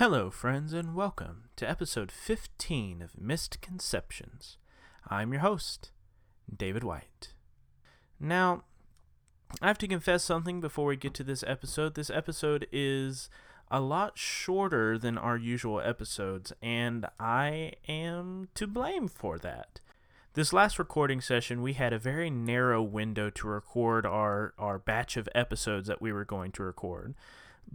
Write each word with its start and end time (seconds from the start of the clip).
Hello, 0.00 0.30
friends, 0.30 0.72
and 0.72 0.94
welcome 0.94 1.50
to 1.56 1.68
episode 1.68 2.10
15 2.10 3.02
of 3.02 3.20
Misconceptions. 3.20 4.56
I'm 5.06 5.30
your 5.30 5.42
host, 5.42 5.90
David 6.50 6.82
White. 6.82 7.34
Now, 8.18 8.62
I 9.60 9.66
have 9.66 9.76
to 9.76 9.86
confess 9.86 10.24
something 10.24 10.58
before 10.58 10.86
we 10.86 10.96
get 10.96 11.12
to 11.12 11.22
this 11.22 11.44
episode. 11.46 11.96
This 11.96 12.08
episode 12.08 12.66
is 12.72 13.28
a 13.70 13.82
lot 13.82 14.16
shorter 14.16 14.96
than 14.96 15.18
our 15.18 15.36
usual 15.36 15.82
episodes, 15.82 16.50
and 16.62 17.04
I 17.20 17.72
am 17.86 18.48
to 18.54 18.66
blame 18.66 19.06
for 19.06 19.38
that. 19.40 19.82
This 20.32 20.54
last 20.54 20.78
recording 20.78 21.20
session, 21.20 21.60
we 21.60 21.74
had 21.74 21.92
a 21.92 21.98
very 21.98 22.30
narrow 22.30 22.82
window 22.82 23.28
to 23.28 23.46
record 23.46 24.06
our, 24.06 24.54
our 24.56 24.78
batch 24.78 25.18
of 25.18 25.28
episodes 25.34 25.88
that 25.88 26.00
we 26.00 26.10
were 26.10 26.24
going 26.24 26.52
to 26.52 26.62
record. 26.62 27.14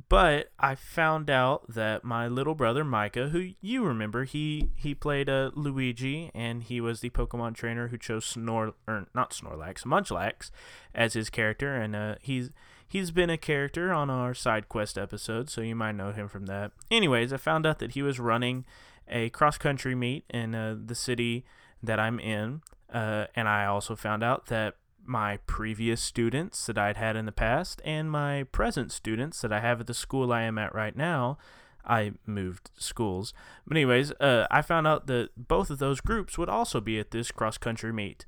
But 0.10 0.52
I 0.60 0.76
found 0.76 1.30
out 1.30 1.74
that 1.74 2.04
my 2.04 2.28
little 2.28 2.54
brother 2.54 2.84
Micah, 2.84 3.30
who 3.30 3.52
you 3.62 3.84
remember, 3.84 4.26
he 4.26 4.70
he 4.76 4.94
played 4.94 5.30
a 5.30 5.48
uh, 5.48 5.52
Luigi, 5.54 6.32
and 6.36 6.64
he 6.64 6.82
was 6.82 7.00
the 7.00 7.10
Pokemon 7.10 7.56
trainer 7.56 7.88
who 7.88 7.98
chose 7.98 8.26
Snor 8.26 8.74
or 8.88 9.08
not 9.16 9.32
Snorlax, 9.32 9.86
Munchlax 9.86 10.52
as 10.94 11.14
his 11.14 11.30
character, 11.30 11.76
and 11.76 11.96
uh, 11.96 12.16
he's 12.22 12.50
he's 12.88 13.12
been 13.12 13.30
a 13.30 13.38
character 13.38 13.94
on 13.94 14.10
our 14.10 14.34
side 14.34 14.68
quest 14.68 14.98
episode, 14.98 15.50
so 15.50 15.62
you 15.62 15.76
might 15.76 15.96
know 15.96 16.12
him 16.12 16.28
from 16.28 16.46
that. 16.48 16.72
Anyways, 16.92 17.32
I 17.32 17.38
found 17.38 17.66
out 17.66 17.80
that 17.80 17.92
he 17.92 18.02
was 18.02 18.20
running 18.20 18.66
a 19.08 19.30
cross 19.30 19.58
country 19.58 19.96
meet 19.96 20.26
in 20.30 20.54
uh, 20.54 20.76
the 20.84 20.96
city 20.96 21.46
that 21.82 22.00
I'm 22.00 22.20
in, 22.20 22.62
uh, 22.94 23.28
and 23.36 23.48
I 23.48 23.66
also 23.66 23.96
found 23.96 24.24
out 24.24 24.48
that 24.48 24.76
my 25.06 25.38
previous 25.46 26.02
students 26.02 26.66
that 26.66 26.78
I'd 26.78 26.98
had 26.98 27.16
in 27.16 27.26
the 27.26 27.32
past 27.32 27.82
and 27.86 28.12
my 28.12 28.44
present 28.52 28.92
students 28.92 29.42
that 29.42 29.54
I 29.54 29.60
have 29.60 29.80
at 29.82 29.88
the 29.88 29.94
school 29.94 30.34
I 30.34 30.42
am 30.42 30.58
at 30.58 30.74
right 30.74 30.96
now. 30.96 31.38
I 31.86 32.14
moved 32.26 32.72
schools. 32.78 33.34
But, 33.68 33.78
anyways, 33.78 34.12
uh, 34.14 34.48
I 34.50 34.62
found 34.62 34.88
out 34.88 35.08
that 35.08 35.30
both 35.38 35.70
of 35.70 35.80
those 35.80 36.02
groups 36.02 36.38
would 36.38 36.50
also 36.50 36.82
be 36.82 37.00
at 37.00 37.12
this 37.12 37.32
cross 37.32 37.58
country 37.58 37.94
meet. 37.94 38.26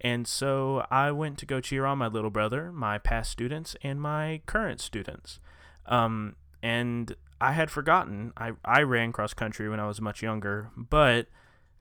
And 0.00 0.26
so 0.26 0.86
I 0.90 1.10
went 1.10 1.36
to 1.38 1.46
go 1.46 1.60
cheer 1.60 1.84
on 1.84 1.98
my 1.98 2.06
little 2.06 2.30
brother, 2.30 2.72
my 2.72 2.98
past 2.98 3.30
students, 3.30 3.76
and 3.82 4.00
my 4.00 4.40
current 4.46 4.80
students. 4.80 5.40
Um, 5.86 6.36
and 6.62 7.14
I 7.40 7.52
had 7.52 7.70
forgotten, 7.70 8.32
I, 8.36 8.52
I 8.64 8.82
ran 8.82 9.12
cross 9.12 9.34
country 9.34 9.68
when 9.68 9.80
I 9.80 9.86
was 9.86 10.00
much 10.00 10.22
younger, 10.22 10.70
but 10.76 11.26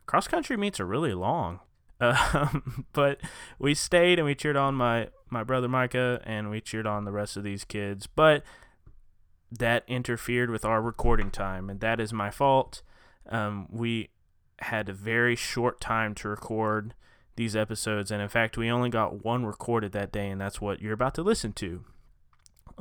cross 0.06 0.28
country 0.28 0.58
meets 0.58 0.80
are 0.80 0.86
really 0.86 1.14
long. 1.14 1.60
Um, 2.00 2.86
but 2.94 3.20
we 3.58 3.74
stayed 3.74 4.20
and 4.20 4.26
we 4.26 4.36
cheered 4.36 4.58
on 4.58 4.76
my 4.76 5.10
my 5.30 5.44
brother 5.44 5.68
Micah 5.68 6.22
and 6.24 6.50
we 6.50 6.62
cheered 6.62 6.88
on 6.88 7.06
the 7.06 7.12
rest 7.12 7.38
of 7.38 7.44
these 7.44 7.64
kids. 7.64 8.08
But 8.08 8.44
that 9.52 9.84
interfered 9.88 10.50
with 10.50 10.66
our 10.66 10.82
recording 10.82 11.32
time, 11.32 11.70
and 11.70 11.80
that 11.80 12.00
is 12.00 12.14
my 12.14 12.30
fault. 12.30 12.82
Um, 13.30 13.68
we 13.70 14.10
had 14.60 14.90
a 14.90 14.94
very 14.94 15.36
short 15.36 15.80
time 15.80 16.14
to 16.16 16.30
record 16.30 16.94
these 17.36 17.56
episodes, 17.56 18.12
and 18.12 18.22
in 18.22 18.30
fact, 18.30 18.58
we 18.58 18.70
only 18.70 18.90
got 18.90 19.24
one 19.24 19.46
recorded 19.46 19.92
that 19.94 20.12
day, 20.12 20.30
and 20.30 20.40
that's 20.42 20.60
what 20.62 20.82
you're 20.82 20.94
about 20.94 21.16
to 21.16 21.24
listen 21.24 21.54
to. 21.54 21.86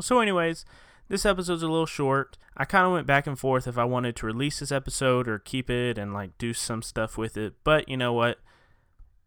So, 0.00 0.20
anyways, 0.20 0.64
this 1.08 1.24
episode's 1.24 1.62
a 1.62 1.68
little 1.68 1.86
short. 1.86 2.36
I 2.56 2.64
kind 2.64 2.86
of 2.86 2.92
went 2.92 3.06
back 3.06 3.26
and 3.26 3.38
forth 3.38 3.66
if 3.66 3.78
I 3.78 3.84
wanted 3.84 4.16
to 4.16 4.26
release 4.26 4.58
this 4.58 4.72
episode 4.72 5.28
or 5.28 5.38
keep 5.38 5.70
it 5.70 5.96
and 5.96 6.12
like 6.12 6.36
do 6.38 6.52
some 6.52 6.82
stuff 6.82 7.16
with 7.16 7.36
it, 7.36 7.54
but 7.64 7.88
you 7.88 7.96
know 7.96 8.12
what? 8.12 8.38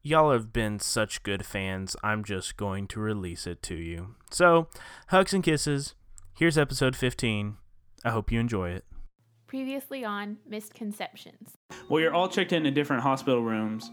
Y'all 0.04 0.32
have 0.32 0.52
been 0.52 0.80
such 0.80 1.22
good 1.22 1.46
fans, 1.46 1.96
I'm 2.02 2.24
just 2.24 2.58
going 2.58 2.88
to 2.88 3.00
release 3.00 3.46
it 3.46 3.62
to 3.64 3.76
you. 3.76 4.16
So, 4.32 4.68
hugs 5.10 5.32
and 5.32 5.44
kisses. 5.44 5.94
Here's 6.36 6.58
episode 6.58 6.96
15. 6.96 7.58
I 8.04 8.10
hope 8.10 8.32
you 8.32 8.40
enjoy 8.40 8.72
it. 8.72 8.84
Previously 9.46 10.04
on 10.04 10.38
Misconceptions. 10.48 11.52
Well, 11.88 12.02
you're 12.02 12.16
all 12.16 12.28
checked 12.28 12.52
into 12.52 12.72
different 12.72 13.04
hospital 13.04 13.44
rooms, 13.44 13.92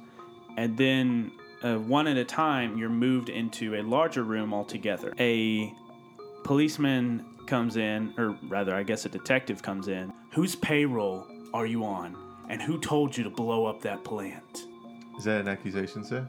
and 0.57 0.79
then 0.79 1.31
uh, 1.63 1.75
one 1.75 2.07
at 2.07 2.17
a 2.17 2.25
time, 2.25 2.79
you're 2.79 2.89
moved 2.89 3.29
into 3.29 3.75
a 3.75 3.83
larger 3.83 4.23
room 4.23 4.55
altogether. 4.55 5.13
A 5.19 5.71
policeman 6.43 7.23
comes 7.47 7.77
in, 7.77 8.15
or 8.17 8.35
rather, 8.45 8.75
I 8.75 8.83
guess 8.83 9.05
a 9.05 9.11
detective 9.11 9.61
comes 9.61 9.89
in. 9.89 10.11
Whose 10.33 10.57
payroll 10.57 11.27
are 11.53 11.67
you 11.67 11.85
on? 11.85 12.17
And 12.49 12.63
who 12.63 12.81
told 12.81 13.15
you 13.15 13.25
to 13.25 13.31
blow 13.31 13.67
up 13.67 13.83
that 13.83 14.05
plant? 14.05 14.68
Is 15.19 15.25
that 15.25 15.41
an 15.41 15.49
accusation, 15.49 16.05
sir? 16.05 16.27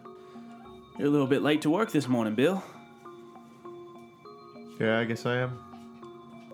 You're 0.97 1.07
a 1.07 1.11
little 1.11 1.27
bit 1.27 1.41
late 1.41 1.61
to 1.61 1.69
work 1.69 1.91
this 1.91 2.07
morning, 2.07 2.35
Bill. 2.35 2.61
Yeah, 4.79 4.99
I 4.99 5.03
guess 5.05 5.25
I 5.25 5.37
am. 5.37 5.59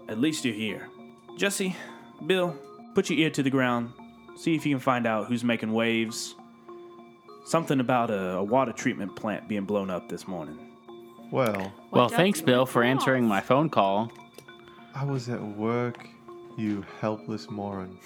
At 0.09 0.19
least 0.19 0.45
you're 0.45 0.53
here. 0.53 0.89
Jesse, 1.37 1.75
Bill, 2.25 2.55
put 2.93 3.09
your 3.09 3.17
ear 3.19 3.29
to 3.31 3.41
the 3.43 3.49
ground. 3.49 3.91
See 4.35 4.53
if 4.55 4.65
you 4.65 4.73
can 4.75 4.79
find 4.81 5.07
out 5.07 5.27
who's 5.27 5.43
making 5.43 5.71
waves. 5.71 6.35
Something 7.45 7.79
about 7.79 8.09
a, 8.09 8.33
a 8.37 8.43
water 8.43 8.71
treatment 8.71 9.15
plant 9.15 9.47
being 9.47 9.65
blown 9.65 9.89
up 9.89 10.09
this 10.09 10.27
morning. 10.27 10.57
Well, 11.31 11.71
Well, 11.91 12.09
thanks, 12.09 12.41
Bill, 12.41 12.65
for 12.65 12.81
to 12.83 12.87
answering 12.87 13.25
my 13.25 13.41
phone 13.41 13.69
call. 13.69 14.11
I 14.93 15.03
was 15.03 15.29
at 15.29 15.41
work, 15.41 16.07
you 16.57 16.85
helpless 16.99 17.49
moron. 17.49 17.97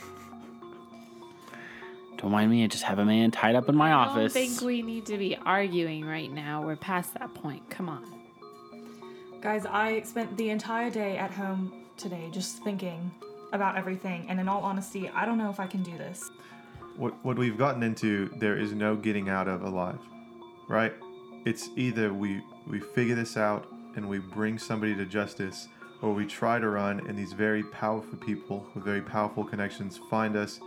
Don't 2.19 2.31
mind 2.31 2.51
me, 2.51 2.65
I 2.65 2.67
just 2.67 2.83
have 2.83 2.99
a 2.99 3.05
man 3.05 3.31
tied 3.31 3.55
up 3.55 3.69
in 3.69 3.77
my 3.77 3.93
office. 3.93 4.35
I 4.35 4.39
don't 4.39 4.49
think 4.49 4.61
we 4.61 4.81
need 4.81 5.05
to 5.05 5.17
be 5.17 5.37
arguing 5.37 6.05
right 6.05 6.29
now. 6.29 6.61
We're 6.61 6.75
past 6.75 7.13
that 7.13 7.33
point. 7.33 7.69
Come 7.69 7.87
on. 7.87 8.03
Guys, 9.39 9.65
I 9.65 10.01
spent 10.01 10.35
the 10.35 10.49
entire 10.49 10.89
day 10.89 11.17
at 11.17 11.31
home 11.31 11.85
today 11.95 12.27
just 12.33 12.61
thinking 12.61 13.09
about 13.53 13.77
everything, 13.77 14.25
and 14.27 14.37
in 14.37 14.49
all 14.49 14.61
honesty, 14.61 15.09
I 15.15 15.25
don't 15.25 15.37
know 15.37 15.49
if 15.49 15.61
I 15.61 15.67
can 15.67 15.81
do 15.81 15.97
this. 15.97 16.29
What, 16.97 17.13
what 17.23 17.37
we've 17.37 17.57
gotten 17.57 17.83
into, 17.83 18.29
there 18.35 18.57
is 18.57 18.73
no 18.73 18.97
getting 18.97 19.29
out 19.29 19.47
of 19.47 19.63
alive, 19.63 19.99
right? 20.67 20.93
It's 21.45 21.69
either 21.77 22.13
we, 22.13 22.41
we 22.67 22.81
figure 22.81 23.15
this 23.15 23.37
out 23.37 23.65
and 23.95 24.09
we 24.09 24.17
bring 24.19 24.59
somebody 24.59 24.93
to 24.93 25.05
justice, 25.05 25.69
or 26.01 26.13
we 26.13 26.25
try 26.25 26.59
to 26.59 26.67
run 26.67 26.99
and 27.07 27.17
these 27.17 27.31
very 27.31 27.63
powerful 27.63 28.17
people 28.19 28.67
with 28.75 28.83
very 28.83 29.01
powerful 29.01 29.45
connections 29.45 30.01
find 30.09 30.35
us 30.35 30.59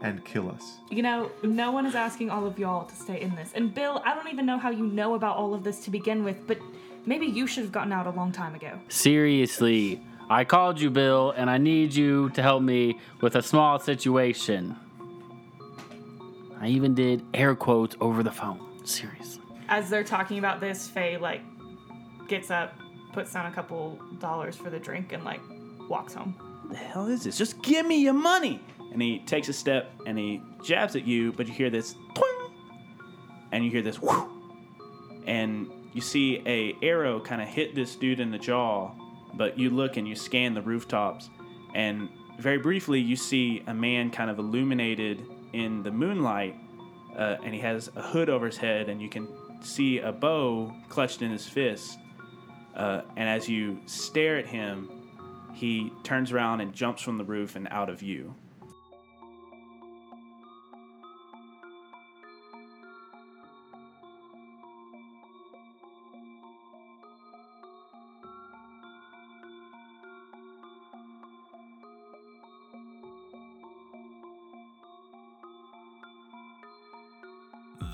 and 0.00 0.24
kill 0.24 0.48
us. 0.50 0.76
You 0.90 1.02
know, 1.02 1.30
no 1.42 1.72
one 1.72 1.86
is 1.86 1.94
asking 1.94 2.30
all 2.30 2.46
of 2.46 2.58
y'all 2.58 2.84
to 2.86 2.94
stay 2.94 3.20
in 3.20 3.34
this. 3.34 3.50
And 3.54 3.74
Bill, 3.74 4.00
I 4.04 4.14
don't 4.14 4.28
even 4.28 4.46
know 4.46 4.58
how 4.58 4.70
you 4.70 4.86
know 4.86 5.14
about 5.14 5.36
all 5.36 5.54
of 5.54 5.64
this 5.64 5.80
to 5.84 5.90
begin 5.90 6.22
with, 6.24 6.46
but 6.46 6.58
maybe 7.06 7.26
you 7.26 7.46
should 7.46 7.64
have 7.64 7.72
gotten 7.72 7.92
out 7.92 8.06
a 8.06 8.10
long 8.10 8.30
time 8.32 8.54
ago. 8.54 8.78
Seriously, 8.88 10.00
I 10.30 10.44
called 10.44 10.80
you, 10.80 10.90
Bill, 10.90 11.32
and 11.32 11.50
I 11.50 11.58
need 11.58 11.94
you 11.94 12.30
to 12.30 12.42
help 12.42 12.62
me 12.62 12.98
with 13.20 13.34
a 13.36 13.42
small 13.42 13.78
situation. 13.78 14.76
I 16.60 16.68
even 16.68 16.94
did 16.94 17.24
air 17.34 17.54
quotes 17.54 17.96
over 18.00 18.22
the 18.22 18.32
phone. 18.32 18.60
Seriously. 18.84 19.42
As 19.68 19.90
they're 19.90 20.04
talking 20.04 20.38
about 20.38 20.60
this, 20.60 20.88
Faye, 20.88 21.16
like, 21.18 21.42
gets 22.26 22.50
up, 22.50 22.74
puts 23.12 23.32
down 23.32 23.46
a 23.46 23.52
couple 23.52 23.98
dollars 24.18 24.56
for 24.56 24.70
the 24.70 24.78
drink, 24.78 25.12
and, 25.12 25.24
like, 25.24 25.40
walks 25.88 26.14
home. 26.14 26.34
the 26.70 26.76
hell 26.76 27.06
is 27.06 27.24
this? 27.24 27.38
Just 27.38 27.62
give 27.62 27.86
me 27.86 28.02
your 28.02 28.12
money. 28.14 28.60
And 28.92 29.02
he 29.02 29.18
takes 29.20 29.48
a 29.48 29.52
step 29.52 29.90
and 30.06 30.18
he 30.18 30.42
jabs 30.64 30.96
at 30.96 31.06
you, 31.06 31.32
but 31.32 31.46
you 31.46 31.52
hear 31.52 31.70
this 31.70 31.94
twing, 32.14 32.50
and 33.52 33.64
you 33.64 33.70
hear 33.70 33.82
this 33.82 34.00
whoo, 34.00 34.30
and 35.26 35.70
you 35.92 36.00
see 36.00 36.42
a 36.46 36.74
arrow 36.82 37.20
kind 37.20 37.42
of 37.42 37.48
hit 37.48 37.74
this 37.74 37.96
dude 37.96 38.20
in 38.20 38.30
the 38.30 38.38
jaw. 38.38 38.90
But 39.34 39.58
you 39.58 39.70
look 39.70 39.98
and 39.98 40.08
you 40.08 40.16
scan 40.16 40.54
the 40.54 40.62
rooftops, 40.62 41.28
and 41.74 42.08
very 42.38 42.58
briefly 42.58 42.98
you 42.98 43.14
see 43.14 43.62
a 43.66 43.74
man 43.74 44.10
kind 44.10 44.30
of 44.30 44.38
illuminated 44.38 45.22
in 45.52 45.82
the 45.82 45.90
moonlight, 45.90 46.56
uh, 47.16 47.36
and 47.44 47.52
he 47.54 47.60
has 47.60 47.90
a 47.94 48.02
hood 48.02 48.30
over 48.30 48.46
his 48.46 48.56
head, 48.56 48.88
and 48.88 49.02
you 49.02 49.08
can 49.08 49.28
see 49.60 49.98
a 49.98 50.10
bow 50.10 50.72
clutched 50.88 51.20
in 51.20 51.30
his 51.30 51.46
fist. 51.46 51.98
Uh, 52.74 53.02
and 53.16 53.28
as 53.28 53.48
you 53.48 53.78
stare 53.86 54.38
at 54.38 54.46
him, 54.46 54.88
he 55.52 55.92
turns 56.04 56.32
around 56.32 56.60
and 56.60 56.72
jumps 56.72 57.02
from 57.02 57.18
the 57.18 57.24
roof 57.24 57.54
and 57.56 57.68
out 57.70 57.90
of 57.90 57.98
view. 57.98 58.34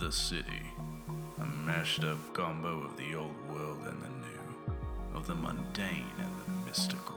The 0.01 0.11
city. 0.11 0.63
A 1.41 1.47
mashed 1.47 2.05
up 2.05 2.19
combo 2.35 2.83
of 2.83 2.97
the 2.97 3.15
old 3.15 3.35
world 3.49 3.79
and 3.87 4.03
the 4.03 4.09
new, 4.09 4.77
of 5.15 5.27
the 5.27 5.35
mundane 5.35 6.05
and 6.19 6.31
the 6.45 6.67
mystical. 6.67 7.17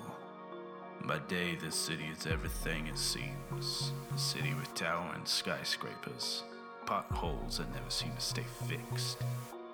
By 1.03 1.19
day, 1.27 1.55
this 1.55 1.75
city 1.75 2.05
is 2.05 2.27
everything 2.27 2.87
it 2.87 2.97
seems. 2.97 3.91
A 4.15 4.17
city 4.17 4.53
with 4.53 4.73
towering 4.75 5.25
skyscrapers, 5.25 6.43
potholes 6.85 7.57
that 7.57 7.73
never 7.73 7.89
seem 7.89 8.11
to 8.13 8.21
stay 8.21 8.45
fixed, 8.67 9.17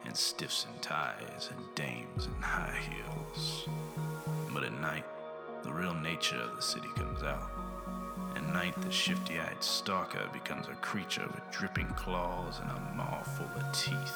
and 0.06 0.16
stiffs 0.16 0.66
in 0.66 0.80
ties 0.82 1.50
and 1.52 1.76
dames 1.76 2.26
in 2.26 2.42
high 2.42 2.80
heels. 2.90 3.68
But 4.54 4.64
at 4.64 4.80
night, 4.82 5.06
the 5.64 5.74
real 5.74 5.94
nature 5.94 6.38
of 6.38 6.56
the 6.56 6.62
city 6.62 6.90
comes 6.96 7.22
out 7.22 7.63
night, 8.54 8.80
the 8.84 8.92
shifty 8.92 9.40
eyed 9.40 9.64
stalker 9.64 10.30
becomes 10.32 10.68
a 10.68 10.76
creature 10.76 11.26
with 11.26 11.52
dripping 11.52 11.88
claws 11.96 12.60
and 12.60 12.70
a 12.70 12.96
maw 12.96 13.24
full 13.24 13.50
of 13.56 13.72
teeth. 13.74 14.16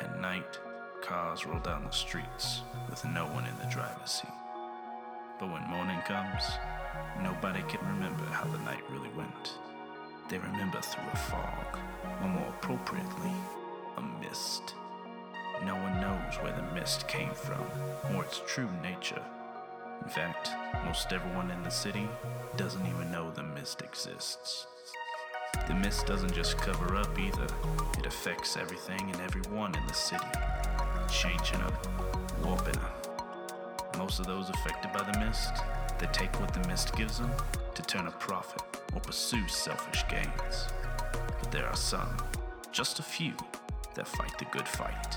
At 0.00 0.20
night, 0.20 0.60
cars 1.02 1.44
roll 1.44 1.58
down 1.58 1.84
the 1.84 1.90
streets 1.90 2.62
with 2.88 3.04
no 3.06 3.24
one 3.26 3.46
in 3.46 3.58
the 3.58 3.66
driver's 3.66 4.12
seat. 4.12 4.30
But 5.40 5.50
when 5.50 5.62
morning 5.68 5.98
comes, 6.06 6.44
nobody 7.22 7.62
can 7.62 7.84
remember 7.88 8.24
how 8.26 8.44
the 8.44 8.58
night 8.58 8.88
really 8.88 9.10
went. 9.16 9.58
They 10.28 10.38
remember 10.38 10.80
through 10.80 11.10
a 11.12 11.16
fog, 11.16 11.78
or 12.22 12.28
more 12.28 12.48
appropriately, 12.50 13.32
a 13.96 14.02
mist. 14.22 14.74
No 15.66 15.74
one 15.74 16.00
knows 16.00 16.36
where 16.40 16.54
the 16.54 16.74
mist 16.74 17.08
came 17.08 17.34
from 17.34 17.64
or 18.14 18.22
its 18.24 18.42
true 18.46 18.68
nature. 18.80 19.22
In 20.02 20.08
fact, 20.08 20.50
most 20.84 21.12
everyone 21.12 21.50
in 21.50 21.62
the 21.62 21.70
city 21.70 22.08
doesn't 22.56 22.86
even 22.86 23.12
know 23.12 23.30
the 23.30 23.42
mist 23.42 23.82
exists. 23.82 24.66
The 25.66 25.74
mist 25.74 26.06
doesn't 26.06 26.32
just 26.32 26.56
cover 26.58 26.96
up 26.96 27.18
either, 27.18 27.46
it 27.98 28.06
affects 28.06 28.56
everything 28.56 29.10
and 29.10 29.20
everyone 29.20 29.74
in 29.74 29.86
the 29.86 29.94
city, 29.94 30.24
changing 31.10 31.58
them, 31.58 31.72
warping 32.42 32.74
them. 32.74 32.90
Most 33.98 34.20
of 34.20 34.26
those 34.26 34.48
affected 34.48 34.92
by 34.92 35.02
the 35.10 35.18
mist, 35.18 35.52
they 35.98 36.06
take 36.06 36.40
what 36.40 36.54
the 36.54 36.66
mist 36.68 36.96
gives 36.96 37.18
them 37.18 37.30
to 37.74 37.82
turn 37.82 38.06
a 38.06 38.12
profit 38.12 38.62
or 38.94 39.00
pursue 39.00 39.46
selfish 39.48 40.04
gains. 40.08 40.66
But 41.40 41.52
there 41.52 41.66
are 41.66 41.76
some, 41.76 42.16
just 42.72 42.98
a 42.98 43.02
few, 43.02 43.34
that 43.94 44.08
fight 44.08 44.36
the 44.38 44.46
good 44.46 44.66
fight. 44.66 45.16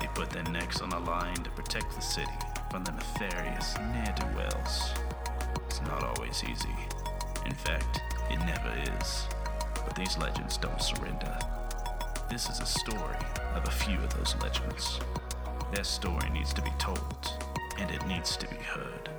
They 0.00 0.06
put 0.14 0.30
their 0.30 0.44
necks 0.44 0.80
on 0.80 0.90
the 0.90 1.00
line 1.00 1.36
to 1.36 1.50
protect 1.50 1.94
the 1.94 2.02
city 2.02 2.30
on 2.74 2.84
the 2.84 2.92
nefarious 2.92 3.76
ne'er 3.78 4.14
do 4.16 4.26
wells. 4.36 4.92
It's 5.66 5.80
not 5.82 6.02
always 6.02 6.42
easy. 6.44 6.74
In 7.44 7.54
fact, 7.54 8.00
it 8.30 8.38
never 8.38 8.72
is. 8.98 9.26
But 9.84 9.94
these 9.96 10.16
legends 10.18 10.56
don't 10.56 10.80
surrender. 10.80 11.38
This 12.30 12.48
is 12.48 12.60
a 12.60 12.66
story 12.66 13.18
of 13.54 13.66
a 13.66 13.70
few 13.70 13.96
of 13.98 14.14
those 14.14 14.34
legends. 14.42 15.00
Their 15.74 15.84
story 15.84 16.30
needs 16.30 16.54
to 16.54 16.62
be 16.62 16.72
told, 16.78 17.32
and 17.78 17.90
it 17.90 18.06
needs 18.06 18.36
to 18.36 18.46
be 18.48 18.56
heard. 18.56 19.10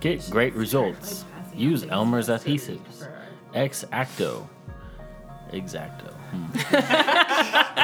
Get 0.00 0.28
great 0.30 0.54
results. 0.54 1.24
Use 1.54 1.84
Elmer's 1.84 2.28
adhesives. 2.28 3.08
Ex 3.54 3.84
acto. 3.92 4.46
Exacto. 5.52 6.12
Hmm. 6.30 7.80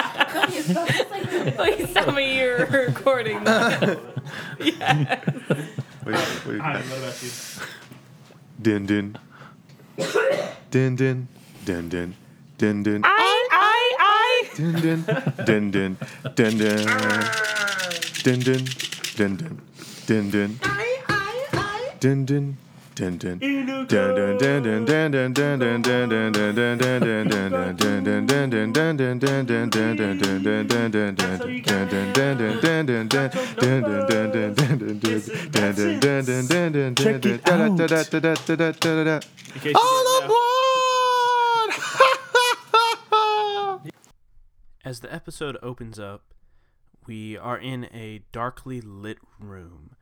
Please 0.50 1.92
tell 1.94 2.12
me 2.12 2.38
you're 2.38 2.66
recording 2.66 3.44
yes. 3.44 5.20
Wait, 6.06 6.16
wait, 6.46 6.60
I 6.60 6.74
love 6.74 6.92
about 6.98 7.22
you. 7.22 7.30
Din 8.60 8.86
din. 8.86 9.16
Din 10.70 10.96
din. 10.96 11.28
Din 11.64 11.88
din. 11.88 12.14
Din 12.58 12.82
din. 12.82 13.00
I 13.04 13.48
I 13.52 13.82
I. 13.98 14.32
Din 14.56 14.74
din. 14.80 15.00
Din 15.46 15.70
din. 15.70 15.96
Din 16.34 16.54
din. 16.58 16.86
Din 18.24 18.38
din. 18.40 18.62
Din 19.16 19.36
din. 19.36 19.60
Din 20.06 20.24
din. 20.30 20.50
I 20.62 21.00
I 21.08 21.36
I. 21.56 21.80
Din 22.00 22.24
din. 22.24 22.56
Dun, 23.00 23.16
dun, 23.16 23.38
dun, 23.38 23.86
dun, 23.86 24.12
dun, 24.12 24.90
As 44.84 45.00
the 45.00 45.08
episode 45.10 45.56
opens 45.62 45.98
up, 45.98 46.34
we 47.06 47.38
are 47.38 47.56
in 47.56 47.84
a 47.94 48.20
darkly 48.30 48.82
lit 48.82 49.16
room. 49.38 49.96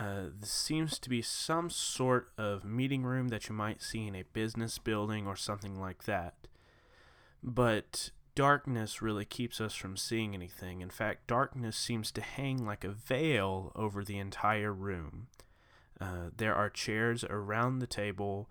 Uh, 0.00 0.30
this 0.40 0.50
seems 0.50 0.98
to 0.98 1.10
be 1.10 1.20
some 1.20 1.68
sort 1.68 2.30
of 2.38 2.64
meeting 2.64 3.02
room 3.02 3.28
that 3.28 3.50
you 3.50 3.54
might 3.54 3.82
see 3.82 4.06
in 4.06 4.14
a 4.14 4.24
business 4.32 4.78
building 4.78 5.26
or 5.26 5.36
something 5.36 5.78
like 5.78 6.04
that. 6.04 6.48
But 7.42 8.10
darkness 8.34 9.02
really 9.02 9.26
keeps 9.26 9.60
us 9.60 9.74
from 9.74 9.98
seeing 9.98 10.32
anything. 10.32 10.80
In 10.80 10.88
fact, 10.88 11.26
darkness 11.26 11.76
seems 11.76 12.10
to 12.12 12.22
hang 12.22 12.64
like 12.64 12.82
a 12.82 12.88
veil 12.88 13.72
over 13.76 14.02
the 14.02 14.16
entire 14.16 14.72
room. 14.72 15.26
Uh, 16.00 16.30
there 16.34 16.54
are 16.54 16.70
chairs 16.70 17.22
around 17.24 17.80
the 17.80 17.86
table, 17.86 18.48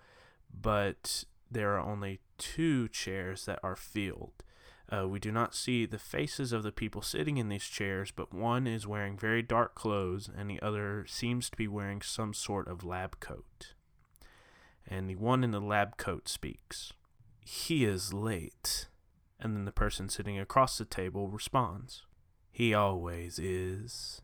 but 0.54 1.24
there 1.50 1.76
are 1.76 1.80
only 1.80 2.20
two 2.38 2.88
chairs 2.90 3.46
that 3.46 3.60
are 3.64 3.76
filled. 3.76 4.44
Uh, 4.92 5.08
we 5.08 5.20
do 5.20 5.32
not 5.32 5.54
see 5.54 5.86
the 5.86 6.00
faces 6.00 6.52
of 6.52 6.64
the 6.64 6.72
people 6.72 7.02
sitting 7.02 7.38
in 7.38 7.50
these 7.50 7.66
chairs, 7.66 8.12
but 8.12 8.34
one 8.34 8.66
is 8.66 8.88
wearing 8.88 9.16
very 9.16 9.44
dark 9.44 9.76
clothes, 9.76 10.30
and 10.36 10.50
the 10.50 10.60
other 10.62 11.06
seems 11.08 11.50
to 11.50 11.58
be 11.58 11.68
wearing 11.68 12.02
some 12.02 12.34
sort 12.34 12.68
of 12.68 12.84
lab 12.84 13.20
coat. 13.20 13.74
And 14.88 15.08
the 15.08 15.16
one 15.16 15.44
in 15.44 15.52
the 15.52 15.62
lab 15.62 15.98
coat 15.98 16.28
speaks. 16.28 16.94
He 17.46 17.86
is 17.86 18.14
late. 18.14 18.88
And 19.40 19.56
then 19.56 19.66
the 19.66 19.72
person 19.72 20.10
sitting 20.10 20.40
across 20.40 20.78
the 20.78 20.86
table 20.86 21.30
responds. 21.30 22.04
He 22.52 22.74
always 22.74 23.38
is. 23.38 24.22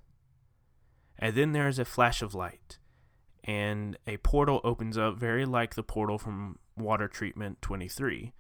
And 1.20 1.36
then 1.36 1.52
there 1.52 1.68
is 1.68 1.80
a 1.80 1.86
flash 1.86 2.22
of 2.24 2.34
light, 2.34 2.80
and 3.44 3.98
a 4.08 4.18
portal 4.18 4.62
opens 4.64 4.98
up 4.98 5.18
very 5.18 5.46
like 5.46 5.76
the 5.76 5.84
portal 5.84 6.18
from 6.18 6.58
Water 6.76 7.08
Treatment 7.08 7.62
23 7.62 8.34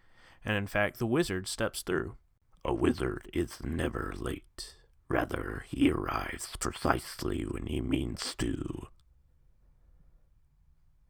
and 0.45 0.55
in 0.55 0.67
fact, 0.67 0.99
the 0.99 1.07
wizard 1.07 1.47
steps 1.47 1.81
through. 1.81 2.15
A 2.63 2.73
wizard 2.73 3.29
is 3.33 3.63
never 3.63 4.13
late. 4.15 4.75
Rather, 5.09 5.65
he 5.67 5.91
arrives 5.91 6.55
precisely 6.59 7.43
when 7.43 7.65
he 7.65 7.81
means 7.81 8.35
to. 8.35 8.87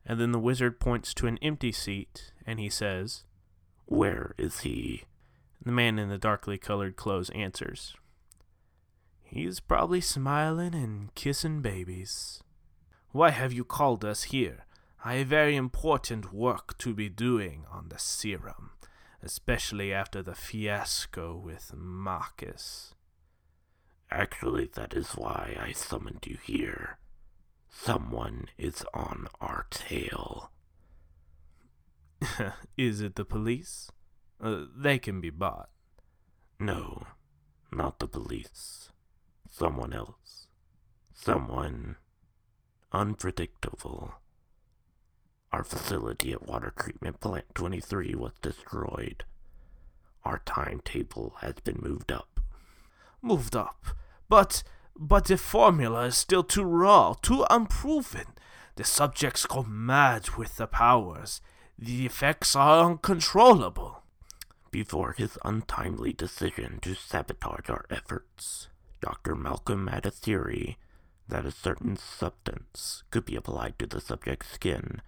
And 0.05 0.19
then 0.19 0.31
the 0.31 0.39
wizard 0.39 0.79
points 0.79 1.13
to 1.15 1.27
an 1.27 1.37
empty 1.41 1.71
seat, 1.71 2.31
and 2.45 2.59
he 2.59 2.69
says, 2.69 3.23
Where 3.85 4.33
is 4.37 4.59
he? 4.59 5.03
The 5.63 5.71
man 5.71 5.99
in 5.99 6.09
the 6.09 6.17
darkly 6.17 6.57
colored 6.57 6.95
clothes 6.95 7.29
answers, 7.31 7.95
He's 9.23 9.59
probably 9.59 10.01
smiling 10.01 10.75
and 10.75 11.13
kissing 11.15 11.61
babies. 11.61 12.41
Why 13.11 13.31
have 13.31 13.51
you 13.51 13.65
called 13.65 14.05
us 14.05 14.23
here? 14.23 14.65
I 15.03 15.15
have 15.15 15.27
very 15.27 15.55
important 15.55 16.33
work 16.33 16.77
to 16.79 16.93
be 16.93 17.09
doing 17.09 17.65
on 17.71 17.89
the 17.89 17.99
serum, 17.99 18.71
especially 19.23 19.93
after 19.93 20.21
the 20.21 20.35
fiasco 20.35 21.35
with 21.35 21.73
Marcus. 21.75 22.93
Actually, 24.11 24.69
that 24.75 24.93
is 24.93 25.11
why 25.11 25.57
I 25.59 25.71
summoned 25.71 26.25
you 26.25 26.37
here. 26.43 26.97
Someone 27.69 28.47
is 28.57 28.85
on 28.93 29.27
our 29.41 29.67
tail. 29.69 30.51
Is 32.77 33.01
it 33.01 33.15
the 33.15 33.25
police? 33.25 33.91
Uh, 34.41 34.65
they 34.75 34.97
can 34.97 35.19
be 35.19 35.29
bought. 35.29 35.69
No, 36.59 37.05
not 37.71 37.99
the 37.99 38.07
police. 38.07 38.89
Someone 39.49 39.93
else. 39.93 40.47
Someone 41.13 41.97
unpredictable. 42.91 44.15
Our 45.55 45.63
facility 45.63 46.33
at 46.33 46.45
Water 46.45 46.73
Treatment 46.77 47.21
Plant 47.21 47.45
23 47.55 48.13
was 48.15 48.33
destroyed. 48.41 49.23
Our 50.25 50.41
timetable 50.45 51.37
has 51.39 51.53
been 51.63 51.79
moved 51.79 52.11
up. 52.11 52.41
moved 53.21 53.55
up. 53.55 53.85
But 54.27 54.63
but 54.97 55.27
the 55.27 55.37
formula 55.37 56.07
is 56.07 56.17
still 56.17 56.43
too 56.43 56.65
raw, 56.65 57.13
too 57.21 57.45
unproven. 57.49 58.33
The 58.75 58.83
subjects 58.83 59.45
go 59.45 59.63
mad 59.63 60.31
with 60.31 60.57
the 60.57 60.67
powers. 60.67 61.39
The 61.79 62.05
effects 62.05 62.53
are 62.57 62.83
uncontrollable. 62.83 64.03
Before 64.71 65.13
his 65.13 65.39
untimely 65.45 66.11
decision 66.11 66.79
to 66.81 66.95
sabotage 66.95 67.69
our 67.69 67.85
efforts, 67.89 68.67
Dr. 68.99 69.35
Malcolm 69.35 69.87
had 69.87 70.05
a 70.05 70.11
theory 70.11 70.77
that 71.29 71.45
a 71.45 71.51
certain 71.51 71.95
substance 71.95 73.03
could 73.09 73.23
be 73.23 73.37
applied 73.37 73.79
to 73.79 73.87
the 73.87 74.01
subject's 74.01 74.49
skin 74.49 75.01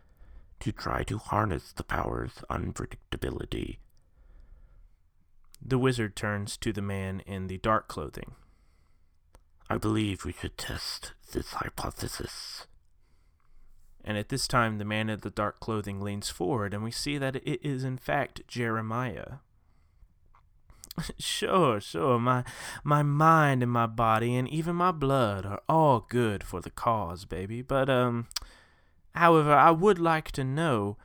to 0.60 0.72
try 0.72 1.04
to 1.04 1.18
harness 1.18 1.72
the 1.72 1.84
power's 1.84 2.44
unpredictability. 2.50 3.78
The 5.62 5.78
wizard 5.78 6.16
turns 6.16 6.58
to 6.58 6.72
the 6.72 6.82
man 6.82 7.22
in 7.26 7.48
the 7.48 7.58
dark 7.58 7.88
clothing. 7.88 8.36
I 9.70 9.78
believe 9.78 10.24
we 10.24 10.34
should 10.34 10.58
test 10.58 11.14
this 11.34 11.54
hypothesis. 11.54 12.68
And 14.04 14.18
at 14.18 14.30
this 14.30 14.48
time, 14.48 14.78
the 14.78 14.86
man 14.86 15.10
in 15.10 15.20
the 15.20 15.30
dark 15.30 15.60
clothing 15.60 16.00
leans 16.00 16.30
forward, 16.30 16.74
and 16.74 16.84
we 16.84 16.92
see 16.92 17.18
that 17.18 17.36
it 17.36 17.60
is 17.62 17.84
in 17.84 17.98
fact 17.98 18.48
Jeremiah. 18.48 19.40
sure, 21.20 21.80
sure. 21.82 22.18
My 22.18 22.44
my 22.84 23.04
mind 23.04 23.62
and 23.62 23.72
my 23.72 23.86
body 23.86 24.36
and 24.36 24.48
even 24.48 24.76
my 24.76 24.92
blood 24.92 25.46
are 25.46 25.62
all 25.68 26.06
good 26.08 26.44
for 26.44 26.62
the 26.62 26.70
cause, 26.70 27.26
baby. 27.26 27.62
But 27.62 27.90
um, 27.90 28.28
However, 29.18 29.54
I 29.54 29.72
would 29.72 29.98
like 29.98 30.32
to 30.34 30.44
know 30.44 30.98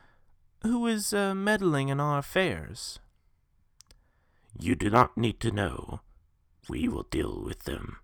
who 0.61 0.85
is 0.85 1.13
uh, 1.13 1.33
meddling 1.33 1.89
in 1.89 1.99
our 1.99 2.19
affairs. 2.19 2.99
You 4.59 4.75
do 4.75 4.91
not 4.91 5.17
need 5.17 5.39
to 5.39 5.51
know. 5.51 6.01
We 6.69 6.87
will 6.87 7.07
deal 7.09 7.41
with 7.43 7.63
them. 7.63 7.97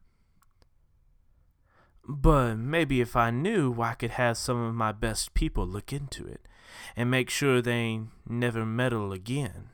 But 2.08 2.56
maybe 2.56 3.02
if 3.02 3.16
I 3.16 3.30
knew, 3.30 3.80
I 3.80 3.94
could 3.94 4.10
have 4.12 4.36
some 4.36 4.58
of 4.58 4.74
my 4.74 4.92
best 4.92 5.36
people 5.36 5.68
look 5.68 5.94
into 5.94 6.26
it 6.26 6.48
and 6.96 7.12
make 7.12 7.30
sure 7.30 7.62
they 7.62 8.02
never 8.28 8.66
meddle 8.66 9.14
again. 9.14 9.70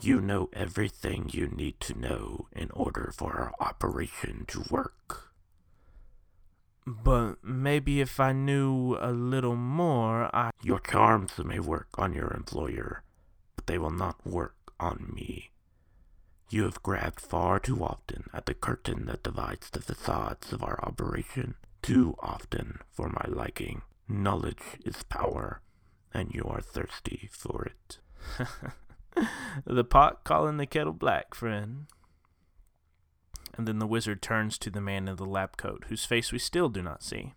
You 0.00 0.20
know 0.20 0.50
everything 0.52 1.30
you 1.32 1.48
need 1.48 1.80
to 1.80 1.98
know 1.98 2.46
in 2.52 2.70
order 2.70 3.12
for 3.12 3.32
our 3.32 3.52
operation 3.58 4.44
to 4.46 4.62
work. 4.70 5.27
But 6.88 7.44
maybe 7.44 8.00
if 8.00 8.18
I 8.18 8.32
knew 8.32 8.96
a 8.98 9.12
little 9.12 9.56
more, 9.56 10.34
I. 10.34 10.52
Your 10.62 10.80
charms 10.80 11.36
may 11.38 11.58
work 11.58 11.88
on 11.98 12.14
your 12.14 12.32
employer, 12.32 13.02
but 13.56 13.66
they 13.66 13.76
will 13.76 13.90
not 13.90 14.26
work 14.26 14.56
on 14.80 15.12
me. 15.14 15.50
You 16.48 16.62
have 16.62 16.82
grabbed 16.82 17.20
far 17.20 17.58
too 17.58 17.84
often 17.84 18.30
at 18.32 18.46
the 18.46 18.54
curtain 18.54 19.04
that 19.04 19.22
divides 19.22 19.68
the 19.68 19.82
facades 19.82 20.50
of 20.50 20.62
our 20.62 20.82
operation. 20.82 21.56
Too 21.82 22.16
often 22.20 22.78
for 22.90 23.10
my 23.10 23.26
liking. 23.28 23.82
Knowledge 24.08 24.78
is 24.82 25.02
power, 25.02 25.60
and 26.14 26.34
you 26.34 26.44
are 26.44 26.62
thirsty 26.62 27.28
for 27.30 27.66
it. 27.66 27.98
the 29.66 29.84
pot 29.84 30.24
calling 30.24 30.56
the 30.56 30.64
kettle 30.64 30.94
black, 30.94 31.34
friend. 31.34 31.86
And 33.58 33.66
then 33.66 33.80
the 33.80 33.88
wizard 33.88 34.22
turns 34.22 34.56
to 34.58 34.70
the 34.70 34.80
man 34.80 35.08
in 35.08 35.16
the 35.16 35.26
lab 35.26 35.56
coat, 35.56 35.86
whose 35.88 36.04
face 36.04 36.30
we 36.30 36.38
still 36.38 36.68
do 36.68 36.80
not 36.80 37.02
see. 37.02 37.34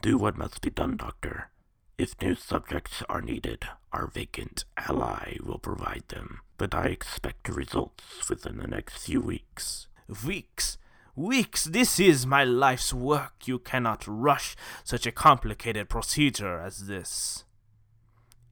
Do 0.00 0.16
what 0.16 0.38
must 0.38 0.62
be 0.62 0.70
done, 0.70 0.96
Doctor. 0.96 1.50
If 1.98 2.20
new 2.22 2.36
subjects 2.36 3.02
are 3.08 3.20
needed, 3.20 3.64
our 3.92 4.06
vacant 4.06 4.64
ally 4.76 5.36
will 5.42 5.58
provide 5.58 6.04
them, 6.08 6.40
but 6.56 6.72
I 6.72 6.86
expect 6.86 7.48
results 7.48 8.28
within 8.30 8.58
the 8.58 8.68
next 8.68 8.98
few 9.04 9.20
weeks. 9.20 9.88
Weeks! 10.24 10.78
Weeks! 11.16 11.64
This 11.64 11.98
is 11.98 12.26
my 12.26 12.44
life's 12.44 12.94
work. 12.94 13.46
You 13.46 13.58
cannot 13.58 14.04
rush 14.06 14.54
such 14.84 15.04
a 15.04 15.12
complicated 15.12 15.88
procedure 15.88 16.60
as 16.60 16.86
this. 16.86 17.44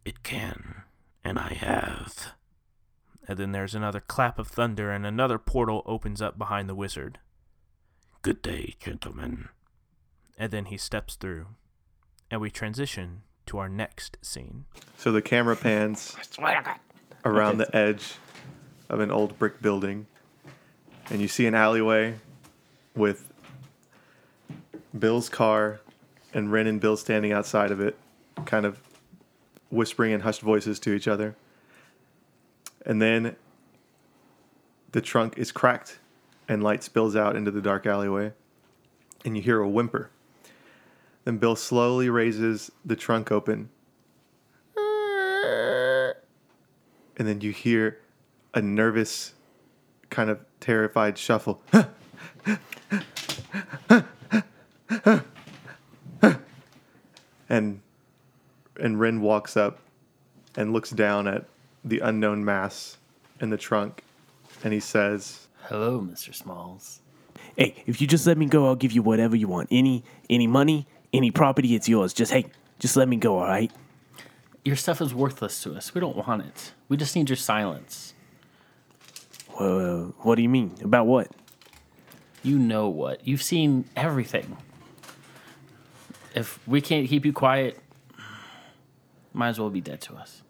It 0.04 0.24
can, 0.24 0.82
and 1.22 1.38
I 1.38 1.54
have. 1.54 2.32
And 3.32 3.38
then 3.38 3.52
there's 3.52 3.74
another 3.74 4.00
clap 4.00 4.38
of 4.38 4.46
thunder, 4.46 4.90
and 4.90 5.06
another 5.06 5.38
portal 5.38 5.82
opens 5.86 6.20
up 6.20 6.36
behind 6.36 6.68
the 6.68 6.74
wizard. 6.74 7.18
Good 8.20 8.42
day, 8.42 8.74
gentlemen. 8.78 9.48
And 10.36 10.52
then 10.52 10.66
he 10.66 10.76
steps 10.76 11.14
through, 11.14 11.46
and 12.30 12.42
we 12.42 12.50
transition 12.50 13.22
to 13.46 13.56
our 13.56 13.70
next 13.70 14.18
scene. 14.20 14.66
So 14.98 15.10
the 15.12 15.22
camera 15.22 15.56
pans 15.56 16.14
around 17.24 17.56
the 17.56 17.74
edge 17.74 18.16
of 18.90 19.00
an 19.00 19.10
old 19.10 19.38
brick 19.38 19.62
building, 19.62 20.08
and 21.08 21.22
you 21.22 21.26
see 21.26 21.46
an 21.46 21.54
alleyway 21.54 22.16
with 22.94 23.32
Bill's 24.98 25.30
car 25.30 25.80
and 26.34 26.52
Ren 26.52 26.66
and 26.66 26.82
Bill 26.82 26.98
standing 26.98 27.32
outside 27.32 27.70
of 27.70 27.80
it, 27.80 27.96
kind 28.44 28.66
of 28.66 28.78
whispering 29.70 30.12
in 30.12 30.20
hushed 30.20 30.42
voices 30.42 30.78
to 30.80 30.92
each 30.92 31.08
other. 31.08 31.34
And 32.84 33.00
then 33.00 33.36
the 34.90 35.00
trunk 35.00 35.38
is 35.38 35.52
cracked 35.52 35.98
and 36.48 36.62
light 36.62 36.82
spills 36.82 37.16
out 37.16 37.36
into 37.36 37.50
the 37.50 37.60
dark 37.62 37.86
alleyway, 37.86 38.32
and 39.24 39.36
you 39.36 39.42
hear 39.42 39.60
a 39.60 39.68
whimper. 39.68 40.10
Then 41.24 41.38
Bill 41.38 41.56
slowly 41.56 42.10
raises 42.10 42.70
the 42.84 42.96
trunk 42.96 43.30
open. 43.30 43.70
And 47.16 47.28
then 47.28 47.40
you 47.40 47.52
hear 47.52 48.00
a 48.54 48.60
nervous, 48.60 49.34
kind 50.10 50.28
of 50.28 50.40
terrified 50.60 51.16
shuffle. 51.16 51.62
and 57.48 57.80
and 58.80 58.98
Ren 58.98 59.20
walks 59.20 59.56
up 59.56 59.78
and 60.56 60.72
looks 60.72 60.90
down 60.90 61.28
at 61.28 61.44
the 61.84 62.00
unknown 62.00 62.44
mass 62.44 62.98
in 63.40 63.50
the 63.50 63.56
trunk 63.56 64.02
and 64.64 64.72
he 64.72 64.80
says, 64.80 65.48
Hello, 65.64 66.00
Mr. 66.00 66.34
Smalls. 66.34 67.00
Hey, 67.56 67.82
if 67.86 68.00
you 68.00 68.06
just 68.06 68.26
let 68.26 68.38
me 68.38 68.46
go, 68.46 68.66
I'll 68.66 68.74
give 68.76 68.92
you 68.92 69.02
whatever 69.02 69.36
you 69.36 69.48
want. 69.48 69.68
Any 69.70 70.04
any 70.30 70.46
money, 70.46 70.86
any 71.12 71.30
property, 71.30 71.74
it's 71.74 71.88
yours. 71.88 72.12
Just 72.12 72.32
hey, 72.32 72.46
just 72.78 72.96
let 72.96 73.08
me 73.08 73.16
go, 73.16 73.38
all 73.38 73.46
right? 73.46 73.70
Your 74.64 74.76
stuff 74.76 75.00
is 75.00 75.14
worthless 75.14 75.62
to 75.64 75.74
us. 75.74 75.94
We 75.94 76.00
don't 76.00 76.16
want 76.16 76.44
it. 76.44 76.72
We 76.88 76.96
just 76.96 77.16
need 77.16 77.28
your 77.28 77.36
silence. 77.36 78.14
Well, 79.58 80.14
what 80.18 80.36
do 80.36 80.42
you 80.42 80.48
mean? 80.48 80.76
About 80.82 81.06
what? 81.06 81.28
You 82.42 82.58
know 82.58 82.88
what? 82.88 83.26
You've 83.26 83.42
seen 83.42 83.84
everything. 83.96 84.56
If 86.34 86.66
we 86.66 86.80
can't 86.80 87.08
keep 87.08 87.26
you 87.26 87.32
quiet, 87.32 87.78
might 89.32 89.50
as 89.50 89.60
well 89.60 89.70
be 89.70 89.80
dead 89.80 90.00
to 90.02 90.14
us. 90.14 90.41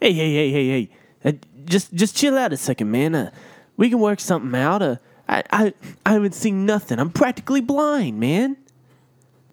Hey, 0.00 0.12
hey, 0.12 0.32
hey, 0.32 0.50
hey, 0.50 0.68
hey. 0.68 0.90
Uh, 1.24 1.32
just 1.64 1.92
just 1.94 2.16
chill 2.16 2.38
out 2.38 2.52
a 2.52 2.56
second, 2.56 2.90
man. 2.90 3.14
Uh, 3.14 3.30
we 3.76 3.90
can 3.90 3.98
work 3.98 4.20
something 4.20 4.54
out. 4.58 4.82
Uh, 4.82 4.96
I, 5.28 5.42
I 5.50 5.74
I 6.06 6.12
haven't 6.12 6.34
seen 6.34 6.64
nothing. 6.66 6.98
I'm 6.98 7.10
practically 7.10 7.60
blind, 7.60 8.18
man. 8.20 8.56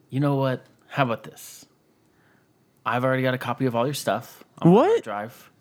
You 0.10 0.20
know 0.20 0.36
what? 0.36 0.66
How 0.88 1.04
about 1.04 1.24
this? 1.24 1.66
I've 2.86 3.04
already 3.04 3.24
got 3.24 3.34
a 3.34 3.38
copy 3.40 3.66
of 3.66 3.76
all 3.76 3.86
your 3.86 3.96
stuff. 3.96 4.44
on 4.60 4.70
my 4.70 4.76
What? 4.76 4.88
hard 4.90 5.04
Drive. 5.04 5.52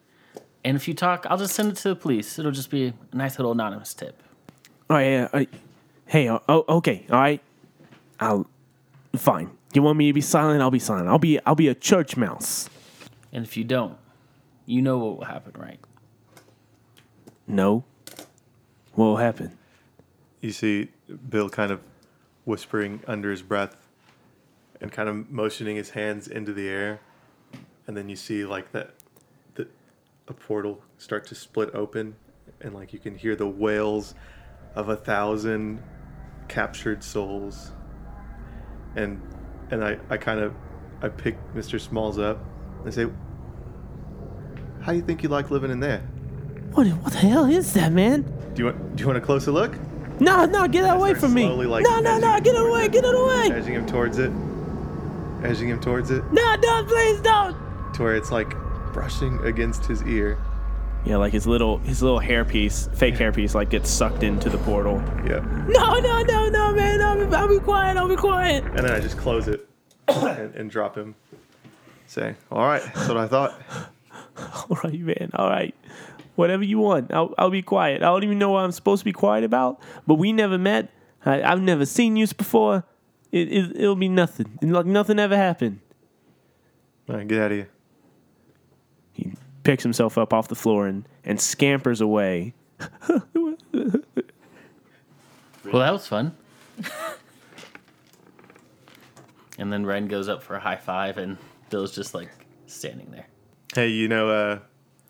And 0.62 0.76
if 0.76 0.86
you 0.86 0.94
talk, 0.94 1.26
I'll 1.28 1.38
just 1.38 1.54
send 1.54 1.72
it 1.72 1.76
to 1.78 1.88
the 1.88 1.96
police. 1.96 2.38
It'll 2.38 2.52
just 2.52 2.70
be 2.70 2.88
a 3.12 3.16
nice 3.16 3.38
little 3.38 3.52
anonymous 3.52 3.92
tip. 3.94 4.22
All 4.88 4.96
right, 4.96 5.14
uh, 5.14 5.28
uh, 5.32 5.44
hey, 6.06 6.28
uh, 6.28 6.38
oh, 6.48 6.64
okay, 6.68 7.06
all 7.10 7.18
right. 7.18 7.40
I'll 8.20 8.46
fine. 9.16 9.50
You 9.72 9.82
want 9.82 9.98
me 9.98 10.06
to 10.08 10.12
be 10.12 10.20
silent? 10.20 10.60
I'll 10.62 10.70
be 10.70 10.78
silent. 10.78 11.08
I'll 11.08 11.18
be 11.18 11.40
I'll 11.46 11.54
be 11.54 11.68
a 11.68 11.74
church 11.74 12.16
mouse. 12.16 12.68
And 13.32 13.44
if 13.44 13.56
you 13.56 13.64
don't, 13.64 13.96
you 14.66 14.82
know 14.82 14.98
what 14.98 15.18
will 15.18 15.24
happen, 15.24 15.52
right? 15.56 15.80
No. 17.46 17.84
What 18.94 19.06
will 19.06 19.16
happen? 19.16 19.58
You 20.40 20.52
see 20.52 20.88
Bill 21.28 21.48
kind 21.48 21.72
of 21.72 21.80
whispering 22.44 23.02
under 23.06 23.30
his 23.30 23.42
breath 23.42 23.76
and 24.80 24.92
kind 24.92 25.08
of 25.08 25.30
motioning 25.30 25.76
his 25.76 25.90
hands 25.90 26.28
into 26.28 26.52
the 26.52 26.68
air. 26.68 27.00
And 27.86 27.96
then 27.96 28.08
you 28.08 28.16
see 28.16 28.44
like 28.44 28.72
that 28.72 28.94
the 29.54 29.66
a 30.28 30.32
portal 30.32 30.82
start 30.98 31.26
to 31.26 31.34
split 31.34 31.74
open 31.74 32.16
and 32.60 32.74
like 32.74 32.92
you 32.92 32.98
can 32.98 33.16
hear 33.16 33.36
the 33.36 33.46
wails 33.46 34.14
of 34.74 34.88
a 34.88 34.96
thousand 34.96 35.82
captured 36.48 37.02
souls. 37.02 37.72
And 38.96 39.20
and 39.70 39.84
I, 39.84 39.98
I 40.08 40.16
kind 40.16 40.40
of 40.40 40.54
I 41.02 41.08
pick 41.08 41.36
Mr. 41.54 41.80
Smalls 41.80 42.18
up 42.18 42.38
and 42.78 42.88
I 42.88 42.90
say 42.90 43.06
How 44.84 44.92
do 44.92 44.98
you 44.98 45.04
think 45.04 45.22
you 45.22 45.30
like 45.30 45.50
living 45.50 45.70
in 45.70 45.80
there? 45.80 46.00
What 46.72 46.86
what 46.88 47.12
the 47.12 47.18
hell 47.18 47.46
is 47.46 47.72
that, 47.72 47.90
man? 47.92 48.22
Do 48.54 48.62
you 48.62 48.64
want 48.66 48.96
do 48.96 49.00
you 49.00 49.06
want 49.06 49.16
a 49.16 49.20
closer 49.20 49.50
look? 49.50 49.74
No, 50.20 50.44
no, 50.44 50.68
get 50.68 50.82
away 50.84 51.10
start 51.10 51.20
from 51.20 51.34
me. 51.34 51.46
like, 51.46 51.82
no, 51.84 52.00
no, 52.00 52.18
no, 52.18 52.32
edging- 52.34 52.44
get 52.52 52.60
away, 52.60 52.88
get 52.88 53.04
it 53.04 53.14
away. 53.14 53.50
Edging 53.50 53.74
him 53.74 53.86
towards 53.86 54.18
it. 54.18 54.30
Edging 55.42 55.68
him 55.68 55.80
towards 55.80 56.10
it. 56.10 56.22
No, 56.32 56.54
no, 56.56 56.84
please 56.84 57.20
don't. 57.20 57.56
to 57.94 58.02
where 58.02 58.14
it's 58.14 58.30
like 58.30 58.54
brushing 58.92 59.38
against 59.44 59.86
his 59.86 60.02
ear. 60.02 60.38
Yeah, 61.04 61.16
like 61.16 61.32
his 61.32 61.46
little 61.46 61.78
his 61.78 62.02
little 62.02 62.20
hairpiece, 62.20 62.94
fake 62.94 63.14
hairpiece, 63.14 63.54
like 63.54 63.70
gets 63.70 63.90
sucked 63.90 64.22
into 64.22 64.48
the 64.50 64.58
portal. 64.58 65.02
Yeah. 65.26 65.40
No, 65.68 65.98
no, 65.98 66.22
no, 66.22 66.48
no, 66.48 66.72
man. 66.74 67.00
I'll 67.02 67.26
be, 67.26 67.34
I'll 67.34 67.48
be 67.48 67.58
quiet. 67.58 67.96
I'll 67.96 68.08
be 68.08 68.16
quiet. 68.16 68.64
And 68.64 68.78
then 68.78 68.90
I 68.92 69.00
just 69.00 69.16
close 69.16 69.48
it 69.48 69.66
and, 70.08 70.54
and 70.54 70.70
drop 70.70 70.94
him. 70.96 71.14
Say, 72.06 72.34
all 72.50 72.66
right, 72.66 72.82
that's 72.94 73.08
what 73.08 73.16
I 73.16 73.26
thought. 73.26 73.60
All 74.38 74.78
right, 74.82 75.00
man. 75.00 75.30
All 75.34 75.48
right. 75.48 75.74
Whatever 76.34 76.64
you 76.64 76.78
want. 76.78 77.12
I'll, 77.12 77.34
I'll 77.38 77.50
be 77.50 77.62
quiet. 77.62 78.02
I 78.02 78.06
don't 78.06 78.24
even 78.24 78.38
know 78.38 78.50
what 78.50 78.64
I'm 78.64 78.72
supposed 78.72 79.00
to 79.00 79.04
be 79.04 79.12
quiet 79.12 79.44
about. 79.44 79.80
But 80.06 80.14
we 80.14 80.32
never 80.32 80.58
met. 80.58 80.90
I, 81.24 81.42
I've 81.42 81.62
never 81.62 81.86
seen 81.86 82.16
you 82.16 82.26
before. 82.26 82.84
It, 83.30 83.52
it, 83.52 83.76
it'll 83.76 83.96
be 83.96 84.08
nothing. 84.08 84.58
Like 84.62 84.86
nothing 84.86 85.18
ever 85.18 85.36
happened. 85.36 85.80
All 87.08 87.16
right, 87.16 87.26
get 87.26 87.40
out 87.40 87.52
of 87.52 87.58
here. 87.58 87.68
He 89.12 89.32
picks 89.62 89.82
himself 89.82 90.18
up 90.18 90.32
off 90.32 90.48
the 90.48 90.54
floor 90.54 90.86
and, 90.86 91.08
and 91.24 91.40
scampers 91.40 92.00
away. 92.00 92.54
Well, 95.64 95.82
that 95.82 95.92
was 95.92 96.06
fun. 96.06 96.36
and 99.58 99.72
then 99.72 99.86
Ren 99.86 100.08
goes 100.08 100.28
up 100.28 100.42
for 100.42 100.56
a 100.56 100.60
high 100.60 100.76
five, 100.76 101.16
and 101.16 101.38
Bill's 101.70 101.94
just 101.94 102.14
like 102.14 102.28
standing 102.66 103.10
there. 103.10 103.26
Hey, 103.74 103.88
you 103.88 104.06
know, 104.06 104.28
uh, 104.30 104.58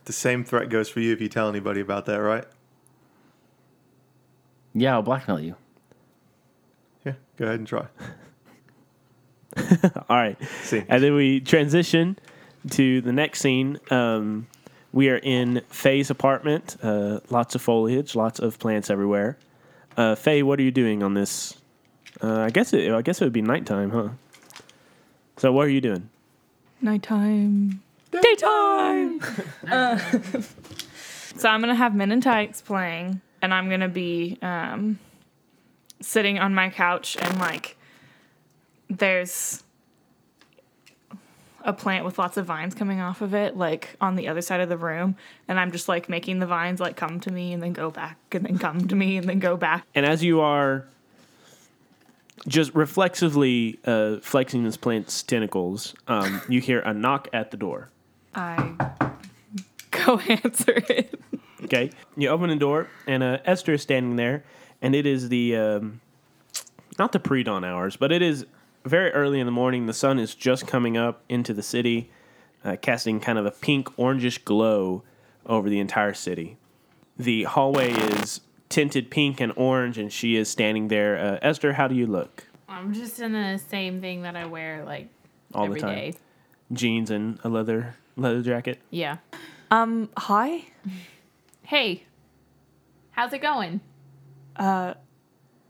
the 0.06 0.12
same 0.12 0.42
threat 0.42 0.70
goes 0.70 0.88
for 0.88 1.00
you 1.00 1.12
if 1.12 1.20
you 1.20 1.28
tell 1.28 1.48
anybody 1.48 1.80
about 1.80 2.06
that, 2.06 2.16
right? 2.16 2.44
Yeah, 4.72 4.94
I'll 4.94 5.02
blackmail 5.02 5.38
you. 5.38 5.54
Yeah, 7.04 7.12
go 7.36 7.44
ahead 7.44 7.58
and 7.58 7.68
try. 7.68 7.86
All 10.08 10.16
right. 10.16 10.36
See. 10.62 10.82
And 10.88 11.02
then 11.02 11.14
we 11.14 11.40
transition 11.40 12.18
to 12.70 13.00
the 13.02 13.12
next 13.12 13.40
scene. 13.40 13.78
Um, 13.90 14.46
we 14.92 15.10
are 15.10 15.18
in 15.18 15.60
Faye's 15.68 16.08
apartment. 16.10 16.76
Uh, 16.82 17.20
lots 17.30 17.54
of 17.54 17.62
foliage, 17.62 18.14
lots 18.14 18.38
of 18.40 18.58
plants 18.58 18.90
everywhere. 18.90 19.36
Uh, 19.96 20.14
Faye, 20.14 20.42
what 20.42 20.58
are 20.58 20.62
you 20.62 20.70
doing 20.70 21.02
on 21.02 21.14
this? 21.14 21.54
Uh, 22.22 22.40
I 22.40 22.50
guess 22.50 22.72
it. 22.72 22.90
I 22.92 23.02
guess 23.02 23.20
it 23.20 23.24
would 23.24 23.32
be 23.32 23.42
nighttime, 23.42 23.90
huh? 23.90 24.08
So 25.36 25.52
what 25.52 25.66
are 25.66 25.70
you 25.70 25.80
doing? 25.80 26.08
Nighttime. 26.80 27.82
Daytime. 28.34 29.20
Uh, 29.64 29.96
so 31.36 31.48
I'm 31.48 31.60
gonna 31.60 31.74
have 31.74 31.94
Men 31.94 32.12
in 32.12 32.20
Tights 32.20 32.60
playing, 32.60 33.22
and 33.40 33.54
I'm 33.54 33.70
gonna 33.70 33.88
be 33.88 34.38
um, 34.42 34.98
sitting 36.02 36.38
on 36.38 36.54
my 36.54 36.68
couch, 36.68 37.16
and 37.18 37.38
like, 37.38 37.78
there's 38.90 39.62
a 41.62 41.72
plant 41.72 42.04
with 42.04 42.18
lots 42.18 42.36
of 42.36 42.44
vines 42.44 42.74
coming 42.74 43.00
off 43.00 43.22
of 43.22 43.34
it, 43.34 43.56
like 43.56 43.96
on 44.02 44.16
the 44.16 44.28
other 44.28 44.42
side 44.42 44.60
of 44.60 44.68
the 44.68 44.76
room, 44.76 45.16
and 45.48 45.58
I'm 45.58 45.72
just 45.72 45.88
like 45.88 46.10
making 46.10 46.40
the 46.40 46.46
vines 46.46 46.78
like 46.78 46.94
come 46.94 47.20
to 47.20 47.30
me 47.30 47.54
and 47.54 47.62
then 47.62 47.72
go 47.72 47.90
back, 47.90 48.18
and 48.32 48.44
then 48.44 48.58
come 48.58 48.86
to 48.86 48.94
me 48.94 49.16
and 49.16 49.26
then 49.26 49.38
go 49.38 49.56
back. 49.56 49.86
And 49.94 50.04
as 50.04 50.22
you 50.22 50.42
are 50.42 50.84
just 52.46 52.74
reflexively 52.74 53.78
uh, 53.86 54.18
flexing 54.20 54.64
this 54.64 54.76
plant's 54.76 55.22
tentacles, 55.22 55.94
um, 56.06 56.42
you 56.50 56.60
hear 56.60 56.80
a 56.80 56.92
knock 56.92 57.28
at 57.32 57.50
the 57.50 57.56
door. 57.56 57.88
I 58.34 58.74
go 59.90 60.18
answer 60.18 60.74
it. 60.88 61.20
Okay, 61.64 61.90
you 62.16 62.28
open 62.28 62.50
the 62.50 62.56
door, 62.56 62.88
and 63.06 63.22
uh, 63.22 63.38
Esther 63.44 63.74
is 63.74 63.82
standing 63.82 64.16
there, 64.16 64.44
and 64.82 64.94
it 64.94 65.06
is 65.06 65.28
the 65.28 65.56
um, 65.56 66.00
not 66.98 67.12
the 67.12 67.20
pre-dawn 67.20 67.64
hours, 67.64 67.96
but 67.96 68.12
it 68.12 68.20
is 68.22 68.44
very 68.84 69.10
early 69.12 69.40
in 69.40 69.46
the 69.46 69.52
morning. 69.52 69.86
The 69.86 69.94
sun 69.94 70.18
is 70.18 70.34
just 70.34 70.66
coming 70.66 70.96
up 70.96 71.22
into 71.28 71.54
the 71.54 71.62
city, 71.62 72.10
uh, 72.64 72.76
casting 72.80 73.18
kind 73.20 73.38
of 73.38 73.46
a 73.46 73.50
pink 73.50 73.88
orangish 73.96 74.44
glow 74.44 75.02
over 75.46 75.70
the 75.70 75.80
entire 75.80 76.12
city. 76.14 76.58
The 77.16 77.44
hallway 77.44 77.92
is 77.92 78.40
tinted 78.68 79.10
pink 79.10 79.40
and 79.40 79.52
orange, 79.56 79.96
and 79.96 80.12
she 80.12 80.36
is 80.36 80.50
standing 80.50 80.88
there. 80.88 81.16
Uh, 81.18 81.38
Esther, 81.40 81.72
how 81.74 81.88
do 81.88 81.94
you 81.94 82.06
look? 82.06 82.44
I'm 82.68 82.92
just 82.92 83.20
in 83.20 83.32
the 83.32 83.58
same 83.70 84.00
thing 84.02 84.22
that 84.22 84.36
I 84.36 84.44
wear 84.46 84.84
like 84.84 85.08
All 85.54 85.64
every 85.64 85.80
the 85.80 85.86
time, 85.86 85.94
day. 85.96 86.14
jeans 86.72 87.10
and 87.10 87.38
a 87.42 87.48
leather 87.48 87.94
leather 88.16 88.42
jacket. 88.42 88.80
Yeah. 88.90 89.18
Um, 89.70 90.08
hi. 90.16 90.64
Hey, 91.62 92.04
how's 93.12 93.32
it 93.32 93.42
going? 93.42 93.80
Uh, 94.56 94.94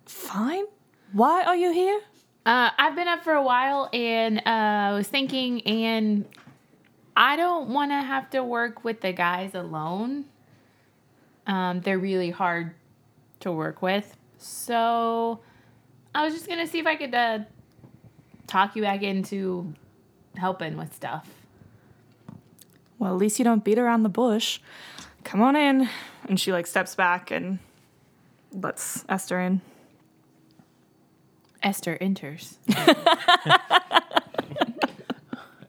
fine. 0.06 0.64
Why 1.12 1.44
are 1.44 1.56
you 1.56 1.72
here? 1.72 2.00
Uh, 2.44 2.70
I've 2.76 2.94
been 2.94 3.08
up 3.08 3.24
for 3.24 3.32
a 3.32 3.42
while 3.42 3.88
and 3.92 4.38
uh, 4.38 4.42
I 4.90 4.92
was 4.92 5.08
thinking, 5.08 5.62
and 5.62 6.26
I 7.16 7.36
don't 7.36 7.70
want 7.70 7.90
to 7.90 8.02
have 8.02 8.28
to 8.30 8.42
work 8.42 8.84
with 8.84 9.00
the 9.00 9.12
guys 9.12 9.54
alone. 9.54 10.26
Um, 11.46 11.80
they're 11.80 11.98
really 11.98 12.30
hard 12.30 12.74
to 13.40 13.52
work 13.52 13.80
with. 13.80 14.16
So 14.38 15.40
I 16.14 16.24
was 16.24 16.34
just 16.34 16.46
going 16.46 16.58
to 16.58 16.66
see 16.66 16.78
if 16.78 16.86
I 16.86 16.96
could 16.96 17.14
uh, 17.14 17.38
talk 18.46 18.76
you 18.76 18.82
back 18.82 19.02
into 19.02 19.72
helping 20.36 20.76
with 20.76 20.94
stuff. 20.94 21.28
Well, 22.98 23.12
at 23.12 23.18
least 23.18 23.38
you 23.38 23.44
don't 23.44 23.64
beat 23.64 23.78
around 23.78 24.02
the 24.02 24.08
bush. 24.08 24.60
Come 25.24 25.42
on 25.42 25.56
in. 25.56 25.88
And 26.28 26.38
she 26.38 26.52
like 26.52 26.66
steps 26.66 26.94
back 26.94 27.30
and 27.30 27.58
lets 28.52 29.04
Esther 29.08 29.40
in. 29.40 29.60
Esther 31.62 31.96
enters. 32.00 32.58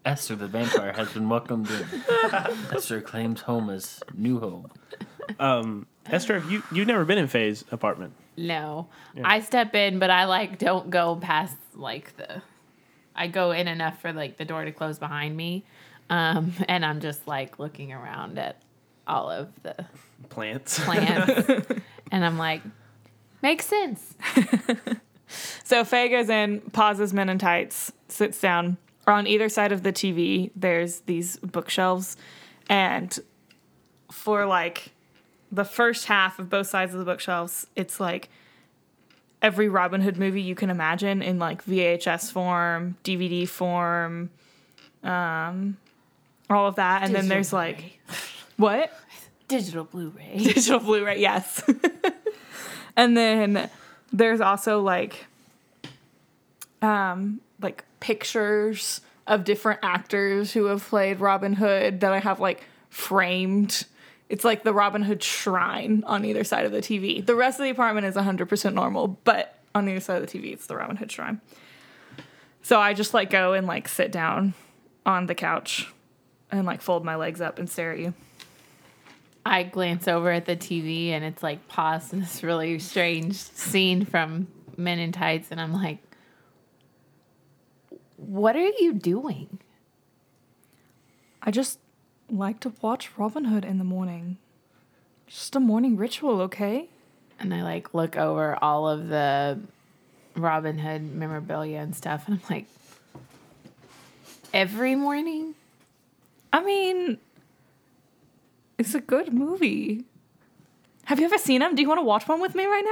Esther 0.06 0.36
the 0.36 0.48
vampire 0.48 0.94
has 0.94 1.12
been 1.14 1.30
welcomed 1.30 1.70
in. 1.72 1.86
Esther 2.72 3.02
claims 3.02 3.42
home 3.42 3.70
as 3.72 4.02
new 4.14 4.40
home. 4.40 4.72
Um, 5.40 5.88
Esther, 6.06 6.44
you 6.48 6.62
you've 6.72 6.88
never 6.88 7.06
been 7.06 7.18
in 7.18 7.28
Faye's 7.28 7.66
apartment. 7.72 8.14
No, 8.38 8.88
I 9.24 9.40
step 9.40 9.74
in, 9.74 9.98
but 9.98 10.12
I 10.12 10.26
like 10.26 10.60
don't 10.60 10.90
go 10.90 11.16
past 11.16 11.56
like 11.74 12.16
the. 12.18 12.44
I 13.16 13.28
go 13.28 13.52
in 13.52 13.68
enough 13.68 14.02
for 14.02 14.12
like 14.14 14.38
the 14.38 14.46
door 14.46 14.66
to 14.66 14.72
close 14.72 15.00
behind 15.00 15.36
me, 15.36 15.66
um, 16.10 16.54
and 16.68 16.86
I'm 16.86 17.00
just 17.00 17.28
like 17.28 17.60
looking 17.60 17.94
around 17.94 18.38
at 18.40 18.62
all 19.08 19.30
of 19.30 19.50
the 19.64 19.76
Plants. 20.30 20.80
plants, 20.84 21.70
and 22.12 22.26
I'm 22.26 22.38
like, 22.38 22.62
makes 23.42 23.66
sense. 23.66 24.16
So 25.64 25.84
Faye 25.84 26.10
goes 26.10 26.30
in, 26.30 26.62
pauses 26.72 27.14
Men 27.14 27.30
in 27.30 27.40
Tights, 27.40 27.92
sits 28.08 28.40
down. 28.40 28.78
On 29.08 29.28
either 29.28 29.50
side 29.50 29.72
of 29.72 29.84
the 29.84 29.94
TV, 29.94 30.52
there's 30.56 31.02
these 31.02 31.38
bookshelves. 31.38 32.18
And 32.70 33.18
for 34.12 34.46
like 34.46 34.92
the 35.52 35.66
first 35.66 36.06
half 36.06 36.40
of 36.40 36.50
both 36.50 36.68
sides 36.68 36.94
of 36.94 37.00
the 37.00 37.06
bookshelves, 37.06 37.68
it's 37.76 38.00
like 38.00 38.30
every 39.42 39.70
Robin 39.70 40.02
Hood 40.02 40.18
movie 40.18 40.42
you 40.42 40.56
can 40.56 40.70
imagine 40.70 41.22
in 41.22 41.38
like 41.38 41.64
VHS 41.66 42.32
form, 42.32 42.98
DVD 43.04 43.48
form, 43.48 44.32
um, 45.04 45.78
all 46.50 46.68
of 46.68 46.76
that. 46.76 47.04
And 47.04 47.14
then 47.16 47.28
there's 47.28 47.54
like, 47.54 48.00
what? 48.58 48.92
digital 49.48 49.84
Blu-ray. 49.84 50.38
digital 50.38 50.80
Blu-ray, 50.80 51.20
yes. 51.20 51.64
and 52.98 53.16
then 53.16 53.70
there's 54.12 54.42
also 54.42 54.82
like 54.82 55.26
um 56.82 57.42
like 57.62 57.84
pictures 58.00 59.02
of 59.28 59.44
different 59.44 59.80
actors 59.82 60.54
who 60.54 60.66
have 60.66 60.84
played 60.84 61.20
Robin 61.20 61.54
Hood 61.54 62.02
that 62.02 62.14
I 62.14 62.20
have 62.20 62.40
like 62.40 62.64
framed. 62.90 63.86
It's 64.30 64.44
like 64.44 64.64
the 64.64 64.74
Robin 64.74 65.02
Hood 65.02 65.24
shrine 65.24 66.04
on 66.06 66.26
either 66.26 66.44
side 66.44 66.66
of 66.66 66.72
the 66.72 66.82
TV. 66.82 67.26
The 67.26 67.36
rest 67.36 67.60
of 67.60 67.64
the 67.64 67.70
apartment 67.70 68.08
is 68.08 68.16
100% 68.16 68.74
normal, 68.74 69.20
but 69.24 69.60
on 69.74 69.88
either 69.88 70.00
side 70.00 70.22
of 70.22 70.30
the 70.30 70.40
TV 70.40 70.54
it's 70.54 70.68
the 70.68 70.76
Robin 70.76 70.96
Hood 70.96 71.12
shrine. 71.12 71.42
So 72.62 72.80
I 72.80 72.94
just 72.94 73.14
like 73.14 73.30
go 73.30 73.54
and 73.54 73.68
like 73.68 73.88
sit 73.88 74.12
down 74.12 74.54
on 75.06 75.28
the 75.28 75.36
couch 75.36 75.88
and 76.56 76.66
like 76.66 76.82
fold 76.82 77.06
my 77.06 77.16
legs 77.16 77.42
up 77.42 77.60
and 77.60 77.70
stare 77.70 77.92
at 77.92 78.00
you. 78.00 78.14
I 79.46 79.64
glance 79.64 80.08
over 80.08 80.32
at 80.32 80.46
the 80.46 80.56
TV 80.56 81.10
and 81.10 81.24
it's 81.24 81.44
like 81.44 81.68
paused 81.68 82.14
in 82.14 82.20
this 82.20 82.42
really 82.44 82.80
strange 82.80 83.36
scene 83.36 84.06
from 84.06 84.48
Men 84.78 85.00
in 85.00 85.12
Tights, 85.12 85.50
and 85.52 85.62
I'm 85.62 85.72
like, 85.72 86.00
what 88.18 88.56
are 88.56 88.72
you 88.80 88.94
doing? 88.94 89.60
I 91.42 91.52
just 91.52 91.80
like 92.30 92.60
to 92.62 92.74
watch 92.82 93.12
Robin 93.18 93.46
Hood 93.46 93.64
in 93.64 93.78
the 93.78 93.84
morning. 93.84 94.38
Just 95.28 95.56
a 95.56 95.60
morning 95.60 95.96
ritual, 95.96 96.42
okay? 96.42 96.90
And 97.40 97.54
I 97.54 97.64
like 97.64 97.94
look 97.94 98.18
over 98.18 98.58
all 98.62 98.90
of 98.90 99.10
the 99.10 99.60
Robin 100.36 100.80
Hood 100.80 101.14
memorabilia 101.14 101.80
and 101.80 101.96
stuff, 101.96 102.28
and 102.28 102.36
I'm 102.36 102.42
like, 102.50 102.66
every 104.54 104.96
morning? 104.96 105.56
I 106.56 106.64
mean, 106.64 107.18
it's 108.78 108.96
a 108.96 109.02
good 109.02 109.34
movie. 109.34 110.06
Have 111.04 111.20
you 111.20 111.26
ever 111.26 111.38
seen 111.38 111.62
him? 111.62 111.76
Do 111.76 111.82
you 111.82 111.88
want 111.90 111.98
to 111.98 112.04
watch 112.06 112.30
one 112.30 112.40
with 112.40 112.56
me 112.56 112.66
right 112.66 112.86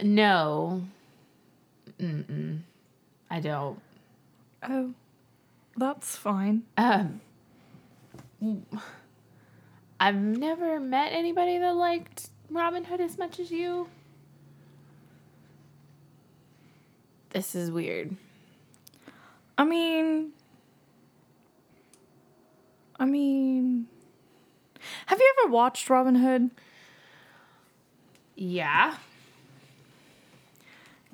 now? 0.00 0.06
No. 0.06 0.82
Mm-mm. 2.00 2.60
I 3.30 3.40
don't. 3.40 3.82
Oh, 4.62 4.94
that's 5.76 6.16
fine. 6.16 6.62
Um, 6.78 7.20
I've 10.00 10.16
never 10.16 10.80
met 10.80 11.12
anybody 11.12 11.58
that 11.58 11.76
liked 11.76 12.30
Robin 12.48 12.84
Hood 12.84 13.02
as 13.02 13.18
much 13.18 13.38
as 13.38 13.50
you. 13.50 13.90
This 17.28 17.54
is 17.54 17.70
weird. 17.70 18.16
I 19.58 19.64
mean, 19.66 20.32
I 23.00 23.06
mean, 23.06 23.86
have 25.06 25.18
you 25.18 25.34
ever 25.40 25.50
watched 25.50 25.88
Robin 25.88 26.16
Hood? 26.16 26.50
Yeah. 28.36 28.96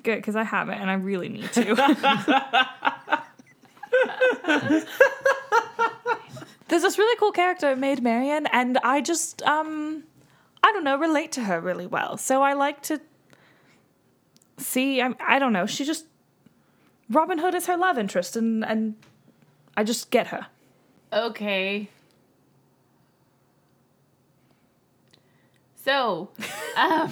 Good, 0.03 0.17
because 0.17 0.35
I 0.35 0.43
haven't, 0.43 0.79
and 0.79 0.89
I 0.89 0.95
really 0.95 1.29
need 1.29 1.49
to. 1.53 1.63
There's 6.67 6.81
this 6.81 6.97
really 6.97 7.17
cool 7.17 7.31
character, 7.31 7.73
Maid 7.77 8.03
Marian, 8.03 8.47
and 8.47 8.77
I 8.79 8.99
just, 8.99 9.41
um, 9.43 10.03
I 10.61 10.73
don't 10.73 10.83
know, 10.83 10.97
relate 10.97 11.31
to 11.33 11.43
her 11.43 11.61
really 11.61 11.87
well. 11.87 12.17
So 12.17 12.41
I 12.41 12.51
like 12.51 12.81
to 12.83 12.99
see. 14.57 15.01
I, 15.01 15.13
I 15.25 15.39
don't 15.39 15.53
know. 15.53 15.65
She 15.65 15.85
just 15.85 16.05
Robin 17.09 17.37
Hood 17.37 17.55
is 17.55 17.67
her 17.67 17.77
love 17.77 17.97
interest, 17.97 18.35
and 18.35 18.65
and 18.65 18.95
I 19.77 19.85
just 19.85 20.11
get 20.11 20.27
her. 20.27 20.47
Okay. 21.11 21.89
So, 25.75 26.29
um, 26.75 27.11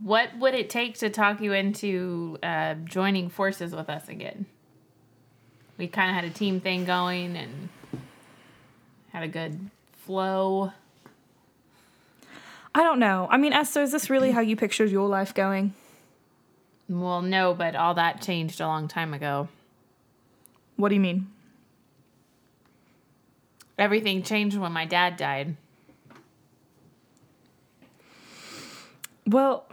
What 0.00 0.36
would 0.38 0.54
it 0.54 0.68
take 0.68 0.98
to 0.98 1.10
talk 1.10 1.40
you 1.40 1.52
into 1.52 2.38
uh, 2.42 2.74
joining 2.74 3.30
forces 3.30 3.74
with 3.74 3.88
us 3.88 4.08
again? 4.08 4.46
We 5.78 5.88
kind 5.88 6.10
of 6.10 6.14
had 6.14 6.24
a 6.24 6.30
team 6.30 6.60
thing 6.60 6.84
going 6.84 7.36
and 7.36 7.68
had 9.12 9.22
a 9.22 9.28
good 9.28 9.70
flow. 10.04 10.72
I 12.74 12.82
don't 12.82 12.98
know. 12.98 13.26
I 13.30 13.38
mean, 13.38 13.54
Esther, 13.54 13.82
is 13.82 13.92
this 13.92 14.10
really 14.10 14.32
how 14.32 14.40
you 14.40 14.54
pictured 14.54 14.90
your 14.90 15.08
life 15.08 15.32
going? 15.32 15.72
Well, 16.88 17.22
no, 17.22 17.54
but 17.54 17.74
all 17.74 17.94
that 17.94 18.20
changed 18.20 18.60
a 18.60 18.66
long 18.66 18.86
time 18.86 19.14
ago. 19.14 19.48
What 20.76 20.88
do 20.90 20.94
you 20.94 21.00
mean? 21.00 21.28
Everything 23.78 24.22
changed 24.22 24.56
when 24.56 24.72
my 24.72 24.84
dad 24.86 25.16
died. 25.16 25.56
Well, 29.26 29.66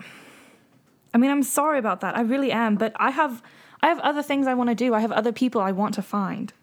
I 1.13 1.18
mean, 1.18 1.30
I'm 1.32 1.44
sorry 1.44 1.80
about 1.80 2.02
that. 2.02 2.18
I 2.18 2.22
really 2.22 2.52
am, 2.52 2.76
but 2.76 2.94
I 2.96 3.12
have 3.12 3.42
I 3.82 3.88
have 3.88 4.00
other 4.00 4.24
things 4.24 4.48
I 4.48 4.54
want 4.54 4.70
to 4.70 4.76
do. 4.76 4.94
I 4.94 5.00
have 5.02 5.12
other 5.12 5.32
people 5.32 5.62
I 5.62 5.72
want 5.72 5.94
to 5.96 6.02
find. 6.02 6.54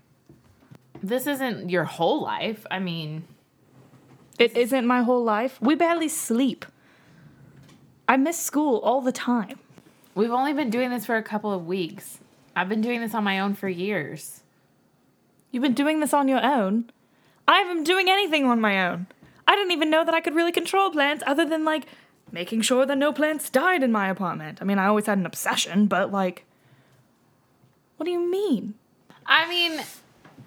This 1.03 1.26
isn't 1.26 1.70
your 1.70 1.85
whole 1.85 2.22
life. 2.22 2.66
I 2.70 2.79
mean, 2.79 3.24
It 4.38 4.57
isn't 4.57 4.87
my 4.87 5.03
whole 5.03 5.22
life. 5.22 5.61
We 5.61 5.74
barely 5.74 6.09
sleep. 6.09 6.64
I 8.09 8.16
miss 8.16 8.38
school 8.38 8.79
all 8.79 9.00
the 9.00 9.12
time. 9.12 9.59
we've 10.14 10.31
only 10.33 10.53
been 10.53 10.70
doing 10.70 10.90
this 10.90 11.07
for 11.07 11.16
a 11.16 11.22
couple 11.22 11.53
of 11.53 11.66
weeks. 11.66 12.18
I've 12.61 12.68
been 12.68 12.83
doing 12.83 13.01
this 13.01 13.14
on 13.14 13.25
my 13.25 13.40
own 13.40 13.55
for 13.55 13.70
years. 13.70 14.42
You've 15.51 15.62
been 15.62 15.73
doing 15.73 16.01
this 16.01 16.12
on 16.12 16.29
your 16.29 16.44
own. 16.44 16.90
I 17.49 17.61
haven't 17.61 17.77
been 17.77 17.85
doing 17.85 18.11
anything 18.11 18.44
on 18.44 18.61
my 18.61 18.87
own. 18.87 19.07
I 19.49 19.57
didn't 19.57 19.73
even 19.73 19.88
know 19.88 20.05
that 20.05 20.12
I 20.12 20.20
could 20.20 20.35
really 20.35 20.53
control 20.53 20.90
plants 20.90 21.25
other 21.27 21.46
than 21.46 21.64
like 21.64 21.87
making 22.31 22.61
sure 22.61 22.85
that 22.85 22.99
no 22.99 23.14
plants 23.14 23.49
died 23.49 23.83
in 23.83 23.90
my 23.90 24.11
apartment. 24.11 24.59
I 24.61 24.66
mean, 24.66 24.79
I 24.79 24.88
always 24.88 25.07
had 25.07 25.16
an 25.16 25.25
obsession, 25.25 25.87
but 25.87 26.12
like 26.12 26.44
what 27.96 28.05
do 28.05 28.11
you 28.11 28.31
mean? 28.31 28.75
I 29.25 29.49
mean, 29.49 29.81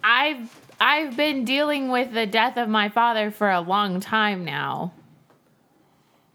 I've 0.04 0.56
I've 0.80 1.18
been 1.18 1.46
dealing 1.46 1.90
with 1.90 2.14
the 2.14 2.28
death 2.28 2.58
of 2.58 2.70
my 2.70 2.90
father 2.90 3.32
for 3.32 3.50
a 3.50 3.60
long 3.60 4.00
time 4.00 4.46
now. 4.46 4.94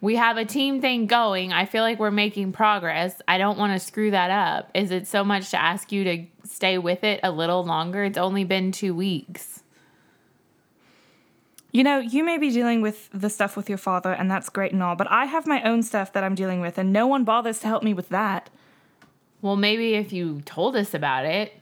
We 0.01 0.15
have 0.15 0.37
a 0.37 0.45
team 0.45 0.81
thing 0.81 1.07
going. 1.07 1.53
I 1.53 1.65
feel 1.65 1.83
like 1.83 1.99
we're 1.99 2.13
making 2.13 2.53
progress. 2.53 3.21
I 3.27 3.37
don't 3.37 3.59
want 3.59 3.73
to 3.73 3.85
screw 3.85 4.13
that 4.13 4.31
up. 4.31 4.71
Is 4.73 4.93
it 4.93 5.09
so 5.09 5.25
much 5.25 5.51
to 5.51 5.61
ask 5.61 5.91
you 5.91 6.05
to 6.05 6.25
stay 6.45 6.79
with 6.79 7.03
it 7.03 7.19
a 7.25 7.33
little 7.33 7.65
longer? 7.65 8.05
It's 8.05 8.19
only 8.19 8.45
been 8.45 8.71
2 8.71 8.95
weeks. 8.95 9.63
You 11.73 11.83
know, 11.83 11.99
you 11.99 12.25
may 12.25 12.39
be 12.39 12.51
dealing 12.51 12.81
with 12.81 13.11
the 13.13 13.29
stuff 13.29 13.57
with 13.57 13.69
your 13.69 13.77
father, 13.77 14.13
and 14.13 14.31
that's 14.31 14.49
great 14.49 14.73
and 14.73 14.83
all, 14.83 14.97
but 14.97 15.11
I 15.11 15.27
have 15.27 15.47
my 15.47 15.63
own 15.65 15.83
stuff 15.83 16.13
that 16.15 16.25
I'm 16.25 16.35
dealing 16.35 16.61
with, 16.61 16.79
and 16.79 16.93
no 16.93 17.07
one 17.07 17.25
bothers 17.25 17.59
to 17.61 17.67
help 17.67 17.83
me 17.83 17.93
with 17.93 18.09
that. 18.09 18.49
Well, 19.43 19.57
maybe 19.57 19.95
if 19.95 20.13
you 20.13 20.41
told 20.47 20.77
us 20.77 20.95
about 20.95 21.27
it. 21.27 21.61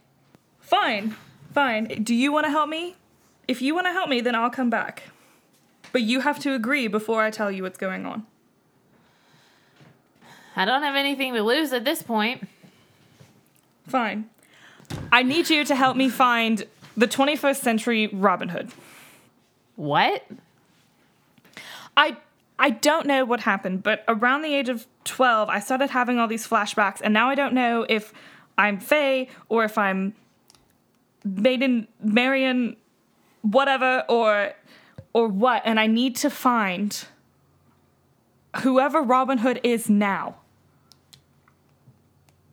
Fine, 0.60 1.16
fine. 1.52 2.02
Do 2.04 2.14
you 2.14 2.32
want 2.32 2.44
to 2.46 2.50
help 2.50 2.68
me? 2.68 2.96
If 3.48 3.60
you 3.60 3.74
want 3.74 3.86
to 3.86 3.92
help 3.92 4.08
me, 4.08 4.20
then 4.20 4.34
I'll 4.34 4.50
come 4.50 4.70
back. 4.70 5.04
But 5.96 6.02
you 6.02 6.20
have 6.20 6.38
to 6.40 6.52
agree 6.52 6.88
before 6.88 7.22
I 7.22 7.30
tell 7.30 7.50
you 7.50 7.62
what's 7.62 7.78
going 7.78 8.04
on. 8.04 8.26
I 10.54 10.66
don't 10.66 10.82
have 10.82 10.94
anything 10.94 11.32
to 11.32 11.42
lose 11.42 11.72
at 11.72 11.86
this 11.86 12.02
point. 12.02 12.46
Fine. 13.88 14.28
I 15.10 15.22
need 15.22 15.48
you 15.48 15.64
to 15.64 15.74
help 15.74 15.96
me 15.96 16.10
find 16.10 16.66
the 16.98 17.08
21st 17.08 17.62
century 17.62 18.08
Robin 18.08 18.50
Hood. 18.50 18.72
What? 19.76 20.22
I 21.96 22.18
I 22.58 22.68
don't 22.68 23.06
know 23.06 23.24
what 23.24 23.40
happened, 23.40 23.82
but 23.82 24.04
around 24.06 24.42
the 24.42 24.54
age 24.54 24.68
of 24.68 24.86
12, 25.04 25.48
I 25.48 25.60
started 25.60 25.88
having 25.88 26.18
all 26.18 26.28
these 26.28 26.46
flashbacks, 26.46 27.00
and 27.02 27.14
now 27.14 27.30
I 27.30 27.34
don't 27.34 27.54
know 27.54 27.86
if 27.88 28.12
I'm 28.58 28.80
Faye 28.80 29.30
or 29.48 29.64
if 29.64 29.78
I'm 29.78 30.14
Maiden 31.24 31.88
Marian 32.02 32.76
whatever 33.40 34.04
or 34.10 34.52
or 35.16 35.28
what, 35.28 35.62
and 35.64 35.80
I 35.80 35.86
need 35.86 36.14
to 36.16 36.28
find 36.28 37.06
whoever 38.56 39.00
Robin 39.00 39.38
Hood 39.38 39.58
is 39.62 39.88
now. 39.88 40.34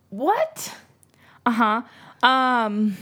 What? 0.09 0.73
Uh-huh. 1.45 1.81
Um 2.25 2.95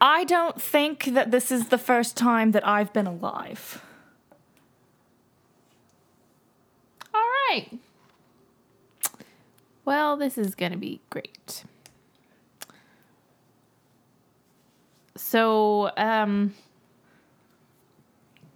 I 0.00 0.24
don't 0.24 0.60
think 0.60 1.04
that 1.04 1.30
this 1.30 1.52
is 1.52 1.68
the 1.68 1.78
first 1.78 2.16
time 2.16 2.50
that 2.50 2.66
I've 2.66 2.92
been 2.92 3.06
alive. 3.06 3.80
All 7.14 7.30
right. 7.48 7.68
Well, 9.84 10.16
this 10.16 10.36
is 10.36 10.56
going 10.56 10.72
to 10.72 10.78
be 10.78 11.00
great. 11.08 11.62
So, 15.16 15.92
um, 15.96 16.54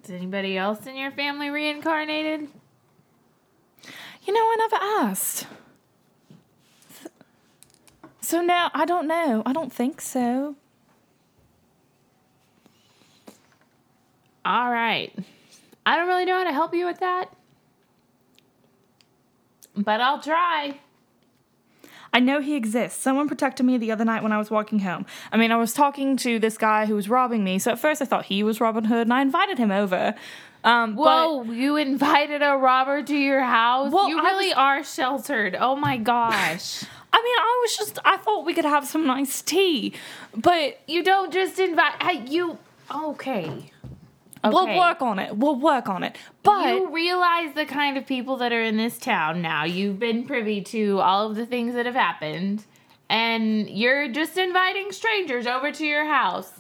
is 0.09 0.15
anybody 0.15 0.57
else 0.57 0.87
in 0.87 0.97
your 0.97 1.11
family 1.11 1.51
reincarnated? 1.51 2.49
You 4.25 4.33
know, 4.33 4.41
I 4.41 4.57
never 4.59 4.77
asked. 5.11 5.47
So 8.21 8.41
now 8.41 8.71
I 8.75 8.85
don't 8.85 9.07
know. 9.07 9.43
I 9.45 9.53
don't 9.53 9.73
think 9.73 10.01
so. 10.01 10.57
All 14.45 14.71
right. 14.71 15.13
I 15.85 15.97
don't 15.97 16.09
really 16.09 16.25
know 16.25 16.37
how 16.37 16.45
to 16.45 16.53
help 16.53 16.75
you 16.75 16.87
with 16.87 17.01
that, 17.01 17.31
but 19.75 20.01
I'll 20.01 20.21
try. 20.21 20.79
I 22.13 22.21
know 22.21 22.41
he 22.41 22.57
exists. 22.57 23.01
Someone 23.01 23.29
protected 23.29 23.67
me 23.67 23.77
the 23.79 23.93
other 23.93 24.05
night 24.05 24.23
when 24.23 24.33
I 24.33 24.39
was 24.39 24.51
walking 24.51 24.81
home. 24.81 25.07
I 25.31 25.37
mean, 25.37 25.53
I 25.53 25.57
was 25.57 25.73
talking 25.73 26.17
to 26.19 26.39
this 26.39 26.57
guy 26.57 26.87
who 26.87 26.95
was 26.95 27.09
robbing 27.09 27.45
me, 27.45 27.59
so 27.59 27.73
at 27.73 27.79
first 27.79 28.01
I 28.01 28.05
thought 28.05 28.27
he 28.27 28.43
was 28.43 28.61
Robin 28.61 28.85
Hood, 28.85 29.03
and 29.03 29.13
I 29.13 29.23
invited 29.23 29.59
him 29.59 29.71
over. 29.71 30.15
Um, 30.65 30.97
Whoa, 30.97 31.45
you 31.45 31.77
invited 31.77 32.43
a 32.43 32.57
robber 32.57 33.03
to 33.03 33.17
your 33.17 33.43
house? 33.43 33.93
Well, 33.93 34.09
you 34.09 34.17
really 34.23 34.49
was- 34.49 34.57
are 34.57 34.85
sheltered. 34.85 35.57
Oh 35.59 35.77
my 35.77 35.97
gosh. 35.97 36.85
I 37.11 37.23
mean, 37.23 37.37
I 37.39 37.59
was 37.63 37.77
just 37.77 37.99
I 38.05 38.17
thought 38.19 38.45
we 38.45 38.53
could 38.53 38.67
have 38.67 38.87
some 38.87 39.07
nice 39.07 39.41
tea, 39.41 39.95
but 40.37 40.79
you 40.87 41.03
don't 41.03 41.33
just 41.33 41.59
invite 41.59 42.03
hey, 42.03 42.23
you 42.29 42.59
okay. 42.95 43.71
We'll 44.45 44.77
work 44.77 45.03
on 45.03 45.19
it. 45.19 45.37
We'll 45.37 45.59
work 45.59 45.89
on 45.89 46.03
it. 46.03 46.17
But 46.43 46.75
you 46.75 46.93
realize 46.93 47.55
the 47.55 47.67
kind 47.67 47.97
of 47.97 48.07
people 48.07 48.37
that 48.39 48.53
are 48.53 48.63
in 48.63 48.77
this 48.77 48.99
town 48.99 49.43
now. 49.43 49.65
You've 49.65 49.99
been 49.99 50.27
privy 50.27 50.61
to 50.63 51.01
all 51.01 51.31
of 51.31 51.37
the 51.37 51.47
things 51.47 51.75
that 51.75 51.87
have 51.87 51.95
happened, 51.95 52.65
and 53.09 53.69
you're 53.69 54.09
just 54.09 54.37
inviting 54.37 54.93
strangers 54.93 55.47
over 55.47 55.73
to 55.73 55.85
your 55.87 56.07
house. 56.07 56.51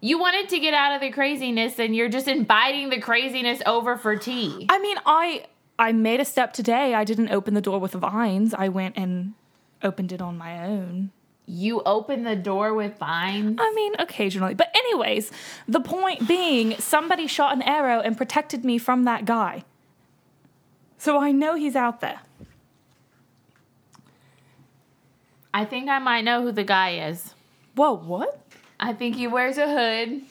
You 0.00 0.18
wanted 0.18 0.48
to 0.50 0.60
get 0.60 0.74
out 0.74 0.94
of 0.94 1.00
the 1.00 1.10
craziness, 1.10 1.78
and 1.78 1.94
you're 1.94 2.08
just 2.08 2.28
inviting 2.28 2.90
the 2.90 3.00
craziness 3.00 3.60
over 3.66 3.96
for 3.96 4.16
tea. 4.16 4.66
I 4.68 4.78
mean, 4.78 4.96
I 5.04 5.46
I 5.78 5.92
made 5.92 6.20
a 6.20 6.24
step 6.24 6.52
today. 6.52 6.94
I 6.94 7.04
didn't 7.04 7.30
open 7.30 7.54
the 7.54 7.60
door 7.60 7.78
with 7.78 7.92
vines. 7.92 8.54
I 8.54 8.68
went 8.68 8.96
and 8.96 9.34
opened 9.82 10.12
it 10.12 10.20
on 10.20 10.36
my 10.36 10.64
own. 10.64 11.10
You 11.48 11.80
open 11.86 12.24
the 12.24 12.36
door 12.36 12.74
with 12.74 12.98
vines. 12.98 13.56
I 13.58 13.72
mean, 13.74 13.94
occasionally. 13.98 14.52
But 14.52 14.70
anyways, 14.76 15.32
the 15.66 15.80
point 15.80 16.28
being, 16.28 16.76
somebody 16.78 17.26
shot 17.26 17.54
an 17.56 17.62
arrow 17.62 18.00
and 18.00 18.18
protected 18.18 18.66
me 18.66 18.76
from 18.76 19.04
that 19.04 19.24
guy. 19.24 19.64
So 20.98 21.18
I 21.18 21.32
know 21.32 21.54
he's 21.54 21.74
out 21.74 22.00
there. 22.00 22.20
I 25.54 25.64
think 25.64 25.88
I 25.88 25.98
might 25.98 26.22
know 26.22 26.42
who 26.42 26.52
the 26.52 26.64
guy 26.64 27.08
is. 27.08 27.34
Whoa, 27.74 27.96
what? 27.96 28.40
I 28.78 28.92
think 28.92 29.16
he 29.16 29.26
wears 29.26 29.56
a 29.56 29.66
hood, 29.66 30.22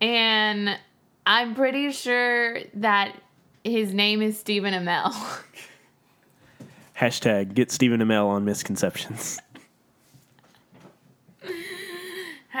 and 0.00 0.78
I'm 1.26 1.54
pretty 1.54 1.90
sure 1.92 2.60
that 2.74 3.16
his 3.64 3.94
name 3.94 4.22
is 4.22 4.38
Stephen 4.38 4.74
Amell. 4.74 5.14
Hashtag 6.96 7.54
get 7.54 7.70
Stephen 7.70 8.00
Amell 8.00 8.26
on 8.26 8.44
misconceptions. 8.44 9.40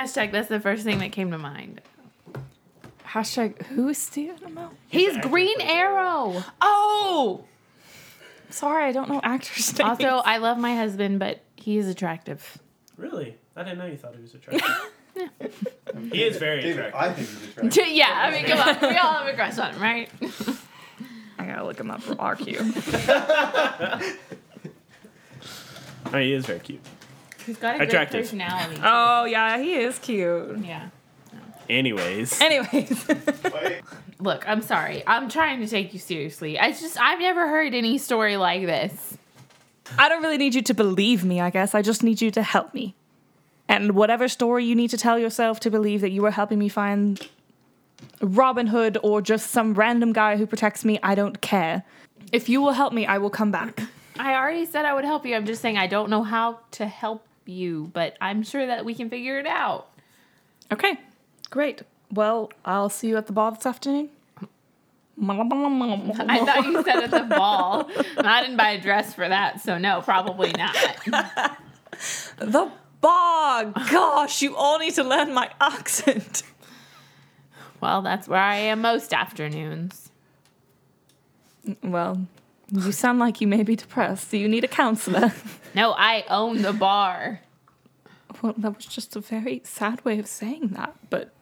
Hashtag 0.00 0.32
that's 0.32 0.48
the 0.48 0.60
first 0.60 0.84
thing 0.84 0.98
that 1.00 1.12
came 1.12 1.30
to 1.30 1.36
mind. 1.36 1.82
Hashtag 3.06 3.66
who 3.66 3.88
is 3.88 3.98
Stephen 3.98 4.38
Amell? 4.38 4.70
He's 4.88 5.18
Green 5.18 5.60
Arrow. 5.60 6.42
Oh! 6.62 7.44
Sorry, 8.48 8.84
I 8.84 8.92
don't 8.92 9.10
know 9.10 9.20
actors' 9.22 9.72
names. 9.78 9.90
Also, 9.90 10.22
I 10.24 10.38
love 10.38 10.56
my 10.56 10.74
husband, 10.74 11.18
but 11.18 11.40
he 11.56 11.76
is 11.76 11.86
attractive. 11.86 12.56
Really? 12.96 13.36
I 13.54 13.62
didn't 13.62 13.78
know 13.78 13.84
you 13.84 13.98
thought 13.98 14.14
he 14.14 14.22
was 14.22 14.34
attractive. 14.34 14.90
he 16.12 16.22
is 16.22 16.38
very 16.38 16.70
attractive. 16.70 16.94
I 16.94 17.12
think 17.12 17.28
he's 17.28 17.44
attractive. 17.50 17.88
yeah, 17.88 18.06
I 18.08 18.30
mean, 18.30 18.46
come 18.46 18.58
on. 18.58 18.80
We 18.80 18.96
all 18.96 19.12
have 19.12 19.26
a 19.26 19.34
crush 19.34 19.58
on 19.58 19.74
him, 19.74 19.82
right? 19.82 20.08
I 21.38 21.44
gotta 21.44 21.64
look 21.64 21.78
him 21.78 21.90
up 21.90 22.02
for 22.02 22.14
RQ. 22.14 24.16
Oh, 26.12 26.18
he 26.18 26.32
is 26.32 26.46
very 26.46 26.60
cute. 26.60 26.80
He's 27.46 27.56
got 27.56 27.80
a 27.80 27.82
Attractive. 27.82 28.12
great 28.12 28.22
personality. 28.22 28.80
oh, 28.84 29.24
yeah, 29.24 29.58
he 29.58 29.74
is 29.74 29.98
cute. 29.98 30.58
Yeah. 30.64 30.88
Anyways, 31.68 32.40
Anyways, 32.40 33.06
Look, 34.18 34.46
I'm 34.48 34.60
sorry. 34.60 35.04
I'm 35.06 35.28
trying 35.28 35.60
to 35.60 35.68
take 35.68 35.92
you 35.94 36.00
seriously. 36.00 36.58
I 36.58 36.72
just 36.72 37.00
I've 37.00 37.20
never 37.20 37.46
heard 37.48 37.74
any 37.74 37.96
story 37.96 38.36
like 38.36 38.62
this. 38.66 39.16
I 39.96 40.08
don't 40.08 40.20
really 40.22 40.36
need 40.36 40.54
you 40.54 40.62
to 40.62 40.74
believe 40.74 41.24
me, 41.24 41.40
I 41.40 41.50
guess. 41.50 41.74
I 41.74 41.82
just 41.82 42.02
need 42.02 42.20
you 42.20 42.30
to 42.32 42.42
help 42.42 42.74
me. 42.74 42.94
And 43.68 43.92
whatever 43.92 44.26
story 44.28 44.64
you 44.64 44.74
need 44.74 44.90
to 44.90 44.96
tell 44.98 45.16
yourself 45.18 45.60
to 45.60 45.70
believe 45.70 46.00
that 46.00 46.10
you 46.10 46.24
are 46.26 46.30
helping 46.32 46.58
me 46.58 46.68
find 46.68 47.24
Robin 48.20 48.66
Hood 48.66 48.98
or 49.04 49.22
just 49.22 49.50
some 49.52 49.74
random 49.74 50.12
guy 50.12 50.36
who 50.36 50.46
protects 50.46 50.84
me, 50.84 50.98
I 51.04 51.14
don't 51.14 51.40
care. 51.40 51.84
If 52.32 52.48
you 52.48 52.60
will 52.60 52.72
help 52.72 52.92
me, 52.92 53.06
I 53.06 53.18
will 53.18 53.30
come 53.30 53.52
back. 53.52 53.80
I 54.18 54.34
already 54.34 54.66
said 54.66 54.84
I 54.84 54.92
would 54.92 55.04
help 55.04 55.24
you. 55.24 55.34
I'm 55.36 55.46
just 55.46 55.62
saying 55.62 55.78
I 55.78 55.86
don't 55.86 56.10
know 56.10 56.24
how 56.24 56.58
to 56.72 56.86
help 56.86 57.24
you, 57.50 57.90
but 57.92 58.16
I'm 58.20 58.42
sure 58.42 58.66
that 58.66 58.84
we 58.84 58.94
can 58.94 59.10
figure 59.10 59.38
it 59.38 59.46
out. 59.46 59.88
Okay, 60.72 60.98
great. 61.50 61.82
Well, 62.12 62.50
I'll 62.64 62.88
see 62.88 63.08
you 63.08 63.16
at 63.16 63.26
the 63.26 63.32
ball 63.32 63.52
this 63.52 63.66
afternoon. 63.66 64.10
I 65.22 66.44
thought 66.44 66.64
you 66.64 66.82
said 66.82 67.04
at 67.04 67.10
the 67.10 67.34
ball. 67.34 67.90
I 68.16 68.42
didn't 68.42 68.56
buy 68.56 68.70
a 68.70 68.80
dress 68.80 69.14
for 69.14 69.28
that, 69.28 69.60
so 69.60 69.76
no, 69.78 70.00
probably 70.02 70.52
not. 70.56 70.76
The 72.38 72.72
bar! 73.02 73.64
Gosh, 73.90 74.40
you 74.40 74.56
all 74.56 74.78
need 74.78 74.94
to 74.94 75.04
learn 75.04 75.34
my 75.34 75.50
accent. 75.60 76.42
Well, 77.80 78.00
that's 78.00 78.26
where 78.28 78.40
I 78.40 78.56
am 78.56 78.80
most 78.80 79.12
afternoons. 79.12 80.10
Well, 81.82 82.26
you 82.72 82.92
sound 82.92 83.18
like 83.18 83.40
you 83.40 83.46
may 83.46 83.62
be 83.62 83.76
depressed. 83.76 84.30
Do 84.30 84.38
you 84.38 84.48
need 84.48 84.64
a 84.64 84.68
counselor? 84.68 85.32
No, 85.72 85.92
I 85.96 86.24
own 86.28 86.62
the 86.62 86.72
bar. 86.72 87.42
Well, 88.42 88.54
that 88.58 88.74
was 88.74 88.86
just 88.86 89.14
a 89.14 89.20
very 89.20 89.60
sad 89.64 90.04
way 90.04 90.18
of 90.18 90.26
saying 90.26 90.70
that, 90.72 90.96
but 91.10 91.32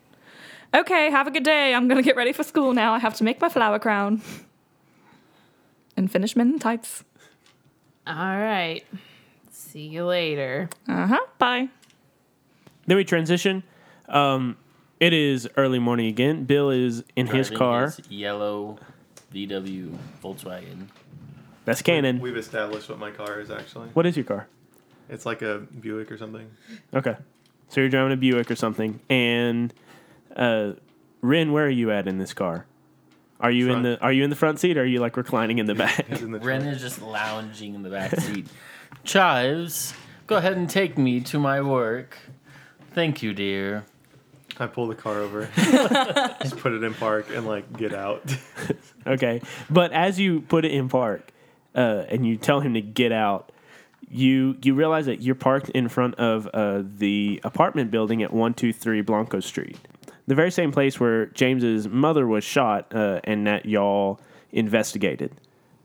okay, 0.74 1.10
have 1.10 1.26
a 1.26 1.30
good 1.30 1.44
day. 1.44 1.72
I'm 1.72 1.88
gonna 1.88 2.02
get 2.02 2.14
ready 2.14 2.34
for 2.34 2.42
school 2.42 2.74
now. 2.74 2.92
I 2.92 2.98
have 2.98 3.14
to 3.14 3.24
make 3.24 3.40
my 3.40 3.48
flower 3.48 3.78
crown 3.78 4.20
and 5.96 6.12
finish 6.12 6.36
men 6.36 6.52
in 6.52 6.58
tights. 6.58 7.04
All 8.06 8.14
right. 8.14 8.84
See 9.50 9.86
you 9.86 10.04
later. 10.04 10.68
Uh 10.86 11.06
huh. 11.06 11.26
Bye. 11.38 11.68
then 12.86 12.98
we 12.98 13.04
transition. 13.04 13.62
Um, 14.10 14.58
it 15.00 15.14
is 15.14 15.48
early 15.56 15.78
morning 15.78 16.06
again. 16.06 16.44
Bill 16.44 16.68
is 16.68 17.02
in 17.16 17.28
his 17.28 17.48
car. 17.48 17.86
his 17.86 18.00
yellow 18.10 18.78
VW 19.32 19.96
Volkswagen. 20.22 20.88
That's 21.68 21.82
canon. 21.82 22.20
We've 22.20 22.38
established 22.38 22.88
what 22.88 22.98
my 22.98 23.10
car 23.10 23.40
is 23.40 23.50
actually. 23.50 23.90
What 23.92 24.06
is 24.06 24.16
your 24.16 24.24
car? 24.24 24.48
It's 25.10 25.26
like 25.26 25.42
a 25.42 25.58
Buick 25.58 26.10
or 26.10 26.16
something. 26.16 26.50
Okay. 26.94 27.14
So 27.68 27.82
you're 27.82 27.90
driving 27.90 28.12
a 28.12 28.16
Buick 28.16 28.50
or 28.50 28.56
something. 28.56 29.00
And 29.10 29.74
uh 30.34 30.72
Ren, 31.20 31.52
where 31.52 31.66
are 31.66 31.70
you 31.70 31.90
at 31.90 32.08
in 32.08 32.16
this 32.16 32.32
car? 32.32 32.64
Are 33.38 33.50
you 33.50 33.70
in 33.70 33.82
the 33.82 34.00
are 34.00 34.12
you 34.12 34.24
in 34.24 34.30
the 34.30 34.36
front 34.36 34.60
seat 34.60 34.78
or 34.78 34.82
are 34.82 34.86
you 34.86 34.98
like 35.00 35.18
reclining 35.18 35.58
in 35.58 35.66
the 35.66 35.74
back? 35.74 36.06
It's 36.08 36.22
in 36.22 36.32
the 36.32 36.38
Ren 36.38 36.62
is 36.62 36.80
just 36.80 37.02
lounging 37.02 37.74
in 37.74 37.82
the 37.82 37.90
back 37.90 38.18
seat. 38.18 38.46
Chives, 39.04 39.92
go 40.26 40.36
ahead 40.38 40.56
and 40.56 40.70
take 40.70 40.96
me 40.96 41.20
to 41.20 41.38
my 41.38 41.60
work. 41.60 42.16
Thank 42.94 43.22
you, 43.22 43.34
dear. 43.34 43.84
I 44.58 44.68
pull 44.68 44.86
the 44.86 44.94
car 44.94 45.18
over, 45.18 45.50
just 46.42 46.56
put 46.56 46.72
it 46.72 46.82
in 46.82 46.94
park, 46.94 47.26
and 47.30 47.46
like 47.46 47.76
get 47.76 47.92
out. 47.92 48.22
okay. 49.06 49.42
But 49.68 49.92
as 49.92 50.18
you 50.18 50.40
put 50.40 50.64
it 50.64 50.72
in 50.72 50.88
park, 50.88 51.30
uh, 51.78 52.04
and 52.08 52.26
you 52.26 52.36
tell 52.36 52.58
him 52.58 52.74
to 52.74 52.80
get 52.80 53.12
out, 53.12 53.52
you 54.10 54.56
you 54.62 54.74
realize 54.74 55.06
that 55.06 55.22
you're 55.22 55.36
parked 55.36 55.68
in 55.70 55.88
front 55.88 56.16
of 56.16 56.48
uh, 56.52 56.82
the 56.82 57.40
apartment 57.44 57.90
building 57.90 58.22
at 58.22 58.32
one 58.32 58.52
two 58.52 58.72
three 58.72 59.00
Blanco 59.00 59.38
Street, 59.38 59.78
the 60.26 60.34
very 60.34 60.50
same 60.50 60.72
place 60.72 60.98
where 60.98 61.26
James's 61.26 61.88
mother 61.88 62.26
was 62.26 62.42
shot, 62.42 62.92
uh, 62.92 63.20
and 63.22 63.46
that 63.46 63.64
y'all 63.64 64.20
investigated. 64.50 65.32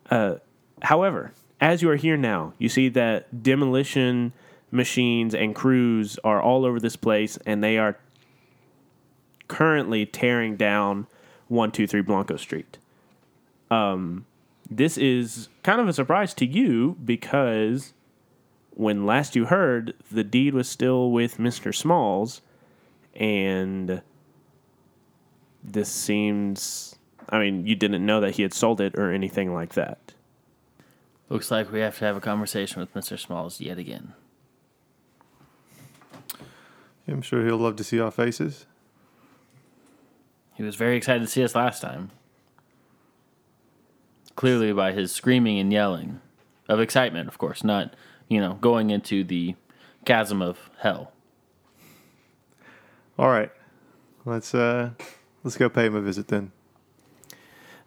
Uh, 0.09 0.35
however, 0.81 1.31
as 1.61 1.83
you 1.83 1.89
are 1.91 1.95
here 1.95 2.17
now, 2.17 2.53
you 2.57 2.69
see 2.69 2.89
that 2.89 3.43
demolition 3.43 4.33
machines 4.71 5.35
and 5.35 5.53
crews 5.53 6.17
are 6.23 6.41
all 6.41 6.65
over 6.65 6.79
this 6.79 6.95
place, 6.95 7.37
and 7.45 7.63
they 7.63 7.77
are 7.77 7.97
currently 9.47 10.07
tearing 10.07 10.55
down 10.55 11.05
one 11.49 11.71
two 11.71 11.85
three 11.85 12.01
Blanco 12.01 12.35
Street 12.35 12.79
this 14.77 14.97
is 14.97 15.49
kind 15.63 15.79
of 15.79 15.87
a 15.87 15.93
surprise 15.93 16.33
to 16.35 16.45
you 16.45 16.97
because 17.03 17.93
when 18.71 19.05
last 19.05 19.35
you 19.35 19.45
heard, 19.45 19.93
the 20.11 20.23
deed 20.23 20.53
was 20.53 20.67
still 20.67 21.11
with 21.11 21.37
Mr. 21.37 21.73
Smalls, 21.73 22.41
and 23.15 24.01
this 25.63 25.89
seems. 25.89 26.95
I 27.29 27.39
mean, 27.39 27.65
you 27.65 27.75
didn't 27.75 28.05
know 28.05 28.19
that 28.19 28.35
he 28.35 28.41
had 28.43 28.53
sold 28.53 28.81
it 28.81 28.95
or 28.95 29.11
anything 29.11 29.53
like 29.53 29.73
that. 29.73 30.13
Looks 31.29 31.49
like 31.49 31.71
we 31.71 31.79
have 31.79 31.97
to 31.99 32.05
have 32.05 32.17
a 32.17 32.21
conversation 32.21 32.79
with 32.79 32.93
Mr. 32.93 33.17
Smalls 33.17 33.61
yet 33.61 33.77
again. 33.77 34.13
I'm 37.07 37.21
sure 37.21 37.45
he'll 37.45 37.57
love 37.57 37.75
to 37.77 37.83
see 37.83 37.99
our 37.99 38.11
faces. 38.11 38.65
He 40.55 40.63
was 40.63 40.75
very 40.75 40.97
excited 40.97 41.21
to 41.21 41.27
see 41.27 41.43
us 41.43 41.55
last 41.55 41.81
time. 41.81 42.11
Clearly, 44.35 44.73
by 44.73 44.91
his 44.93 45.11
screaming 45.11 45.59
and 45.59 45.71
yelling 45.71 46.19
of 46.67 46.79
excitement, 46.79 47.27
of 47.27 47.37
course, 47.37 47.63
not, 47.63 47.93
you 48.27 48.39
know, 48.41 48.55
going 48.55 48.89
into 48.89 49.23
the 49.23 49.55
chasm 50.05 50.41
of 50.41 50.69
hell. 50.79 51.11
All 53.17 53.29
right, 53.29 53.51
let's 54.25 54.55
uh, 54.55 54.89
let's 55.43 55.55
go 55.55 55.69
pay 55.69 55.85
him 55.85 55.95
a 55.95 56.01
visit 56.01 56.27
then. 56.29 56.51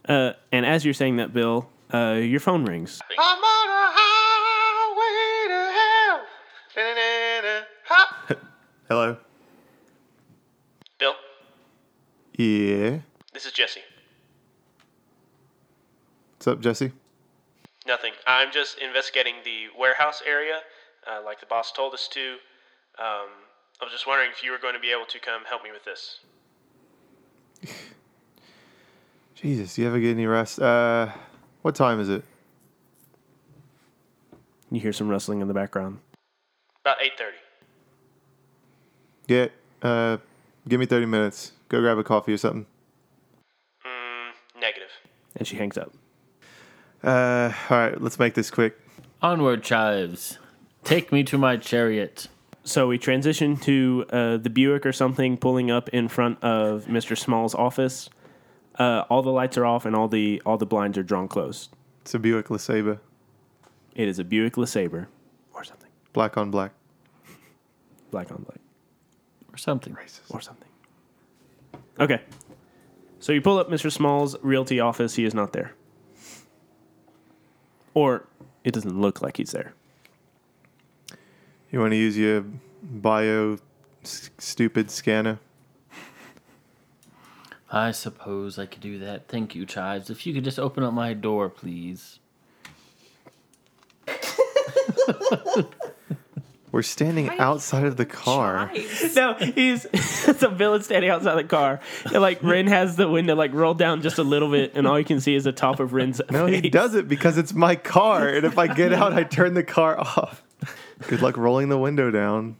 Uh, 0.09 0.33
and 0.53 0.65
as 0.65 0.85
you're 0.85 0.95
saying 0.95 1.17
that, 1.17 1.33
Bill, 1.33 1.69
uh, 1.93 2.13
your 2.23 2.39
phone 2.39 2.65
rings. 2.65 3.01
I'm 3.19 3.39
on 3.39 3.69
a 3.69 3.93
highway 3.97 5.49
to 5.49 5.61
hell. 5.77 6.21
Ha- 7.89 8.37
Hello. 8.89 9.17
Bill, 10.99 11.15
Yeah. 12.39 12.99
this 13.33 13.47
is 13.47 13.53
Jesse. 13.53 13.81
What's 16.47 16.59
up, 16.59 16.63
Jesse? 16.63 16.93
Nothing. 17.89 18.13
I'm 18.25 18.53
just 18.53 18.79
investigating 18.79 19.35
the 19.45 19.65
warehouse 19.77 20.23
area, 20.25 20.61
uh, 21.05 21.21
like 21.25 21.41
the 21.41 21.47
boss 21.47 21.73
told 21.73 21.93
us 21.93 22.07
to. 22.13 22.35
Um, 23.01 23.31
I 23.81 23.85
was 23.85 23.91
just 23.91 24.07
wondering 24.07 24.31
if 24.31 24.45
you 24.45 24.53
were 24.53 24.59
going 24.59 24.75
to 24.75 24.79
be 24.79 24.93
able 24.93 25.07
to 25.07 25.19
come 25.19 25.43
help 25.45 25.65
me 25.65 25.71
with 25.73 25.85
this. 25.85 26.21
Jesus, 29.35 29.75
do 29.75 29.83
you 29.83 29.89
ever 29.89 29.99
get 29.99 30.11
any 30.11 30.27
rest? 30.27 30.61
Uh, 30.61 31.09
what 31.63 31.75
time 31.75 31.99
is 31.99 32.09
it? 32.09 32.23
You 34.71 34.79
hear 34.79 34.93
some 34.93 35.09
rustling 35.09 35.41
in 35.41 35.49
the 35.49 35.55
background. 35.55 35.99
About 36.83 36.99
8:30. 37.01 37.33
Yeah. 39.27 39.49
Uh, 39.83 40.19
give 40.69 40.79
me 40.79 40.87
thirty 40.87 41.07
minutes. 41.07 41.51
Go 41.69 41.81
grab 41.81 41.99
a 41.99 42.05
coffee 42.05 42.35
or 42.35 42.39
something. 42.39 42.67
Mm, 43.85 44.61
negative. 44.61 44.91
And 45.35 45.45
she 45.45 45.57
hangs 45.57 45.77
up. 45.77 45.93
Uh, 47.07 47.53
all 47.71 47.79
right. 47.79 48.01
Let's 48.01 48.19
make 48.19 48.35
this 48.35 48.51
quick. 48.51 48.79
Onward, 49.23 49.63
chives. 49.63 50.39
Take 50.85 51.13
me 51.13 51.23
to 51.25 51.39
my 51.39 51.57
chariot. 51.57 52.27
So 52.65 52.89
we 52.89 52.99
transition 52.99 53.57
to 53.59 54.05
uh, 54.11 54.37
the 54.39 54.51
Buick 54.51 54.85
or 54.85 54.93
something 54.93 55.37
pulling 55.37 55.71
up 55.71 55.89
in 55.91 56.09
front 56.09 56.43
of 56.43 56.87
Mr. 56.87 57.17
Small's 57.17 57.55
office. 57.55 58.11
Uh, 58.79 59.05
all 59.09 59.23
the 59.23 59.31
lights 59.31 59.57
are 59.57 59.65
off 59.65 59.87
and 59.87 59.95
all 59.97 60.09
the 60.09 60.43
all 60.45 60.59
the 60.59 60.67
blinds 60.67 60.99
are 60.99 61.03
drawn 61.05 61.29
closed. 61.29 61.71
It's 62.03 62.13
a 62.15 62.19
Buick 62.19 62.49
LeSabre, 62.49 62.99
It 63.95 64.07
is 64.09 64.19
a 64.19 64.25
Buick 64.25 64.55
LeSabre 64.55 65.07
or 65.55 65.65
something, 65.65 65.91
black 66.13 66.37
on 66.37 66.51
black. 66.51 66.73
black 68.11 68.31
on 68.31 68.43
black 68.43 68.59
Or 69.53 69.57
something. 69.57 69.95
Racist. 69.95 70.31
or 70.31 70.41
something. 70.41 70.69
Okay, 71.99 72.21
so 73.19 73.33
you 73.33 73.41
pull 73.41 73.59
up 73.59 73.71
Mr. 73.71 73.91
Small's 73.91 74.37
realty 74.43 74.79
office. 74.79 75.15
He 75.15 75.25
is 75.25 75.33
not 75.35 75.53
there, 75.55 75.73
or 77.97 78.27
it 78.63 78.75
doesn't 78.75 79.01
look 79.01 79.23
like 79.23 79.39
he's 79.39 79.53
there. 79.53 79.73
You 81.73 81.81
want 81.81 81.93
to 81.93 81.97
use 81.97 82.17
your 82.19 82.45
bio 82.83 83.57
s- 84.05 84.29
stupid 84.37 84.91
scanner? 84.91 85.39
I 87.73 87.93
suppose 87.93 88.59
I 88.59 88.67
could 88.67 88.83
do 88.83 88.99
that. 88.99 89.29
Thank 89.29 89.55
you, 89.55 89.65
chives. 89.65 90.11
If 90.11 90.27
you 90.27 90.35
could 90.35 90.45
just 90.45 90.59
open 90.59 90.85
up 90.85 90.93
my 90.93 91.15
door, 91.15 91.49
please. 91.49 92.21
We're 96.77 96.83
standing 96.83 97.31
outside 97.39 97.85
of 97.85 97.97
the 97.97 98.05
car. 98.05 98.71
No, 99.15 99.33
he's 99.33 99.87
so 100.39 100.51
Bill 100.51 100.75
is 100.75 100.85
standing 100.85 101.09
outside 101.09 101.37
the 101.37 101.45
car, 101.45 101.81
and 102.05 102.21
like 102.21 102.43
Ren 102.43 102.67
has 102.67 102.97
the 102.97 103.09
window 103.09 103.35
like 103.35 103.55
rolled 103.55 103.79
down 103.79 104.03
just 104.03 104.19
a 104.19 104.23
little 104.23 104.51
bit, 104.51 104.73
and 104.75 104.87
all 104.87 104.99
you 104.99 105.05
can 105.07 105.19
see 105.19 105.35
is 105.35 105.45
the 105.45 105.53
top 105.53 105.81
of 105.81 105.95
Ren's. 105.95 106.21
No, 106.31 106.45
he 106.45 106.69
does 106.69 106.95
it 106.95 107.09
because 107.09 107.39
it's 107.39 107.55
my 107.55 107.77
car, 107.77 108.29
and 108.29 108.45
if 108.45 108.59
I 108.59 108.67
get 108.67 108.93
out, 108.93 109.15
I 109.15 109.23
turn 109.23 109.55
the 109.55 109.63
car 109.63 109.99
off. 109.99 110.43
Good 111.09 111.23
luck 111.23 111.39
rolling 111.39 111.71
the 111.71 111.79
window 111.79 112.11
down 112.11 112.59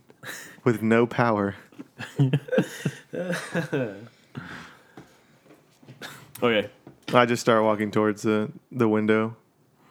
with 0.65 0.81
no 0.81 1.07
power. 1.07 1.55
Okay. 6.43 6.69
I 7.15 7.25
just 7.25 7.41
start 7.41 7.63
walking 7.65 7.91
towards 7.91 8.23
the, 8.23 8.51
the 8.71 8.89
window 8.89 9.37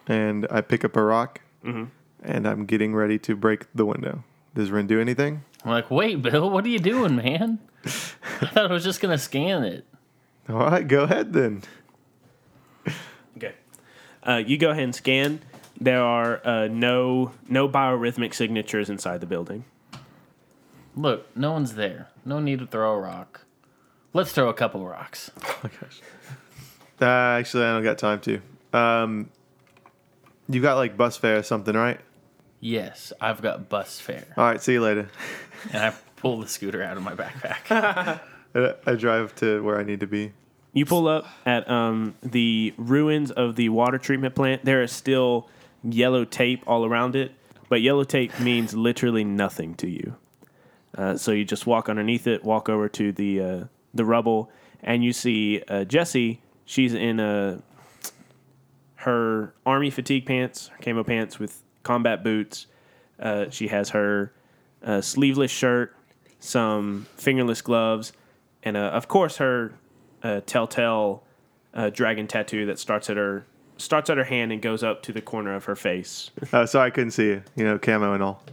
and 0.07 0.45
I 0.51 0.61
pick 0.61 0.85
up 0.85 0.95
a 0.95 1.01
rock 1.01 1.41
mm-hmm. 1.63 1.85
And 2.25 2.47
I'm 2.47 2.65
getting 2.65 2.95
ready 2.95 3.17
to 3.19 3.35
break 3.35 3.65
the 3.73 3.85
window. 3.85 4.23
Does 4.53 4.71
Ren 4.71 4.87
do 4.87 4.99
anything? 4.99 5.43
I'm 5.63 5.71
like, 5.71 5.91
wait, 5.91 6.21
Bill, 6.21 6.49
what 6.49 6.65
are 6.65 6.69
you 6.69 6.79
doing, 6.79 7.15
man? 7.15 7.59
I 7.85 7.89
thought 8.47 8.69
I 8.69 8.73
was 8.73 8.83
just 8.83 9.01
gonna 9.01 9.17
scan 9.17 9.63
it. 9.63 9.85
All 10.49 10.57
right, 10.57 10.87
go 10.87 11.03
ahead 11.03 11.33
then. 11.33 11.63
Okay. 13.37 13.53
Uh, 14.23 14.41
you 14.45 14.57
go 14.57 14.71
ahead 14.71 14.83
and 14.83 14.95
scan. 14.95 15.41
There 15.79 16.01
are 16.01 16.41
uh, 16.45 16.67
no 16.67 17.33
no 17.49 17.67
biorhythmic 17.67 18.33
signatures 18.33 18.89
inside 18.89 19.21
the 19.21 19.27
building. 19.27 19.65
Look, 20.95 21.35
no 21.35 21.51
one's 21.51 21.75
there. 21.75 22.09
No 22.23 22.39
need 22.39 22.59
to 22.59 22.67
throw 22.67 22.93
a 22.93 22.99
rock. 22.99 23.41
Let's 24.13 24.31
throw 24.31 24.47
a 24.47 24.53
couple 24.53 24.85
rocks. 24.87 25.31
Oh 25.43 25.59
my 25.63 25.69
gosh. 25.81 26.01
Uh, 27.01 27.39
actually, 27.39 27.65
I 27.65 27.73
don't 27.73 27.83
got 27.83 27.97
time 27.97 28.21
to. 28.21 28.41
Um, 28.71 29.29
you 30.47 30.61
got 30.61 30.75
like 30.75 30.95
bus 30.95 31.17
fare 31.17 31.39
or 31.39 31.43
something, 31.43 31.75
right? 31.75 31.99
Yes, 32.65 33.13
I've 33.21 33.43
got 33.43 33.69
bus 33.69 33.99
fare. 33.99 34.25
All 34.35 34.43
right, 34.43 34.59
see 34.59 34.73
you 34.73 34.81
later. 34.81 35.07
And 35.71 35.83
I 35.83 35.93
pull 36.15 36.39
the 36.39 36.47
scooter 36.47 36.81
out 36.81 36.97
of 36.97 37.03
my 37.03 37.13
backpack. 37.13 37.69
I, 38.55 38.73
I 38.87 38.95
drive 38.95 39.35
to 39.35 39.61
where 39.61 39.79
I 39.79 39.83
need 39.83 39.99
to 39.99 40.07
be. 40.07 40.31
You 40.73 40.87
pull 40.87 41.07
up 41.07 41.27
at 41.45 41.69
um, 41.69 42.15
the 42.23 42.73
ruins 42.75 43.29
of 43.29 43.55
the 43.55 43.69
water 43.69 43.99
treatment 43.99 44.33
plant. 44.33 44.65
There 44.65 44.81
is 44.81 44.91
still 44.91 45.47
yellow 45.83 46.25
tape 46.25 46.63
all 46.65 46.85
around 46.85 47.15
it, 47.15 47.33
but 47.69 47.81
yellow 47.83 48.03
tape 48.03 48.39
means 48.39 48.73
literally 48.73 49.23
nothing 49.23 49.75
to 49.75 49.87
you. 49.87 50.15
Uh, 50.97 51.17
so 51.17 51.33
you 51.33 51.45
just 51.45 51.67
walk 51.67 51.87
underneath 51.87 52.25
it, 52.25 52.43
walk 52.43 52.67
over 52.67 52.89
to 52.89 53.11
the 53.11 53.41
uh, 53.41 53.63
the 53.93 54.05
rubble, 54.05 54.49
and 54.81 55.03
you 55.03 55.13
see 55.13 55.61
uh, 55.67 55.83
Jessie. 55.83 56.41
She's 56.65 56.95
in 56.95 57.19
a 57.19 57.61
her 58.95 59.53
army 59.67 59.91
fatigue 59.91 60.25
pants, 60.25 60.69
her 60.69 60.77
camo 60.81 61.03
pants 61.03 61.37
with 61.37 61.61
combat 61.85 62.21
boots. 62.23 62.67
Uh, 63.17 63.49
she 63.49 63.69
has 63.69 63.91
her 63.91 64.33
uh, 64.83 64.99
sleeveless 64.99 65.51
shirt, 65.51 65.95
some 66.41 67.07
fingerless 67.15 67.61
gloves, 67.61 68.11
and 68.63 68.75
uh, 68.75 68.89
of 68.91 69.07
course 69.07 69.37
her 69.37 69.73
uh, 70.21 70.41
telltale 70.45 71.23
uh, 71.73 71.89
dragon 71.89 72.27
tattoo 72.27 72.65
that 72.65 72.79
starts 72.79 73.09
at 73.09 73.15
her 73.15 73.45
starts 73.77 74.09
at 74.09 74.17
her 74.17 74.23
hand 74.25 74.51
and 74.51 74.61
goes 74.61 74.83
up 74.83 75.03
to 75.03 75.13
the 75.13 75.21
corner 75.21 75.53
of 75.53 75.65
her 75.65 75.75
face. 75.75 76.31
Oh, 76.51 76.65
sorry, 76.65 76.87
I 76.87 76.89
couldn't 76.89 77.11
see 77.11 77.27
you. 77.27 77.43
You 77.55 77.63
know, 77.65 77.77
camo 77.77 78.13
and 78.13 78.23
all. 78.23 78.43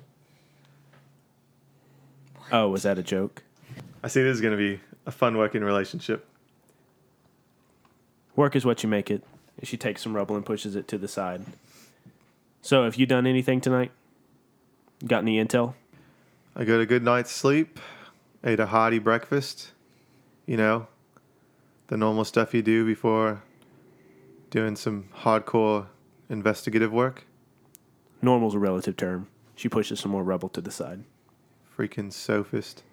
oh, 2.53 2.69
was 2.69 2.83
that 2.83 2.99
a 2.99 3.03
joke? 3.03 3.43
I 4.05 4.09
see 4.09 4.23
this 4.23 4.35
is 4.35 4.41
going 4.41 4.57
to 4.57 4.59
be 4.59 4.81
a 5.07 5.11
fun 5.11 5.37
working 5.37 5.63
relationship. 5.63 6.27
Work 8.35 8.57
is 8.57 8.65
what 8.65 8.83
you 8.83 8.89
make 8.89 9.11
it. 9.11 9.23
And 9.59 9.69
she 9.69 9.77
takes 9.77 10.03
some 10.03 10.15
rubble 10.15 10.35
and 10.35 10.45
pushes 10.45 10.75
it 10.75 10.89
to 10.89 10.99
the 10.99 11.07
side. 11.07 11.43
So, 12.65 12.85
have 12.85 12.95
you 12.95 13.07
done 13.07 13.27
anything 13.27 13.61
tonight? 13.61 13.91
Got 15.05 15.25
any 15.25 15.45
intel? 15.45 15.75
I 16.55 16.65
got 16.65 16.79
a 16.79 16.87
good 16.87 17.03
night's 17.03 17.33
sleep, 17.33 17.81
ate 18.45 18.61
a 18.61 18.67
hearty 18.67 19.01
breakfast, 19.01 19.73
you 20.47 20.57
know, 20.57 20.87
the 21.89 21.97
normal 21.97 22.25
stuff 22.25 22.55
you 22.55 22.63
do 22.63 22.87
before 22.87 23.43
doing 24.51 24.77
some 24.77 25.09
hardcore 25.23 25.87
investigative 26.29 26.93
work. 26.93 27.27
Normal's 28.21 28.55
a 28.55 28.61
relative 28.61 28.97
term. 28.97 29.27
She 29.57 29.69
pushes 29.69 29.99
some 29.99 30.13
more 30.13 30.23
rubble 30.23 30.49
to 30.51 30.61
the 30.61 30.71
side. 30.71 31.03
Freaking 31.77 32.13
sophist. 32.13 32.85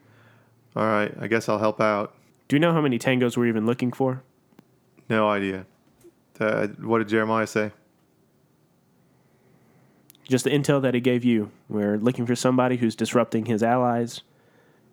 All 0.75 0.85
right, 0.85 1.13
I 1.19 1.27
guess 1.27 1.47
I'll 1.47 1.59
help 1.59 1.79
out. 1.79 2.15
Do 2.47 2.55
you 2.55 2.59
know 2.59 2.73
how 2.73 2.81
many 2.81 2.97
tangos 2.97 3.37
we're 3.37 3.45
even 3.45 3.67
looking 3.67 3.91
for? 3.91 4.23
No 5.09 5.29
idea. 5.29 5.67
Uh, 6.39 6.67
what 6.79 6.99
did 6.99 7.09
Jeremiah 7.09 7.45
say? 7.45 7.71
Just 10.29 10.43
the 10.43 10.51
intel 10.51 10.79
that 10.83 10.93
he 10.93 11.01
gave 11.01 11.25
you. 11.25 11.49
We're 11.67 11.97
looking 11.97 12.27
for 12.27 12.35
somebody 12.35 12.77
who's 12.77 12.95
disrupting 12.95 13.45
his 13.45 13.63
allies. 13.63 14.21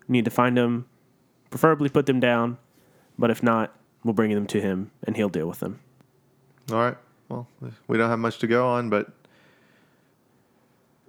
We 0.07 0.13
need 0.13 0.25
to 0.25 0.31
find 0.31 0.57
them, 0.57 0.87
preferably 1.51 1.89
put 1.89 2.07
them 2.07 2.19
down, 2.19 2.57
but 3.19 3.29
if 3.29 3.43
not, 3.43 3.75
we'll 4.03 4.15
bring 4.15 4.31
them 4.31 4.47
to 4.47 4.59
him 4.59 4.89
and 5.03 5.15
he'll 5.15 5.29
deal 5.29 5.47
with 5.47 5.59
them. 5.59 5.79
All 6.71 6.79
right. 6.79 6.97
Well, 7.29 7.47
we 7.87 7.99
don't 7.99 8.09
have 8.09 8.17
much 8.17 8.39
to 8.39 8.47
go 8.47 8.67
on, 8.67 8.89
but 8.89 9.11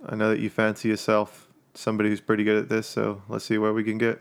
I 0.05 0.15
know 0.15 0.29
that 0.29 0.41
you 0.41 0.51
fancy 0.51 0.91
yourself 0.91 1.49
somebody 1.73 2.11
who's 2.11 2.21
pretty 2.21 2.45
good 2.45 2.59
at 2.59 2.69
this, 2.69 2.87
so 2.87 3.23
let's 3.31 3.47
see 3.47 3.57
where 3.57 3.73
we 3.73 3.83
can 3.83 3.97
get. 3.97 4.21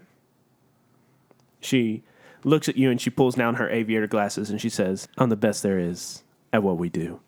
She 1.59 2.03
looks 2.45 2.69
at 2.69 2.77
you 2.77 2.89
and 2.89 3.01
she 3.01 3.09
pulls 3.09 3.35
down 3.35 3.55
her 3.55 3.69
aviator 3.69 4.07
glasses 4.07 4.49
and 4.49 4.61
she 4.61 4.69
says, 4.69 5.09
I'm 5.17 5.27
the 5.27 5.35
best 5.35 5.63
there 5.63 5.79
is 5.79 6.23
at 6.53 6.63
what 6.63 6.77
we 6.77 6.87
do. 6.87 7.19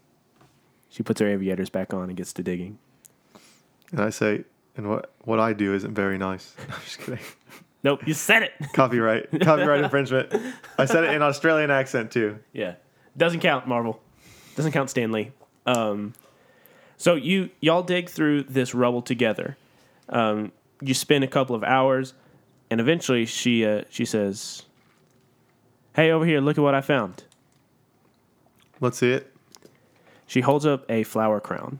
She 0.89 1.03
puts 1.03 1.19
her 1.21 1.27
aviators 1.27 1.69
back 1.69 1.93
on 1.93 2.09
and 2.09 2.17
gets 2.17 2.33
to 2.33 2.43
digging. 2.43 2.79
And 3.91 4.01
I 4.01 4.09
say, 4.09 4.43
and 4.75 4.89
what 4.89 5.11
what 5.23 5.39
I 5.39 5.53
do 5.53 5.73
isn't 5.73 5.93
very 5.93 6.17
nice. 6.17 6.55
I'm 6.69 6.81
just 6.83 6.99
kidding. 6.99 7.19
Nope, 7.83 8.05
you 8.05 8.13
said 8.13 8.43
it. 8.43 8.53
Copyright. 8.73 9.31
Copyright 9.41 9.83
infringement. 9.83 10.33
I 10.77 10.85
said 10.85 11.05
it 11.05 11.13
in 11.13 11.21
Australian 11.21 11.71
accent 11.71 12.11
too. 12.11 12.39
Yeah. 12.53 12.75
Doesn't 13.17 13.39
count, 13.39 13.67
Marvel. 13.67 14.01
Doesn't 14.55 14.71
count 14.71 14.89
Stanley. 14.89 15.31
Um, 15.65 16.13
so 16.97 17.15
you 17.15 17.49
y'all 17.61 17.83
dig 17.83 18.09
through 18.09 18.43
this 18.43 18.73
rubble 18.73 19.01
together. 19.01 19.57
Um, 20.09 20.51
you 20.81 20.93
spend 20.93 21.23
a 21.23 21.27
couple 21.27 21.55
of 21.55 21.63
hours, 21.63 22.13
and 22.69 22.81
eventually 22.81 23.25
she 23.25 23.65
uh, 23.65 23.83
she 23.89 24.05
says, 24.05 24.63
"Hey, 25.95 26.11
over 26.11 26.25
here! 26.25 26.41
Look 26.41 26.57
at 26.57 26.61
what 26.61 26.75
I 26.75 26.81
found." 26.81 27.23
Let's 28.81 28.97
see 28.97 29.11
it. 29.11 29.33
She 30.29 30.41
holds 30.41 30.63
up 30.63 30.85
a 30.91 31.01
flower 31.01 31.39
crown. 31.39 31.79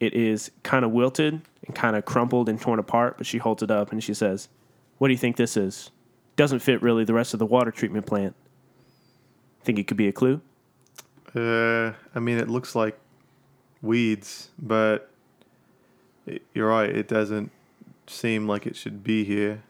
It 0.00 0.14
is 0.14 0.50
kind 0.62 0.86
of 0.86 0.92
wilted 0.92 1.42
and 1.66 1.74
kind 1.74 1.94
of 1.94 2.06
crumpled 2.06 2.48
and 2.48 2.58
torn 2.58 2.78
apart, 2.78 3.18
but 3.18 3.26
she 3.26 3.36
holds 3.36 3.62
it 3.62 3.70
up 3.70 3.92
and 3.92 4.02
she 4.02 4.14
says, 4.14 4.48
"What 4.96 5.08
do 5.08 5.12
you 5.12 5.18
think 5.18 5.36
this 5.36 5.54
is? 5.54 5.90
Doesn't 6.34 6.60
fit 6.60 6.80
really 6.80 7.04
the 7.04 7.12
rest 7.12 7.34
of 7.34 7.38
the 7.38 7.44
water 7.44 7.70
treatment 7.70 8.06
plant. 8.06 8.34
Think 9.64 9.78
it 9.78 9.86
could 9.86 9.98
be 9.98 10.08
a 10.08 10.12
clue?" 10.12 10.40
Uh, 11.34 11.92
I 12.14 12.20
mean, 12.20 12.38
it 12.38 12.48
looks 12.48 12.74
like 12.74 12.98
weeds, 13.82 14.48
but 14.58 15.10
it, 16.24 16.40
you're 16.54 16.70
right. 16.70 16.88
It 16.88 17.06
doesn't 17.06 17.50
seem 18.06 18.48
like 18.48 18.66
it 18.66 18.76
should 18.76 19.04
be 19.04 19.24
here. 19.24 19.62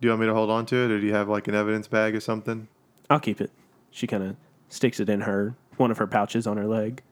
Do 0.00 0.08
you 0.08 0.10
want 0.10 0.22
me 0.22 0.26
to 0.26 0.34
hold 0.34 0.50
on 0.50 0.66
to 0.66 0.76
it, 0.84 0.90
or 0.90 0.98
do 1.00 1.06
you 1.06 1.14
have 1.14 1.28
like 1.28 1.46
an 1.46 1.54
evidence 1.54 1.86
bag 1.86 2.16
or 2.16 2.20
something? 2.20 2.66
I'll 3.08 3.20
keep 3.20 3.40
it. 3.40 3.52
She 3.92 4.08
kind 4.08 4.24
of 4.24 4.36
sticks 4.70 5.00
it 5.00 5.10
in 5.10 5.22
her 5.22 5.54
one 5.76 5.90
of 5.90 5.98
her 5.98 6.06
pouches 6.06 6.46
on 6.46 6.56
her 6.56 6.66
leg. 6.66 7.02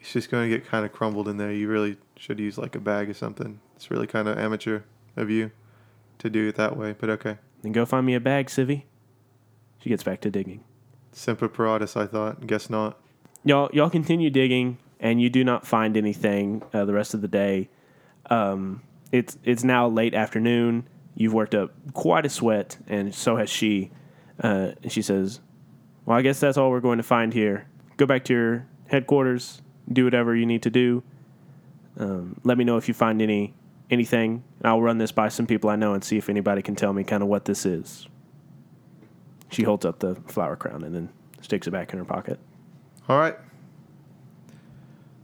It's 0.00 0.12
just 0.12 0.30
going 0.30 0.48
to 0.48 0.56
get 0.56 0.66
kind 0.66 0.86
of 0.86 0.92
crumbled 0.92 1.28
in 1.28 1.36
there. 1.36 1.52
You 1.52 1.68
really 1.68 1.96
should 2.16 2.38
use 2.38 2.56
like 2.56 2.74
a 2.76 2.80
bag 2.80 3.10
or 3.10 3.14
something. 3.14 3.60
It's 3.76 3.90
really 3.90 4.06
kind 4.06 4.28
of 4.28 4.38
amateur 4.38 4.82
of 5.16 5.28
you 5.28 5.50
to 6.18 6.30
do 6.30 6.48
it 6.48 6.54
that 6.56 6.76
way, 6.76 6.94
but 6.98 7.10
okay. 7.10 7.38
Then 7.62 7.72
go 7.72 7.84
find 7.84 8.06
me 8.06 8.14
a 8.14 8.20
bag, 8.20 8.46
Civvy. 8.46 8.84
She 9.80 9.88
gets 9.88 10.02
back 10.02 10.20
to 10.22 10.30
digging. 10.30 10.64
Semper 11.12 11.48
Paratus, 11.48 11.96
I 11.96 12.06
thought. 12.06 12.46
Guess 12.46 12.70
not. 12.70 12.98
Y'all, 13.44 13.68
y'all 13.72 13.90
continue 13.90 14.30
digging, 14.30 14.78
and 15.00 15.20
you 15.20 15.28
do 15.28 15.42
not 15.42 15.66
find 15.66 15.96
anything 15.96 16.62
uh, 16.72 16.84
the 16.84 16.92
rest 16.92 17.14
of 17.14 17.20
the 17.20 17.28
day. 17.28 17.68
Um, 18.30 18.82
it's 19.10 19.38
it's 19.42 19.64
now 19.64 19.88
late 19.88 20.14
afternoon. 20.14 20.86
You've 21.14 21.34
worked 21.34 21.54
up 21.54 21.72
quite 21.94 22.26
a 22.26 22.28
sweat, 22.28 22.78
and 22.86 23.12
so 23.14 23.36
has 23.36 23.50
she. 23.50 23.90
Uh, 24.40 24.72
and 24.82 24.92
she 24.92 25.02
says, 25.02 25.40
"Well, 26.08 26.16
I 26.16 26.22
guess 26.22 26.40
that's 26.40 26.56
all 26.56 26.70
we're 26.70 26.80
going 26.80 26.96
to 26.96 27.02
find 27.02 27.34
here. 27.34 27.66
Go 27.98 28.06
back 28.06 28.24
to 28.24 28.32
your 28.32 28.66
headquarters. 28.86 29.60
Do 29.92 30.04
whatever 30.04 30.34
you 30.34 30.46
need 30.46 30.62
to 30.62 30.70
do. 30.70 31.02
Um, 31.98 32.40
let 32.44 32.56
me 32.56 32.64
know 32.64 32.78
if 32.78 32.88
you 32.88 32.94
find 32.94 33.20
any 33.20 33.52
anything. 33.90 34.42
and 34.58 34.66
I'll 34.66 34.80
run 34.80 34.96
this 34.96 35.12
by 35.12 35.28
some 35.28 35.46
people 35.46 35.68
I 35.68 35.76
know 35.76 35.92
and 35.92 36.02
see 36.02 36.16
if 36.16 36.30
anybody 36.30 36.62
can 36.62 36.74
tell 36.76 36.94
me 36.94 37.04
kind 37.04 37.22
of 37.22 37.28
what 37.28 37.44
this 37.44 37.66
is." 37.66 38.08
She 39.50 39.64
holds 39.64 39.84
up 39.84 39.98
the 39.98 40.14
flower 40.14 40.56
crown 40.56 40.82
and 40.82 40.94
then 40.94 41.10
sticks 41.42 41.66
it 41.66 41.72
back 41.72 41.92
in 41.92 41.98
her 41.98 42.06
pocket. 42.06 42.38
All 43.06 43.18
right. 43.18 43.36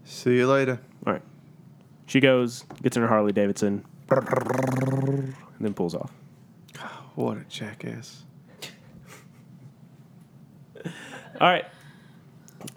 See 0.05 0.37
you 0.37 0.47
later. 0.47 0.80
All 1.07 1.14
right. 1.14 1.22
She 2.05 2.20
goes, 2.20 2.66
gets 2.82 2.95
in 2.99 3.03
her 3.03 3.09
Harley 3.09 3.32
Davidson, 3.32 3.87
and 4.11 5.35
then 5.61 5.72
pulls 5.72 5.95
off. 5.95 6.12
What 7.14 7.39
a 7.39 7.45
jackass. 7.45 8.24
All 11.41 11.49
right. 11.49 11.64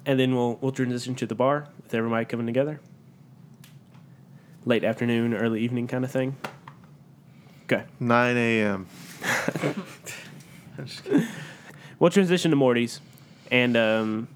And 0.06 0.20
then 0.20 0.36
we'll 0.36 0.58
we'll 0.62 0.72
transition 0.72 1.16
to 1.16 1.26
the 1.26 1.36
bar 1.36 1.68
with 1.82 1.94
everybody 1.94 2.26
coming 2.26 2.46
together. 2.46 2.80
Late 4.66 4.84
afternoon, 4.84 5.34
early 5.34 5.62
evening 5.62 5.88
kind 5.88 6.04
of 6.04 6.12
thing. 6.12 6.36
Okay. 7.66 7.84
9 8.00 8.38
a.m. 8.38 8.88
We'll 12.00 12.12
transition 12.12 12.52
to 12.52 12.58
Morty's, 12.58 13.02
and 13.50 13.76
um, 13.76 14.28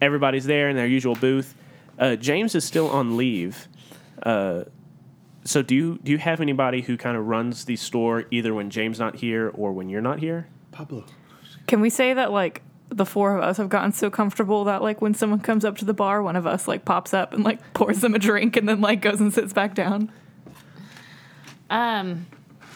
everybody's 0.00 0.46
there 0.46 0.70
in 0.70 0.76
their 0.76 0.86
usual 0.86 1.14
booth. 1.14 1.54
Uh, 1.98 2.16
James 2.16 2.54
is 2.54 2.64
still 2.64 2.88
on 2.88 3.18
leave. 3.18 3.68
Uh, 4.22 4.64
so 5.44 5.60
do 5.60 5.74
you 5.74 5.98
do 6.02 6.12
you 6.12 6.18
have 6.18 6.40
anybody 6.40 6.80
who 6.80 6.96
kind 6.96 7.18
of 7.18 7.26
runs 7.26 7.66
the 7.66 7.76
store 7.76 8.24
either 8.30 8.54
when 8.54 8.70
James 8.70 8.98
not 8.98 9.16
here 9.16 9.50
or 9.52 9.72
when 9.72 9.90
you're 9.90 10.00
not 10.00 10.20
here? 10.20 10.46
Pablo. 10.72 11.04
Can 11.66 11.82
we 11.82 11.90
say 11.90 12.14
that 12.14 12.32
like 12.32 12.62
the 12.90 13.06
four 13.06 13.34
of 13.36 13.42
us 13.42 13.56
have 13.56 13.68
gotten 13.68 13.92
so 13.92 14.10
comfortable 14.10 14.64
that 14.64 14.82
like 14.82 15.00
when 15.00 15.14
someone 15.14 15.40
comes 15.40 15.64
up 15.64 15.76
to 15.78 15.84
the 15.84 15.94
bar, 15.94 16.22
one 16.22 16.36
of 16.36 16.46
us 16.46 16.66
like 16.68 16.84
pops 16.84 17.14
up 17.14 17.32
and 17.32 17.44
like 17.44 17.72
pours 17.72 18.00
them 18.00 18.14
a 18.14 18.18
drink 18.18 18.56
and 18.56 18.68
then 18.68 18.80
like 18.80 19.00
goes 19.00 19.20
and 19.20 19.32
sits 19.32 19.52
back 19.52 19.74
down? 19.74 20.10
Um, 21.68 22.26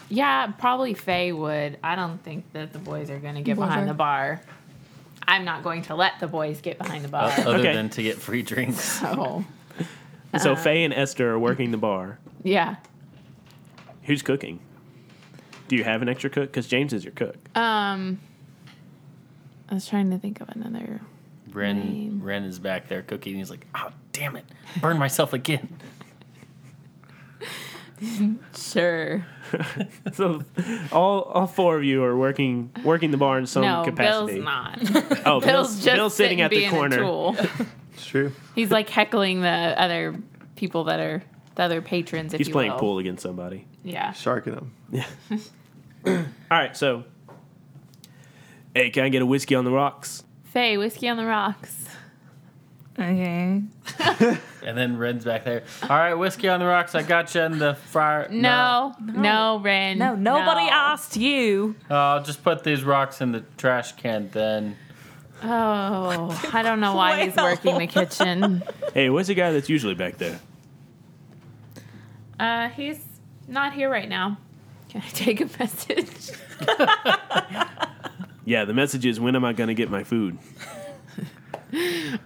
yeah, 0.09 0.47
probably 0.57 0.93
Faye 0.93 1.31
would. 1.31 1.77
I 1.83 1.95
don't 1.95 2.23
think 2.23 2.51
that 2.53 2.71
the 2.73 2.79
boys 2.79 3.09
are 3.09 3.19
going 3.19 3.35
to 3.35 3.41
get 3.41 3.55
behind 3.55 3.71
Whatever. 3.71 3.87
the 3.87 3.93
bar. 3.93 4.41
I'm 5.27 5.43
not 5.43 5.63
going 5.63 5.81
to 5.83 5.95
let 5.95 6.19
the 6.19 6.27
boys 6.27 6.61
get 6.61 6.77
behind 6.77 7.03
the 7.03 7.09
bar. 7.09 7.31
Other 7.39 7.55
Okay. 7.57 7.73
than 7.73 7.89
to 7.89 8.03
get 8.03 8.17
free 8.17 8.41
drinks. 8.43 8.79
so, 9.01 9.43
And 10.31 10.41
so 10.41 10.55
Faye 10.55 10.83
and 10.83 10.93
Esther 10.93 11.31
are 11.31 11.39
working 11.39 11.71
the 11.71 11.77
bar. 11.77 12.19
yeah. 12.43 12.75
Who's 14.03 14.21
cooking? 14.21 14.59
Do 15.67 15.75
you 15.75 15.83
have 15.83 16.03
an 16.03 16.09
extra 16.09 16.29
cook? 16.29 16.51
Because 16.51 16.67
James 16.67 16.93
is 16.93 17.03
your 17.03 17.13
cook. 17.13 17.35
Um, 17.57 18.19
I 19.69 19.73
was 19.73 19.87
trying 19.87 20.11
to 20.11 20.17
think 20.17 20.41
of 20.41 20.49
another. 20.49 21.01
Ren 21.51 21.79
Lame. 21.79 22.21
Ren 22.23 22.43
is 22.43 22.59
back 22.59 22.87
there 22.87 23.01
cooking. 23.01 23.35
He's 23.35 23.49
like, 23.49 23.65
oh 23.75 23.89
damn 24.11 24.35
it, 24.35 24.45
burn 24.81 24.97
myself 24.97 25.33
again. 25.33 25.77
Sure. 28.55 29.25
So 30.13 30.43
all 30.91 31.21
all 31.21 31.47
four 31.47 31.77
of 31.77 31.83
you 31.83 32.03
are 32.03 32.17
working 32.17 32.71
working 32.83 33.11
the 33.11 33.17
bar 33.17 33.37
in 33.37 33.45
some 33.45 33.61
no, 33.63 33.83
capacity. 33.83 34.41
Bill's 34.41 34.43
not. 34.43 34.79
Oh, 35.25 35.39
Bill's 35.39 35.45
Bill's, 35.45 35.75
just 35.83 35.95
Bill's 35.95 36.15
sitting 36.15 36.41
at 36.41 36.51
the 36.51 36.67
corner. 36.67 37.33
It's 37.93 38.05
true. 38.05 38.31
He's 38.53 38.71
like 38.71 38.89
heckling 38.89 39.41
the 39.41 39.47
other 39.47 40.15
people 40.55 40.85
that 40.85 40.99
are 40.99 41.23
the 41.55 41.63
other 41.63 41.81
patrons. 41.81 42.33
If 42.33 42.39
He's 42.39 42.47
you 42.47 42.53
playing 42.53 42.71
will. 42.71 42.79
pool 42.79 42.97
against 42.99 43.23
somebody. 43.23 43.65
Yeah. 43.83 44.11
Sharking 44.13 44.55
them. 44.55 44.73
Yeah. 44.91 45.05
all 46.07 46.25
right, 46.51 46.75
so 46.75 47.05
hey, 48.75 48.91
can 48.91 49.03
I 49.03 49.09
get 49.09 49.23
a 49.23 49.25
whiskey 49.25 49.55
on 49.55 49.65
the 49.65 49.71
rocks? 49.71 50.23
Faye, 50.43 50.77
whiskey 50.77 51.09
on 51.09 51.17
the 51.17 51.25
rocks. 51.25 51.85
Okay. 52.99 53.63
And 54.65 54.75
then 54.75 54.97
Ren's 54.97 55.23
back 55.23 55.43
there. 55.45 55.63
All 55.83 55.89
right, 55.89 56.15
whiskey 56.15 56.49
on 56.49 56.59
the 56.59 56.65
rocks. 56.65 56.95
I 56.95 57.03
got 57.03 57.35
you 57.35 57.41
in 57.41 57.59
the 57.59 57.75
fryer. 57.75 58.27
No, 58.31 58.95
no, 58.99 59.59
Ren. 59.59 59.99
No, 59.99 60.15
nobody 60.15 60.65
no. 60.65 60.71
asked 60.71 61.15
you. 61.15 61.75
Oh, 61.87 61.95
I'll 61.95 62.23
just 62.23 62.43
put 62.43 62.63
these 62.63 62.83
rocks 62.83 63.21
in 63.21 63.31
the 63.31 63.43
trash 63.57 63.91
can 63.91 64.29
then. 64.29 64.75
Oh, 65.43 66.49
I 66.51 66.63
don't 66.63 66.79
know 66.79 66.95
why 66.95 67.23
he's 67.25 67.35
working 67.35 67.77
the 67.77 67.85
kitchen. 67.85 68.63
Hey, 68.95 69.11
where's 69.11 69.27
the 69.27 69.35
guy 69.35 69.51
that's 69.51 69.69
usually 69.69 69.93
back 69.93 70.17
there? 70.17 70.39
Uh, 72.39 72.69
he's 72.69 73.05
not 73.47 73.73
here 73.73 73.89
right 73.89 74.09
now. 74.09 74.39
Can 74.89 75.03
I 75.05 75.09
take 75.09 75.41
a 75.41 75.49
message? 75.59 76.31
Yeah, 78.45 78.65
the 78.65 78.73
message 78.73 79.05
is 79.05 79.19
when 79.19 79.35
am 79.35 79.43
I 79.43 79.53
going 79.53 79.67
to 79.67 79.73
get 79.73 79.89
my 79.89 80.03
food? 80.03 80.37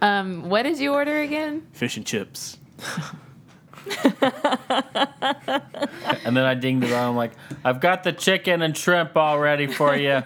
Um, 0.00 0.48
what 0.48 0.62
did 0.62 0.78
you 0.78 0.92
order 0.92 1.22
again? 1.22 1.66
Fish 1.72 1.96
and 1.96 2.06
chips. 2.06 2.58
And 6.24 6.36
then 6.36 6.44
I 6.44 6.54
dinged 6.54 6.86
it 6.86 6.92
on. 6.92 7.10
I'm 7.10 7.16
like, 7.16 7.32
I've 7.64 7.80
got 7.80 8.04
the 8.04 8.12
chicken 8.12 8.62
and 8.62 8.76
shrimp 8.76 9.16
all 9.16 9.38
ready 9.38 9.66
for 9.66 9.96
you. 9.96 10.22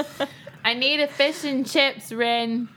I 0.64 0.74
need 0.74 1.00
a 1.00 1.08
fish 1.08 1.44
and 1.44 1.68
chips, 1.68 2.12
Ren. 2.12 2.68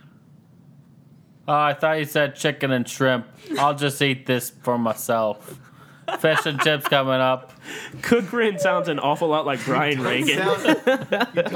Oh, 1.47 1.53
I 1.53 1.74
thought 1.74 1.99
you 1.99 2.06
said 2.06 2.36
chicken 2.36 2.72
and 2.72 2.88
shrimp. 2.89 3.28
I'll 3.60 3.76
just 3.76 4.01
eat 4.01 4.26
this 4.26 4.49
for 4.49 4.78
myself. 4.78 5.60
Fish 6.20 6.45
and 6.45 6.60
chips 6.62 6.88
coming 6.88 7.14
up. 7.14 7.51
Cook 8.01 8.32
Ren 8.32 8.60
sounds 8.60 8.88
an 8.89 8.99
awful 8.99 9.28
lot 9.28 9.45
like 9.45 9.64
Brian 9.66 10.01
Regan. 10.01 10.38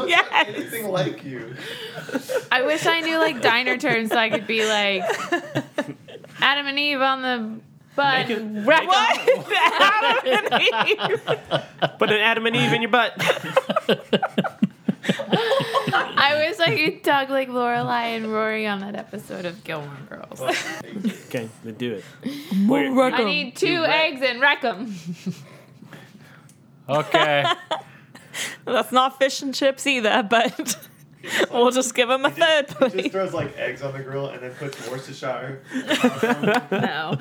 Yes. 0.07 0.27
anything 0.47 0.87
like 0.87 1.23
you. 1.23 1.55
I 2.51 2.63
wish 2.63 2.85
I 2.85 3.01
knew 3.01 3.17
like 3.19 3.41
diner 3.41 3.77
terms 3.77 4.09
so 4.09 4.17
I 4.17 4.29
could 4.29 4.47
be 4.47 4.65
like 4.65 5.03
Adam 6.41 6.67
and 6.67 6.79
Eve 6.79 7.01
on 7.01 7.21
the 7.21 7.59
butt. 7.95 8.29
What? 8.65 9.51
Adam 9.81 10.51
and 10.51 10.89
Eve. 10.89 11.21
Put 11.99 12.09
an 12.11 12.17
Adam 12.21 12.45
and 12.47 12.55
Eve 12.55 12.73
in 12.73 12.81
your 12.81 12.91
butt. 12.91 13.13
I 15.93 16.35
wish 16.47 16.59
I 16.59 16.75
could 16.75 17.03
talk 17.03 17.29
like 17.29 17.49
Lorelai 17.49 18.15
and 18.17 18.31
Rory 18.31 18.67
on 18.67 18.79
that 18.81 18.95
episode 18.95 19.45
of 19.45 19.63
Gilmore 19.63 19.97
Girls. 20.09 20.41
okay, 21.27 21.49
then 21.63 21.73
do 21.75 21.93
it. 21.93 22.03
I 22.69 23.23
need 23.23 23.55
two 23.55 23.83
eggs 23.85 24.21
and 24.21 24.41
wreck 24.41 24.63
'em. 24.63 24.95
Okay. 26.87 27.45
That's 28.65 28.91
not 28.91 29.17
fish 29.19 29.41
and 29.41 29.53
chips 29.53 29.85
either, 29.85 30.23
but 30.23 30.87
we'll 31.51 31.71
just 31.71 31.93
give 31.93 32.09
him 32.09 32.25
a 32.25 32.31
third, 32.31 32.67
please. 32.67 33.11
throws 33.11 33.33
like 33.33 33.57
eggs 33.57 33.81
on 33.81 33.93
the 33.93 33.99
grill 33.99 34.27
and 34.27 34.41
then 34.41 34.51
puts 34.53 34.89
Worcestershire. 34.89 35.61
No, 36.71 37.17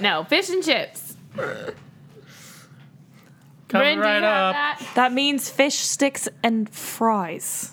no 0.00 0.24
fish 0.24 0.48
and 0.48 0.62
chips. 0.62 1.16
Coming 3.68 3.98
Ren, 3.98 3.98
do 3.98 4.02
right 4.02 4.22
have 4.22 4.54
up. 4.54 4.54
that? 4.54 4.92
That 4.94 5.12
means 5.12 5.50
fish 5.50 5.74
sticks 5.76 6.28
and 6.42 6.68
fries. 6.70 7.72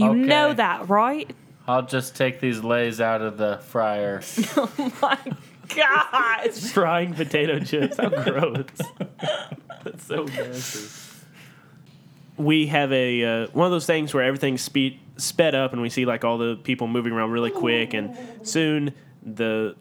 You 0.00 0.10
Okay. 0.10 0.18
know 0.20 0.52
that, 0.54 0.88
right? 0.88 1.30
I'll 1.68 1.86
just 1.86 2.16
take 2.16 2.40
these 2.40 2.62
lays 2.64 3.00
out 3.00 3.22
of 3.22 3.36
the 3.36 3.58
fryer. 3.68 4.22
Oh 4.56 4.92
my 5.02 5.18
gosh. 5.74 6.56
Frying 6.72 7.14
potato 7.14 7.60
chips. 7.60 7.96
How 7.98 8.08
gross. 8.08 8.64
That's 9.84 10.04
so 10.04 10.24
nasty. 10.24 10.88
We 12.36 12.66
have 12.68 12.90
a 12.92 13.24
uh, 13.44 13.46
one 13.52 13.66
of 13.66 13.70
those 13.70 13.86
things 13.86 14.12
where 14.14 14.24
everything's 14.24 14.62
speed 14.62 14.98
sped 15.16 15.54
up, 15.54 15.72
and 15.72 15.80
we 15.82 15.90
see 15.90 16.06
like 16.06 16.24
all 16.24 16.38
the 16.38 16.56
people 16.56 16.88
moving 16.88 17.12
around 17.12 17.30
really 17.30 17.50
quick, 17.50 17.92
and 17.94 18.16
soon 18.42 18.94
the 19.22 19.76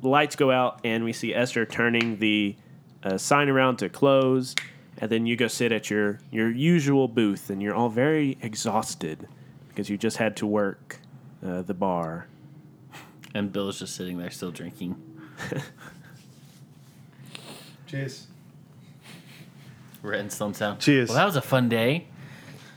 lights 0.00 0.36
go 0.36 0.50
out, 0.50 0.80
and 0.84 1.04
we 1.04 1.12
see 1.12 1.34
Esther 1.34 1.66
turning 1.66 2.18
the 2.18 2.56
uh, 3.02 3.18
sign 3.18 3.48
around 3.48 3.78
to 3.78 3.88
close, 3.88 4.54
and 5.00 5.10
then 5.10 5.26
you 5.26 5.36
go 5.36 5.48
sit 5.48 5.72
at 5.72 5.90
your 5.90 6.20
your 6.30 6.50
usual 6.50 7.08
booth, 7.08 7.50
and 7.50 7.62
you're 7.62 7.74
all 7.74 7.88
very 7.88 8.36
exhausted 8.42 9.28
because 9.68 9.88
you 9.88 9.96
just 9.96 10.18
had 10.18 10.36
to 10.36 10.46
work 10.46 10.98
uh, 11.44 11.62
the 11.62 11.74
bar. 11.74 12.26
And 13.34 13.52
Bill's 13.52 13.78
just 13.78 13.94
sitting 13.94 14.18
there 14.18 14.30
still 14.30 14.50
drinking. 14.50 15.00
Cheers. 17.86 18.26
Ren 20.02 20.30
slumps 20.30 20.58
down. 20.58 20.78
Cheers. 20.78 21.08
Well, 21.08 21.18
that 21.18 21.24
was 21.24 21.36
a 21.36 21.42
fun 21.42 21.68
day. 21.68 22.06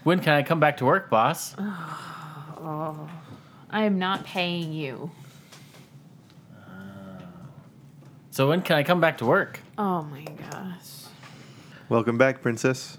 When 0.04 0.20
can 0.20 0.34
I 0.34 0.44
come 0.44 0.60
back 0.60 0.78
to 0.78 0.86
work, 0.86 1.10
boss? 1.10 1.56
Oh, 2.66 3.10
I 3.70 3.84
am 3.84 4.00
not 4.00 4.24
paying 4.24 4.72
you. 4.72 5.12
So 8.32 8.48
when 8.48 8.62
can 8.62 8.78
I 8.78 8.84
come 8.84 9.02
back 9.02 9.18
to 9.18 9.26
work? 9.26 9.60
Oh 9.78 10.04
my 10.04 10.24
gosh. 10.24 10.93
Welcome 11.90 12.18
back, 12.18 12.42
princess. 12.42 12.98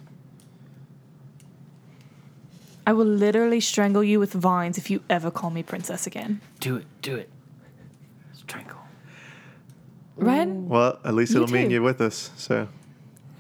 I 2.87 2.93
will 2.93 3.07
literally 3.07 3.61
strangle 3.61 4.05
you 4.05 4.21
with 4.21 4.33
vines 4.33 4.77
if 4.77 4.91
you 4.91 5.03
ever 5.09 5.31
call 5.31 5.51
me 5.51 5.63
princess 5.63 6.07
again. 6.07 6.41
Do 6.61 6.77
it, 6.77 6.87
do 7.01 7.17
it. 7.17 7.31
Strangle. 8.35 8.79
Ren? 10.17 10.69
Well, 10.69 10.99
at 11.05 11.15
least 11.15 11.33
You 11.33 11.43
it'll 11.43 11.53
mean 11.53 11.69
too. 11.69 11.75
you're 11.75 11.83
with 11.83 12.01
us, 12.01 12.31
so 12.37 12.69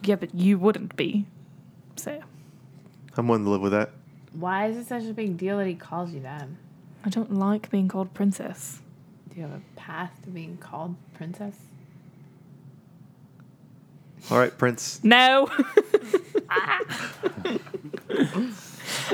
Yeah, 0.02 0.16
but 0.16 0.34
you 0.34 0.58
wouldn't 0.58 0.96
be. 0.96 1.26
So 1.96 2.20
I'm 3.16 3.28
willing 3.28 3.44
to 3.44 3.50
live 3.50 3.60
with 3.60 3.72
that. 3.72 3.90
Why 4.32 4.66
is 4.66 4.76
it 4.78 4.86
such 4.86 5.04
a 5.04 5.12
big 5.12 5.36
deal 5.36 5.58
that 5.58 5.66
he 5.66 5.74
calls 5.74 6.12
you 6.12 6.20
that? 6.20 6.48
I 7.04 7.10
don't 7.10 7.34
like 7.34 7.70
being 7.70 7.86
called 7.86 8.14
princess. 8.14 8.80
Do 9.28 9.36
you 9.36 9.42
have 9.42 9.52
a 9.52 9.60
path 9.76 10.10
to 10.24 10.30
being 10.30 10.56
called 10.56 10.96
princess? 11.12 11.54
All 14.30 14.38
right, 14.38 14.56
Prince. 14.56 15.00
No. 15.02 15.50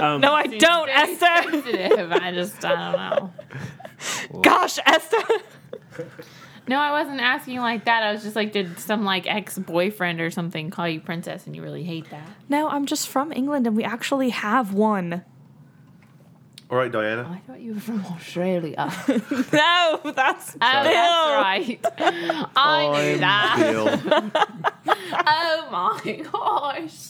Um, 0.00 0.20
no, 0.20 0.32
I 0.32 0.46
don't, 0.46 0.88
Esther. 0.88 1.50
sensitive. 1.50 2.12
I 2.12 2.32
just 2.32 2.64
I 2.64 2.92
don't 2.92 2.92
know. 2.96 4.40
Gosh, 4.42 4.78
Esther. 4.84 5.16
No, 6.68 6.78
I 6.78 6.92
wasn't 6.92 7.20
asking 7.20 7.54
you 7.54 7.60
like 7.60 7.84
that. 7.86 8.02
I 8.02 8.12
was 8.12 8.22
just 8.22 8.36
like, 8.36 8.52
did 8.52 8.78
some 8.78 9.04
like 9.04 9.26
ex 9.26 9.58
boyfriend 9.58 10.20
or 10.20 10.30
something 10.30 10.70
call 10.70 10.88
you 10.88 11.00
princess 11.00 11.46
and 11.46 11.56
you 11.56 11.62
really 11.62 11.82
hate 11.82 12.08
that? 12.10 12.28
No, 12.48 12.68
I'm 12.68 12.86
just 12.86 13.08
from 13.08 13.32
England 13.32 13.66
and 13.66 13.76
we 13.76 13.84
actually 13.84 14.30
have 14.30 14.72
one. 14.74 15.24
All 16.70 16.78
right, 16.78 16.92
Diana. 16.92 17.28
I 17.28 17.38
thought 17.48 17.60
you 17.60 17.74
were 17.74 17.80
from 17.80 18.04
Australia. 18.06 18.74
oh, 18.78 19.44
No, 20.04 20.12
that's 20.12 20.52
that's 20.52 20.60
right. 20.60 21.84
I 22.54 23.12
knew 23.12 23.18
that. 23.18 24.72
Bill. 25.10 25.20
Oh 25.26 25.68
my 25.70 26.16
gosh. 26.32 27.08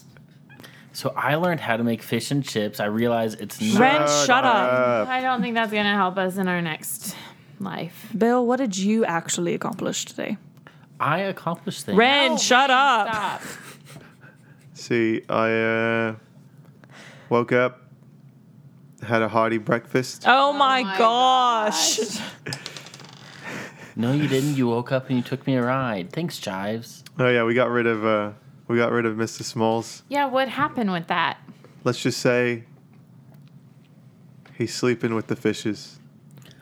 So 0.93 1.13
I 1.17 1.37
learned 1.37 1.61
how 1.61 1.77
to 1.77 1.85
make 1.85 2.03
fish 2.03 2.31
and 2.31 2.45
chips. 2.45 2.81
I 2.81 2.87
realize 2.87 3.35
it's 3.35 3.61
not. 3.61 3.81
Ren, 3.81 4.01
shut 4.27 4.45
up. 4.45 5.09
I 5.09 5.21
don't 5.21 5.41
think 5.41 5.55
that's 5.55 5.73
gonna 5.73 5.95
help 5.95 6.19
us 6.19 6.37
in 6.37 6.49
our 6.49 6.61
next 6.61 7.17
life. 7.59 8.09
Bill, 8.17 8.45
what 8.45 8.57
did 8.57 8.77
you 8.77 9.05
actually 9.05 9.55
accomplish 9.55 10.05
today? 10.05 10.37
I 10.99 11.21
accomplished 11.21 11.87
things. 11.87 11.97
Ren, 11.97 12.33
No, 12.33 12.37
shut 12.37 12.71
up. 12.71 13.09
Stop. 13.09 13.43
See, 14.75 15.23
I 15.29 15.53
uh, 15.53 16.15
woke 17.29 17.53
up, 17.53 17.81
had 19.03 19.23
a 19.23 19.29
hearty 19.29 19.59
breakfast. 19.59 20.25
Oh, 20.27 20.53
my, 20.53 20.83
my 20.83 20.99
gosh. 20.99 22.01
No, 23.97 24.13
you 24.13 24.29
didn't. 24.29 24.57
You 24.57 24.67
woke 24.69 24.93
up 24.93 25.09
and 25.09 25.19
you 25.19 25.23
took 25.23 25.47
me 25.47 25.57
a 25.57 25.63
ride. 25.63 26.11
Thanks, 26.11 26.39
Chives. 26.39 27.05
Oh 27.21 27.29
yeah, 27.29 27.45
we 27.45 27.53
got 27.53 27.69
rid 27.69 27.87
of 27.87 28.05
uh, 28.05 28.33
we 28.67 28.79
got 28.79 28.93
rid 28.93 29.05
of 29.05 29.15
Mr. 29.15 29.43
Smalls. 29.43 30.05
Yeah, 30.09 30.25
what 30.25 30.49
happened 30.49 30.91
with 30.91 31.07
that? 31.09 31.37
Let's 31.85 32.01
just 32.03 32.19
say 32.19 32.65
he's 34.57 34.75
sleeping 34.75 35.15
with 35.15 35.27
the 35.27 35.37
fishes. 35.37 35.99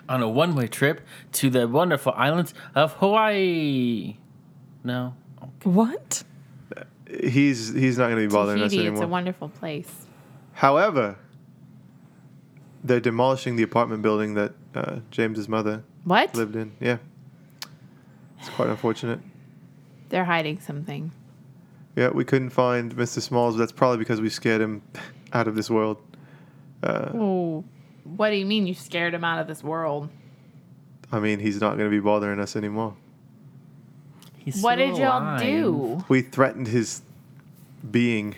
On 0.09 0.21
a 0.21 0.29
one 0.29 0.57
way 0.57 0.67
trip 0.67 1.01
to 1.33 1.49
the 1.49 1.69
wonderful 1.69 2.13
islands 2.17 2.55
of 2.75 2.95
Hawaii. 2.95 4.17
No. 4.83 5.15
What? 5.63 6.25
He's 7.09 7.73
he's 7.73 7.97
not 7.97 8.11
going 8.11 8.23
to 8.23 8.29
be 8.29 8.33
bothering 8.35 8.61
us 8.61 8.73
Tahiti, 8.73 8.89
it's 8.89 9.01
a 9.01 9.07
wonderful 9.07 9.49
place. 9.49 10.07
However, 10.55 11.19
they're 12.83 12.99
demolishing 12.99 13.55
the 13.55 13.63
apartment 13.63 14.03
building 14.03 14.35
that 14.35 14.55
uh, 14.75 14.97
James's 15.13 15.49
mother 15.49 15.85
What? 16.03 16.35
lived 16.35 16.57
in. 16.57 16.73
Yeah, 16.81 16.99
it's 18.41 18.49
quite 18.51 18.69
unfortunate. 18.69 19.21
They're 20.09 20.25
hiding 20.25 20.61
something. 20.61 21.13
Yeah, 21.97 22.11
we 22.11 22.25
couldn't 22.25 22.51
find 22.51 22.95
Mr. 22.95 23.21
Smalls. 23.21 23.55
But 23.55 23.61
that's 23.61 23.73
probably 23.73 23.99
because 23.99 24.21
we 24.21 24.29
scared 24.29 24.61
him 24.61 24.83
out 25.33 25.49
of 25.49 25.55
this 25.55 25.69
world. 25.71 25.99
Uh, 26.83 27.11
Oh, 27.15 27.65
what 28.05 28.31
do 28.31 28.37
you 28.37 28.47
mean 28.47 28.67
you 28.67 28.75
scared 28.75 29.15
him 29.15 29.25
out 29.25 29.41
of 29.41 29.47
this 29.47 29.63
world? 29.63 30.09
I 31.11 31.19
mean, 31.19 31.41
he's 31.41 31.61
not 31.61 31.77
going 31.77 31.91
to 31.91 31.97
be 31.97 32.01
bothering 32.01 32.39
us 32.39 32.55
anymore. 32.57 32.95
He's 34.37 34.63
What 34.63 34.75
still 34.75 34.95
did 34.95 34.99
y'all 34.99 35.39
do? 35.39 36.05
We 36.09 36.23
threatened 36.23 36.69
his 36.69 37.03
being, 37.91 38.35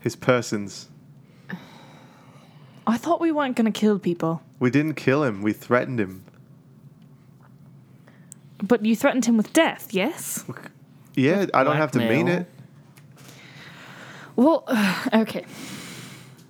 his 0.00 0.16
persons. 0.16 0.88
I 2.86 2.96
thought 2.96 3.20
we 3.20 3.32
weren't 3.32 3.54
going 3.56 3.70
to 3.70 3.78
kill 3.78 3.98
people, 3.98 4.42
We 4.60 4.70
didn't 4.70 4.94
kill 4.94 5.22
him. 5.22 5.42
We 5.42 5.52
threatened 5.52 6.00
him. 6.00 6.24
But 8.62 8.84
you 8.84 8.96
threatened 8.96 9.24
him 9.24 9.36
with 9.36 9.52
death, 9.52 9.88
yes? 9.92 10.44
Yeah, 11.14 11.46
I 11.54 11.64
don't 11.64 11.76
have 11.76 11.92
to 11.92 11.98
mean 11.98 12.28
it. 12.28 12.46
Well, 14.36 14.64
okay. 15.12 15.44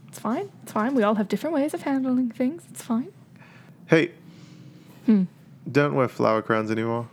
It's 0.09 0.19
fine. 0.19 0.51
It's 0.63 0.73
fine. 0.73 0.95
We 0.95 1.03
all 1.03 1.15
have 1.15 1.29
different 1.29 1.55
ways 1.55 1.75
of 1.75 1.83
handling 1.83 2.31
things. 2.31 2.65
It's 2.71 2.83
fine. 2.83 3.13
Hey, 3.87 4.13
hmm. 5.07 5.25
don't 5.71 5.95
wear 5.95 6.09
flower 6.09 6.43
crowns 6.43 6.71
anymore. 6.71 7.09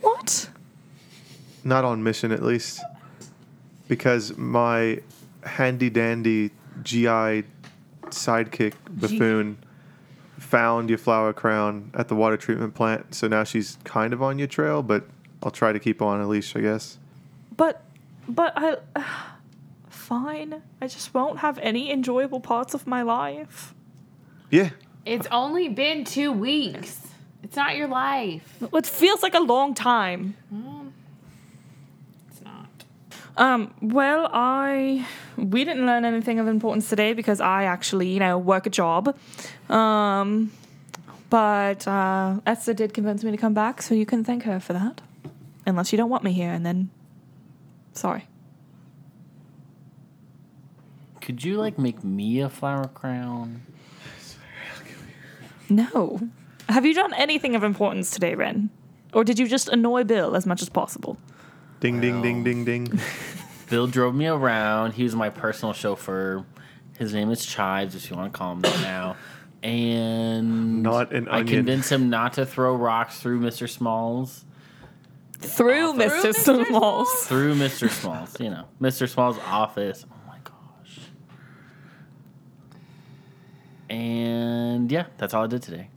What? 0.00 0.48
Not 1.64 1.84
on 1.84 2.02
mission, 2.02 2.30
at 2.30 2.42
least. 2.42 2.80
Because 3.88 4.36
my 4.36 5.00
handy 5.42 5.90
dandy 5.90 6.50
GI 6.82 7.44
sidekick 8.10 8.74
buffoon 8.90 9.58
found 10.54 10.88
your 10.88 10.98
flower 10.98 11.32
crown 11.32 11.90
at 11.94 12.06
the 12.06 12.14
water 12.14 12.36
treatment 12.36 12.74
plant. 12.74 13.12
So 13.12 13.26
now 13.26 13.42
she's 13.42 13.76
kind 13.82 14.12
of 14.12 14.22
on 14.22 14.38
your 14.38 14.46
trail, 14.46 14.84
but 14.84 15.04
I'll 15.42 15.50
try 15.50 15.72
to 15.72 15.80
keep 15.80 15.98
her 15.98 16.06
on 16.06 16.20
a 16.20 16.28
leash, 16.28 16.54
I 16.54 16.60
guess. 16.60 16.98
But, 17.56 17.82
but 18.28 18.52
I. 18.56 18.76
fine. 19.88 20.62
I 20.80 20.86
just 20.86 21.12
won't 21.12 21.38
have 21.38 21.58
any 21.58 21.90
enjoyable 21.90 22.38
parts 22.38 22.74
of 22.74 22.86
my 22.86 23.02
life. 23.02 23.74
Yeah. 24.50 24.70
It's 25.04 25.26
only 25.32 25.68
been 25.68 26.04
two 26.04 26.30
weeks. 26.30 27.00
It's 27.42 27.56
not 27.56 27.76
your 27.76 27.88
life. 27.88 28.56
It 28.60 28.86
feels 28.86 29.22
like 29.22 29.34
a 29.34 29.40
long 29.40 29.74
time. 29.74 30.36
It's 30.52 30.64
not. 30.64 30.83
Um, 33.36 33.74
well, 33.80 34.28
I 34.32 35.06
we 35.36 35.64
didn't 35.64 35.86
learn 35.86 36.04
anything 36.04 36.38
of 36.38 36.46
importance 36.46 36.88
today 36.88 37.14
because 37.14 37.40
I 37.40 37.64
actually, 37.64 38.08
you 38.08 38.20
know, 38.20 38.38
work 38.38 38.66
a 38.66 38.70
job. 38.70 39.16
Um, 39.68 40.52
but 41.30 41.86
uh, 41.88 42.40
Esther 42.46 42.74
did 42.74 42.94
convince 42.94 43.24
me 43.24 43.32
to 43.32 43.36
come 43.36 43.54
back, 43.54 43.82
so 43.82 43.94
you 43.94 44.06
can 44.06 44.22
thank 44.22 44.44
her 44.44 44.60
for 44.60 44.72
that. 44.72 45.00
Unless 45.66 45.92
you 45.92 45.96
don't 45.96 46.10
want 46.10 46.22
me 46.22 46.32
here, 46.32 46.52
and 46.52 46.64
then, 46.64 46.90
sorry. 47.92 48.28
Could 51.20 51.42
you 51.42 51.56
like 51.56 51.78
make 51.78 52.04
me 52.04 52.40
a 52.40 52.50
flower 52.50 52.86
crown? 52.86 53.62
No. 55.70 56.20
Have 56.68 56.84
you 56.84 56.94
done 56.94 57.14
anything 57.14 57.54
of 57.56 57.64
importance 57.64 58.10
today, 58.10 58.34
Ren? 58.34 58.70
Or 59.12 59.24
did 59.24 59.38
you 59.38 59.48
just 59.48 59.68
annoy 59.68 60.04
Bill 60.04 60.36
as 60.36 60.46
much 60.46 60.60
as 60.60 60.68
possible? 60.68 61.16
Ding, 61.84 62.00
ding, 62.00 62.22
ding, 62.22 62.42
ding, 62.42 62.64
ding. 62.64 63.00
Bill 63.68 63.86
drove 63.86 64.14
me 64.14 64.26
around. 64.26 64.92
He 64.92 65.02
was 65.02 65.14
my 65.14 65.28
personal 65.28 65.74
chauffeur. 65.74 66.46
His 66.98 67.12
name 67.12 67.30
is 67.30 67.44
Chives, 67.44 67.94
if 67.94 68.08
you 68.10 68.16
want 68.16 68.32
to 68.32 68.38
call 68.38 68.52
him 68.52 68.62
that 68.62 68.80
now. 68.80 69.16
And 69.62 70.82
Not 70.82 71.12
an 71.12 71.28
I 71.28 71.40
onion. 71.40 71.56
convinced 71.58 71.92
him 71.92 72.08
not 72.08 72.32
to 72.34 72.46
throw 72.46 72.74
rocks 72.74 73.18
through 73.20 73.40
Mr. 73.40 73.68
Smalls. 73.68 74.46
Through 75.40 75.92
Mr. 75.92 76.32
Mr. 76.32 76.66
Smalls. 76.66 77.26
Through 77.26 77.54
Mr. 77.56 77.90
Smalls, 77.90 78.40
you 78.40 78.48
know, 78.48 78.64
Mr. 78.80 79.06
Smalls' 79.06 79.38
office. 79.46 80.06
Oh 80.10 80.14
my 80.26 80.38
gosh. 80.42 81.00
And 83.90 84.90
yeah, 84.90 85.04
that's 85.18 85.34
all 85.34 85.44
I 85.44 85.48
did 85.48 85.62
today. 85.62 85.88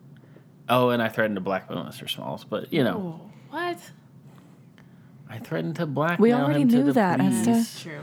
Oh, 0.68 0.90
and 0.90 1.02
I 1.02 1.08
threatened 1.08 1.38
to 1.38 1.42
blackmail 1.42 1.86
Mr. 1.86 2.10
Smalls, 2.10 2.44
but 2.44 2.74
you 2.74 2.84
know, 2.84 3.22
what? 3.52 3.80
I 5.30 5.40
threatened 5.40 5.76
to 5.78 5.86
blackmail 5.86 6.38
already 6.38 6.62
him 6.62 6.70
to 6.70 6.76
knew 6.78 6.84
the 6.86 6.94
that, 6.94 7.20
police. 7.20 7.48
Esther. 7.48 7.90
True. 7.90 8.00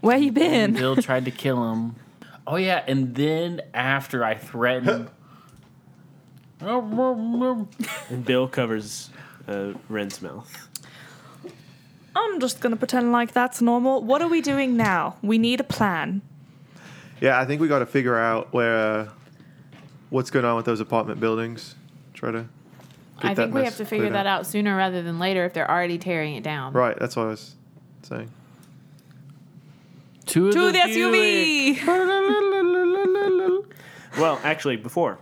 Where 0.00 0.16
you 0.16 0.26
And 0.28 0.34
been? 0.34 0.72
Bill 0.74 0.96
tried 1.02 1.24
to 1.24 1.30
kill 1.30 1.72
him. 1.72 1.96
Oh 2.46 2.56
yeah, 2.56 2.84
and 2.86 3.14
then 3.14 3.60
after 3.74 4.24
I 4.24 4.34
threatened, 4.34 5.08
And 6.60 8.24
Bill 8.24 8.48
covers 8.48 9.10
uh, 9.46 9.72
Ren's 9.88 10.20
mouth. 10.20 10.68
I'm 12.16 12.40
just 12.40 12.60
gonna 12.60 12.76
pretend 12.76 13.12
like 13.12 13.32
that's 13.32 13.60
normal. 13.62 14.02
What 14.02 14.22
are 14.22 14.28
we 14.28 14.40
doing 14.40 14.76
now? 14.76 15.16
We 15.22 15.38
need 15.38 15.60
a 15.60 15.64
plan. 15.64 16.22
Yeah, 17.20 17.38
I 17.38 17.44
think 17.44 17.60
we 17.60 17.68
got 17.68 17.80
to 17.80 17.86
figure 17.86 18.16
out 18.16 18.52
where, 18.52 18.76
uh, 18.76 19.08
what's 20.10 20.30
going 20.30 20.44
on 20.44 20.54
with 20.56 20.66
those 20.66 20.78
apartment 20.80 21.18
buildings. 21.20 21.74
Try 22.14 22.30
to. 22.30 22.46
I 23.20 23.34
think 23.34 23.54
we 23.54 23.64
have 23.64 23.76
to 23.78 23.84
figure 23.84 24.10
that 24.10 24.26
out 24.26 24.46
sooner 24.46 24.76
rather 24.76 25.02
than 25.02 25.18
later 25.18 25.44
if 25.44 25.52
they're 25.52 25.70
already 25.70 25.98
tearing 25.98 26.36
it 26.36 26.42
down. 26.44 26.72
Right, 26.72 26.96
that's 26.98 27.16
what 27.16 27.24
I 27.24 27.28
was 27.30 27.54
saying. 28.02 28.30
to, 30.26 30.52
To 30.52 30.66
the 30.72 30.80
Buick. 30.86 31.78
SUV. 31.78 33.64
Well, 34.18 34.40
actually, 34.42 34.76
before 34.76 35.18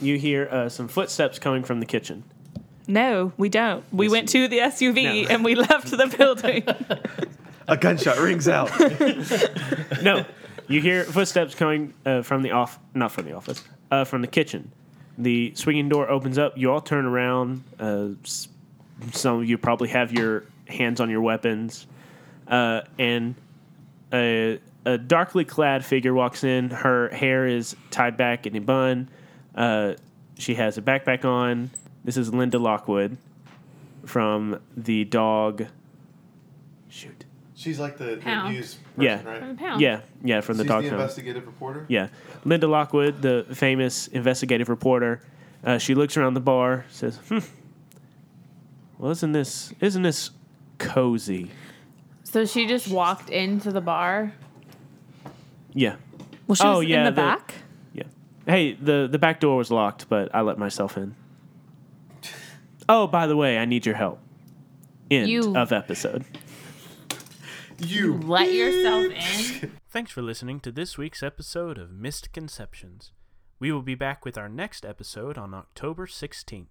you 0.00 0.16
hear 0.16 0.46
uh, 0.50 0.68
some 0.68 0.86
footsteps 0.86 1.38
coming 1.40 1.64
from 1.64 1.80
the 1.80 1.86
kitchen. 1.86 2.22
No, 2.86 3.32
we 3.36 3.48
don't. 3.48 3.84
We 3.92 4.06
Yes, 4.06 4.12
went 4.12 4.28
to 4.30 4.46
the 4.48 4.58
SUV 4.58 5.24
No. 5.24 5.28
and 5.30 5.44
we 5.44 5.54
left 5.56 5.90
the 5.90 6.06
building. 6.16 6.64
A 7.68 7.76
gunshot 7.76 8.18
rings 8.18 8.48
out. 8.48 8.70
No, 10.02 10.24
you 10.68 10.80
hear 10.80 11.04
footsteps 11.04 11.54
coming 11.54 11.94
uh, 12.06 12.22
from 12.22 12.42
the 12.42 12.50
off, 12.52 12.78
not 12.94 13.10
from 13.12 13.24
the 13.24 13.32
office, 13.32 13.62
uh, 13.90 14.04
from 14.04 14.22
the 14.22 14.28
kitchen. 14.28 14.70
The 15.20 15.52
swinging 15.54 15.90
door 15.90 16.08
opens 16.08 16.38
up. 16.38 16.56
You 16.56 16.72
all 16.72 16.80
turn 16.80 17.04
around. 17.04 17.62
Uh, 17.78 18.08
some 19.12 19.40
of 19.40 19.48
you 19.48 19.58
probably 19.58 19.88
have 19.90 20.12
your 20.12 20.44
hands 20.66 20.98
on 20.98 21.10
your 21.10 21.20
weapons, 21.20 21.86
uh, 22.48 22.82
and 22.98 23.34
a, 24.12 24.58
a 24.86 24.96
darkly 24.96 25.44
clad 25.44 25.84
figure 25.84 26.14
walks 26.14 26.42
in. 26.42 26.70
Her 26.70 27.10
hair 27.10 27.46
is 27.46 27.76
tied 27.90 28.16
back 28.16 28.46
in 28.46 28.56
a 28.56 28.60
bun. 28.60 29.10
Uh, 29.54 29.94
she 30.38 30.54
has 30.54 30.78
a 30.78 30.82
backpack 30.82 31.26
on. 31.26 31.70
This 32.02 32.16
is 32.16 32.32
Linda 32.32 32.58
Lockwood 32.58 33.18
from 34.06 34.58
the 34.74 35.04
dog. 35.04 35.66
Shoot. 37.60 37.70
She's 37.70 37.78
like 37.80 37.98
the, 37.98 38.16
Pound. 38.22 38.54
news 38.54 38.78
Yeah. 38.98 39.18
From 39.18 39.48
the 39.48 39.54
pound. 39.54 39.80
Yeah, 39.80 40.00
yeah, 40.24 40.40
from 40.40 40.56
the 40.56 40.64
dog. 40.64 40.82
pound. 40.82 40.92
investigative 40.94 41.46
reporter. 41.46 41.84
Yeah, 41.88 42.08
Linda 42.44 42.66
Lockwood, 42.66 43.20
the 43.22 43.44
famous 43.52 44.08
investigative 44.08 44.68
reporter, 44.68 45.20
uh, 45.64 45.78
she 45.78 45.94
looks 45.94 46.16
around 46.16 46.34
the 46.34 46.40
bar, 46.40 46.84
says, 46.90 47.18
"Hmm. 47.28 47.38
Well, 48.98 49.10
isn't 49.10 49.32
this 49.32 49.72
isn't 49.80 50.02
this 50.02 50.30
cozy?" 50.78 51.50
So 52.24 52.44
she 52.46 52.66
just 52.66 52.88
walked 52.88 53.28
into 53.30 53.70
the 53.72 53.80
bar. 53.80 54.32
Yeah, 55.72 55.96
Well, 56.46 56.54
she 56.56 56.64
Oh, 56.64 56.78
was 56.78 56.86
yeah, 56.88 56.98
in 56.98 57.04
the, 57.04 57.10
the- 57.10 57.14
back. 57.16 57.54
yeah. 57.92 58.02
Hey, 58.46 58.72
the 58.72 59.08
the 59.10 59.18
back 59.18 59.38
door 59.40 59.56
was 59.56 59.70
locked, 59.70 60.08
but 60.08 60.34
I 60.34 60.40
let 60.40 60.58
myself 60.58 60.96
in. 60.96 61.14
Oh, 62.88 63.06
by 63.06 63.28
the 63.28 63.36
way, 63.36 63.56
I 63.56 63.66
need 63.66 63.86
your 63.86 63.94
help. 63.94 64.18
End 65.12 65.28
You- 65.28 65.56
of 65.56 65.70
episode. 65.72 66.24
You. 67.80 68.18
Let 68.18 68.52
yourself 68.52 69.12
in. 69.62 69.72
Thanks 69.88 70.10
for 70.12 70.22
listening 70.22 70.60
to 70.60 70.72
this 70.72 70.96
week's 70.98 71.22
episode 71.22 71.78
of 71.78 71.90
Missed 71.92 72.32
Conceptions. 72.32 73.12
We 73.58 73.72
will 73.72 73.82
be 73.82 73.94
back 73.94 74.24
with 74.24 74.38
our 74.38 74.48
next 74.48 74.84
episode 74.86 75.36
on 75.38 75.54
October 75.54 76.06
16th. 76.06 76.66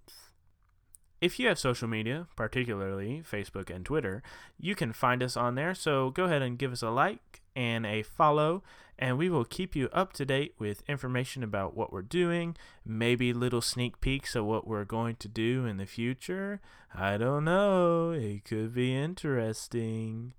if 1.21 1.37
you 1.39 1.47
have 1.47 1.59
social 1.59 1.87
media, 1.87 2.27
particularly 2.35 3.21
Facebook 3.29 3.69
and 3.69 3.85
Twitter, 3.85 4.23
you 4.59 4.73
can 4.75 4.93
find 4.93 5.21
us 5.21 5.35
on 5.35 5.55
there. 5.55 5.73
So 5.75 6.09
go 6.11 6.25
ahead 6.25 6.41
and 6.41 6.57
give 6.57 6.71
us 6.71 6.81
a 6.81 6.89
like 6.89 7.41
and 7.55 7.85
a 7.85 8.03
follow, 8.03 8.63
and 8.97 9.17
we 9.17 9.29
will 9.29 9.45
keep 9.45 9.75
you 9.75 9.89
up 9.91 10.13
to 10.13 10.25
date 10.25 10.53
with 10.57 10.83
information 10.87 11.43
about 11.43 11.75
what 11.75 11.91
we're 11.91 12.01
doing, 12.01 12.55
maybe 12.85 13.33
little 13.33 13.61
sneak 13.61 13.99
peeks 13.99 14.35
of 14.35 14.45
what 14.45 14.65
we're 14.67 14.85
going 14.85 15.17
to 15.17 15.27
do 15.27 15.65
in 15.65 15.77
the 15.77 15.85
future. 15.85 16.61
I 16.95 17.17
don't 17.17 17.43
know. 17.45 18.11
It 18.11 18.45
could 18.45 18.73
be 18.73 18.95
interesting. 18.95 20.33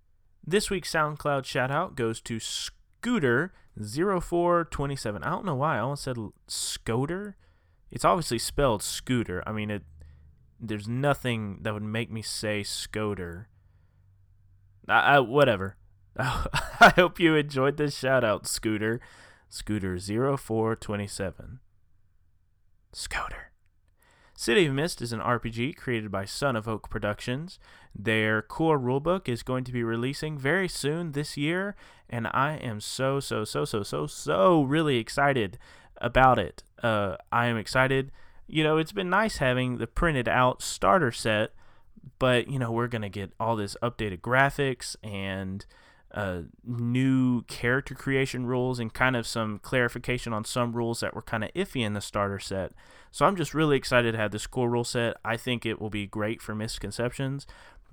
This 0.46 0.70
week's 0.70 0.92
SoundCloud 0.92 1.44
shout 1.44 1.70
out 1.70 1.96
goes 1.96 2.20
to 2.22 2.38
Scooter0427. 2.38 5.24
I 5.24 5.30
don't 5.30 5.44
know 5.44 5.54
why. 5.54 5.76
I 5.76 5.80
almost 5.80 6.04
said 6.04 6.16
Scoter. 6.48 7.36
It's 7.90 8.04
obviously 8.04 8.38
spelled 8.38 8.82
Scooter. 8.82 9.42
I 9.46 9.52
mean, 9.52 9.70
it. 9.70 9.82
There's 10.58 10.88
nothing 10.88 11.60
that 11.62 11.72
would 11.72 11.82
make 11.82 12.10
me 12.10 12.20
say 12.22 12.62
Scoter. 12.62 13.48
I, 14.88 15.16
I 15.16 15.18
whatever. 15.20 15.76
I 16.18 16.92
hope 16.96 17.20
you 17.20 17.36
enjoyed 17.36 17.76
this 17.76 17.96
shout 17.96 18.24
out, 18.24 18.46
Scooter. 18.46 19.00
Scooter0427. 19.50 21.58
Scooter. 22.92 23.49
City 24.40 24.64
of 24.64 24.72
Mist 24.72 25.02
is 25.02 25.12
an 25.12 25.20
RPG 25.20 25.76
created 25.76 26.10
by 26.10 26.24
Son 26.24 26.56
of 26.56 26.66
Oak 26.66 26.88
Productions. 26.88 27.58
Their 27.94 28.40
core 28.40 28.78
rulebook 28.78 29.28
is 29.28 29.42
going 29.42 29.64
to 29.64 29.70
be 29.70 29.82
releasing 29.82 30.38
very 30.38 30.66
soon 30.66 31.12
this 31.12 31.36
year, 31.36 31.76
and 32.08 32.26
I 32.26 32.54
am 32.54 32.80
so, 32.80 33.20
so, 33.20 33.44
so, 33.44 33.66
so, 33.66 33.82
so, 33.82 34.06
so 34.06 34.62
really 34.62 34.96
excited 34.96 35.58
about 35.98 36.38
it. 36.38 36.62
Uh, 36.82 37.18
I 37.30 37.48
am 37.48 37.58
excited. 37.58 38.12
You 38.46 38.64
know, 38.64 38.78
it's 38.78 38.92
been 38.92 39.10
nice 39.10 39.36
having 39.36 39.76
the 39.76 39.86
printed 39.86 40.26
out 40.26 40.62
starter 40.62 41.12
set, 41.12 41.50
but, 42.18 42.48
you 42.48 42.58
know, 42.58 42.72
we're 42.72 42.88
going 42.88 43.02
to 43.02 43.10
get 43.10 43.34
all 43.38 43.56
this 43.56 43.76
updated 43.82 44.22
graphics 44.22 44.96
and 45.04 45.66
uh, 46.12 46.42
new 46.64 47.42
character 47.42 47.94
creation 47.94 48.46
rules 48.46 48.78
and 48.78 48.92
kind 48.92 49.16
of 49.16 49.26
some 49.26 49.58
clarification 49.60 50.32
on 50.32 50.44
some 50.44 50.72
rules 50.72 51.00
that 51.00 51.14
were 51.14 51.22
kind 51.22 51.44
of 51.44 51.52
iffy 51.54 51.84
in 51.84 51.92
the 51.92 52.00
starter 52.00 52.38
set. 52.38 52.72
So 53.10 53.26
I'm 53.26 53.36
just 53.36 53.54
really 53.54 53.76
excited 53.76 54.12
to 54.12 54.18
have 54.18 54.30
this 54.30 54.46
cool 54.46 54.68
rule 54.68 54.84
set. 54.84 55.16
I 55.24 55.36
think 55.36 55.64
it 55.64 55.80
will 55.80 55.90
be 55.90 56.06
great 56.06 56.42
for 56.42 56.54
misconceptions, 56.54 57.46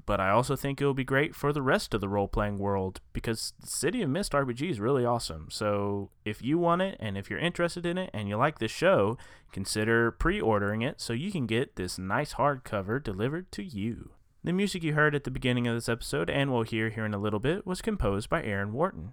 but 0.06 0.20
I 0.20 0.30
also 0.30 0.56
think 0.56 0.80
it 0.80 0.86
will 0.86 0.94
be 0.94 1.04
great 1.04 1.36
for 1.36 1.52
the 1.52 1.62
rest 1.62 1.94
of 1.94 2.02
the 2.02 2.10
role 2.10 2.28
playing 2.28 2.60
world 2.60 3.02
because 3.14 3.54
City 3.64 4.02
of 4.02 4.10
Mist 4.10 4.32
RPG 4.32 4.70
is 4.70 4.80
really 4.80 5.06
awesome. 5.06 5.48
So 5.52 6.10
if 6.24 6.42
you 6.42 6.58
want 6.58 6.82
it 6.82 6.98
and 7.00 7.18
if 7.18 7.30
you're 7.30 7.40
interested 7.40 7.86
in 7.86 7.98
it 7.98 8.10
and 8.14 8.30
you 8.30 8.38
like 8.38 8.60
this 8.60 8.72
show, 8.72 9.18
consider 9.52 10.12
pre 10.12 10.40
ordering 10.40 10.82
it 10.82 11.02
so 11.02 11.14
you 11.14 11.32
can 11.32 11.46
get 11.46 11.76
this 11.76 11.98
nice 11.98 12.36
hardcover 12.36 13.04
delivered 13.04 13.52
to 13.54 13.64
you. 13.64 14.12
The 14.48 14.54
music 14.54 14.82
you 14.82 14.94
heard 14.94 15.14
at 15.14 15.26
the 15.26 15.30
beginning 15.30 15.68
of 15.68 15.76
this 15.76 15.90
episode 15.90 16.30
and 16.30 16.50
will 16.50 16.64
hear 16.64 16.90
here 16.90 17.06
in 17.06 17.14
a 17.14 17.18
little 17.18 17.42
bit 17.42 17.68
was 17.68 17.82
composed 17.82 18.30
by 18.30 18.42
Aaron 18.44 18.72
Wharton. 18.72 19.12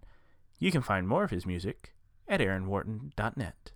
You 0.61 0.71
can 0.71 0.81
find 0.81 1.09
more 1.09 1.25
of 1.25 1.33
his 1.33 1.45
music 1.45 1.93
at 2.29 2.39
aaronwharton.net. 2.39 3.73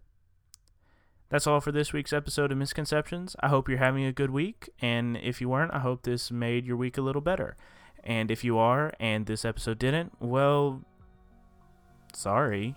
That's 1.30 1.48
all 1.48 1.60
for 1.60 1.72
this 1.72 1.92
week's 1.92 2.12
episode 2.12 2.52
of 2.52 2.58
Misconceptions. 2.58 3.34
I 3.40 3.48
hope 3.48 3.68
you're 3.68 3.78
having 3.78 4.04
a 4.04 4.12
good 4.12 4.30
week, 4.30 4.70
and 4.80 5.16
if 5.16 5.40
you 5.40 5.48
weren't, 5.48 5.74
I 5.74 5.80
hope 5.80 6.04
this 6.04 6.30
made 6.30 6.64
your 6.64 6.76
week 6.76 6.96
a 6.96 7.02
little 7.02 7.20
better. 7.20 7.56
And 8.04 8.30
if 8.30 8.44
you 8.44 8.56
are, 8.56 8.92
and 9.00 9.26
this 9.26 9.44
episode 9.44 9.80
didn't, 9.80 10.12
well, 10.20 10.84
sorry. 12.14 12.76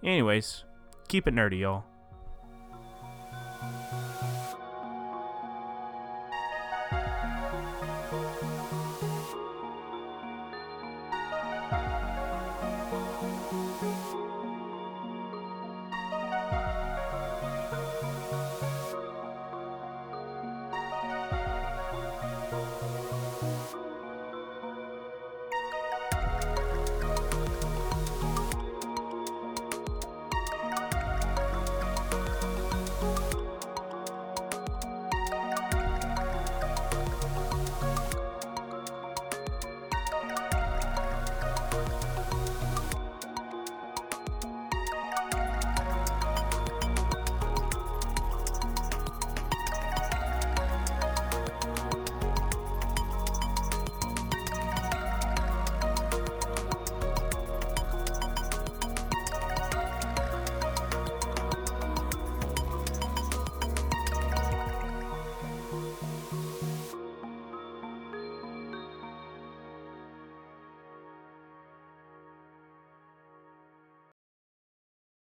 Anyways, 0.00 0.62
keep 1.08 1.26
it 1.26 1.34
nerdy, 1.34 1.58
y'all. 1.58 1.89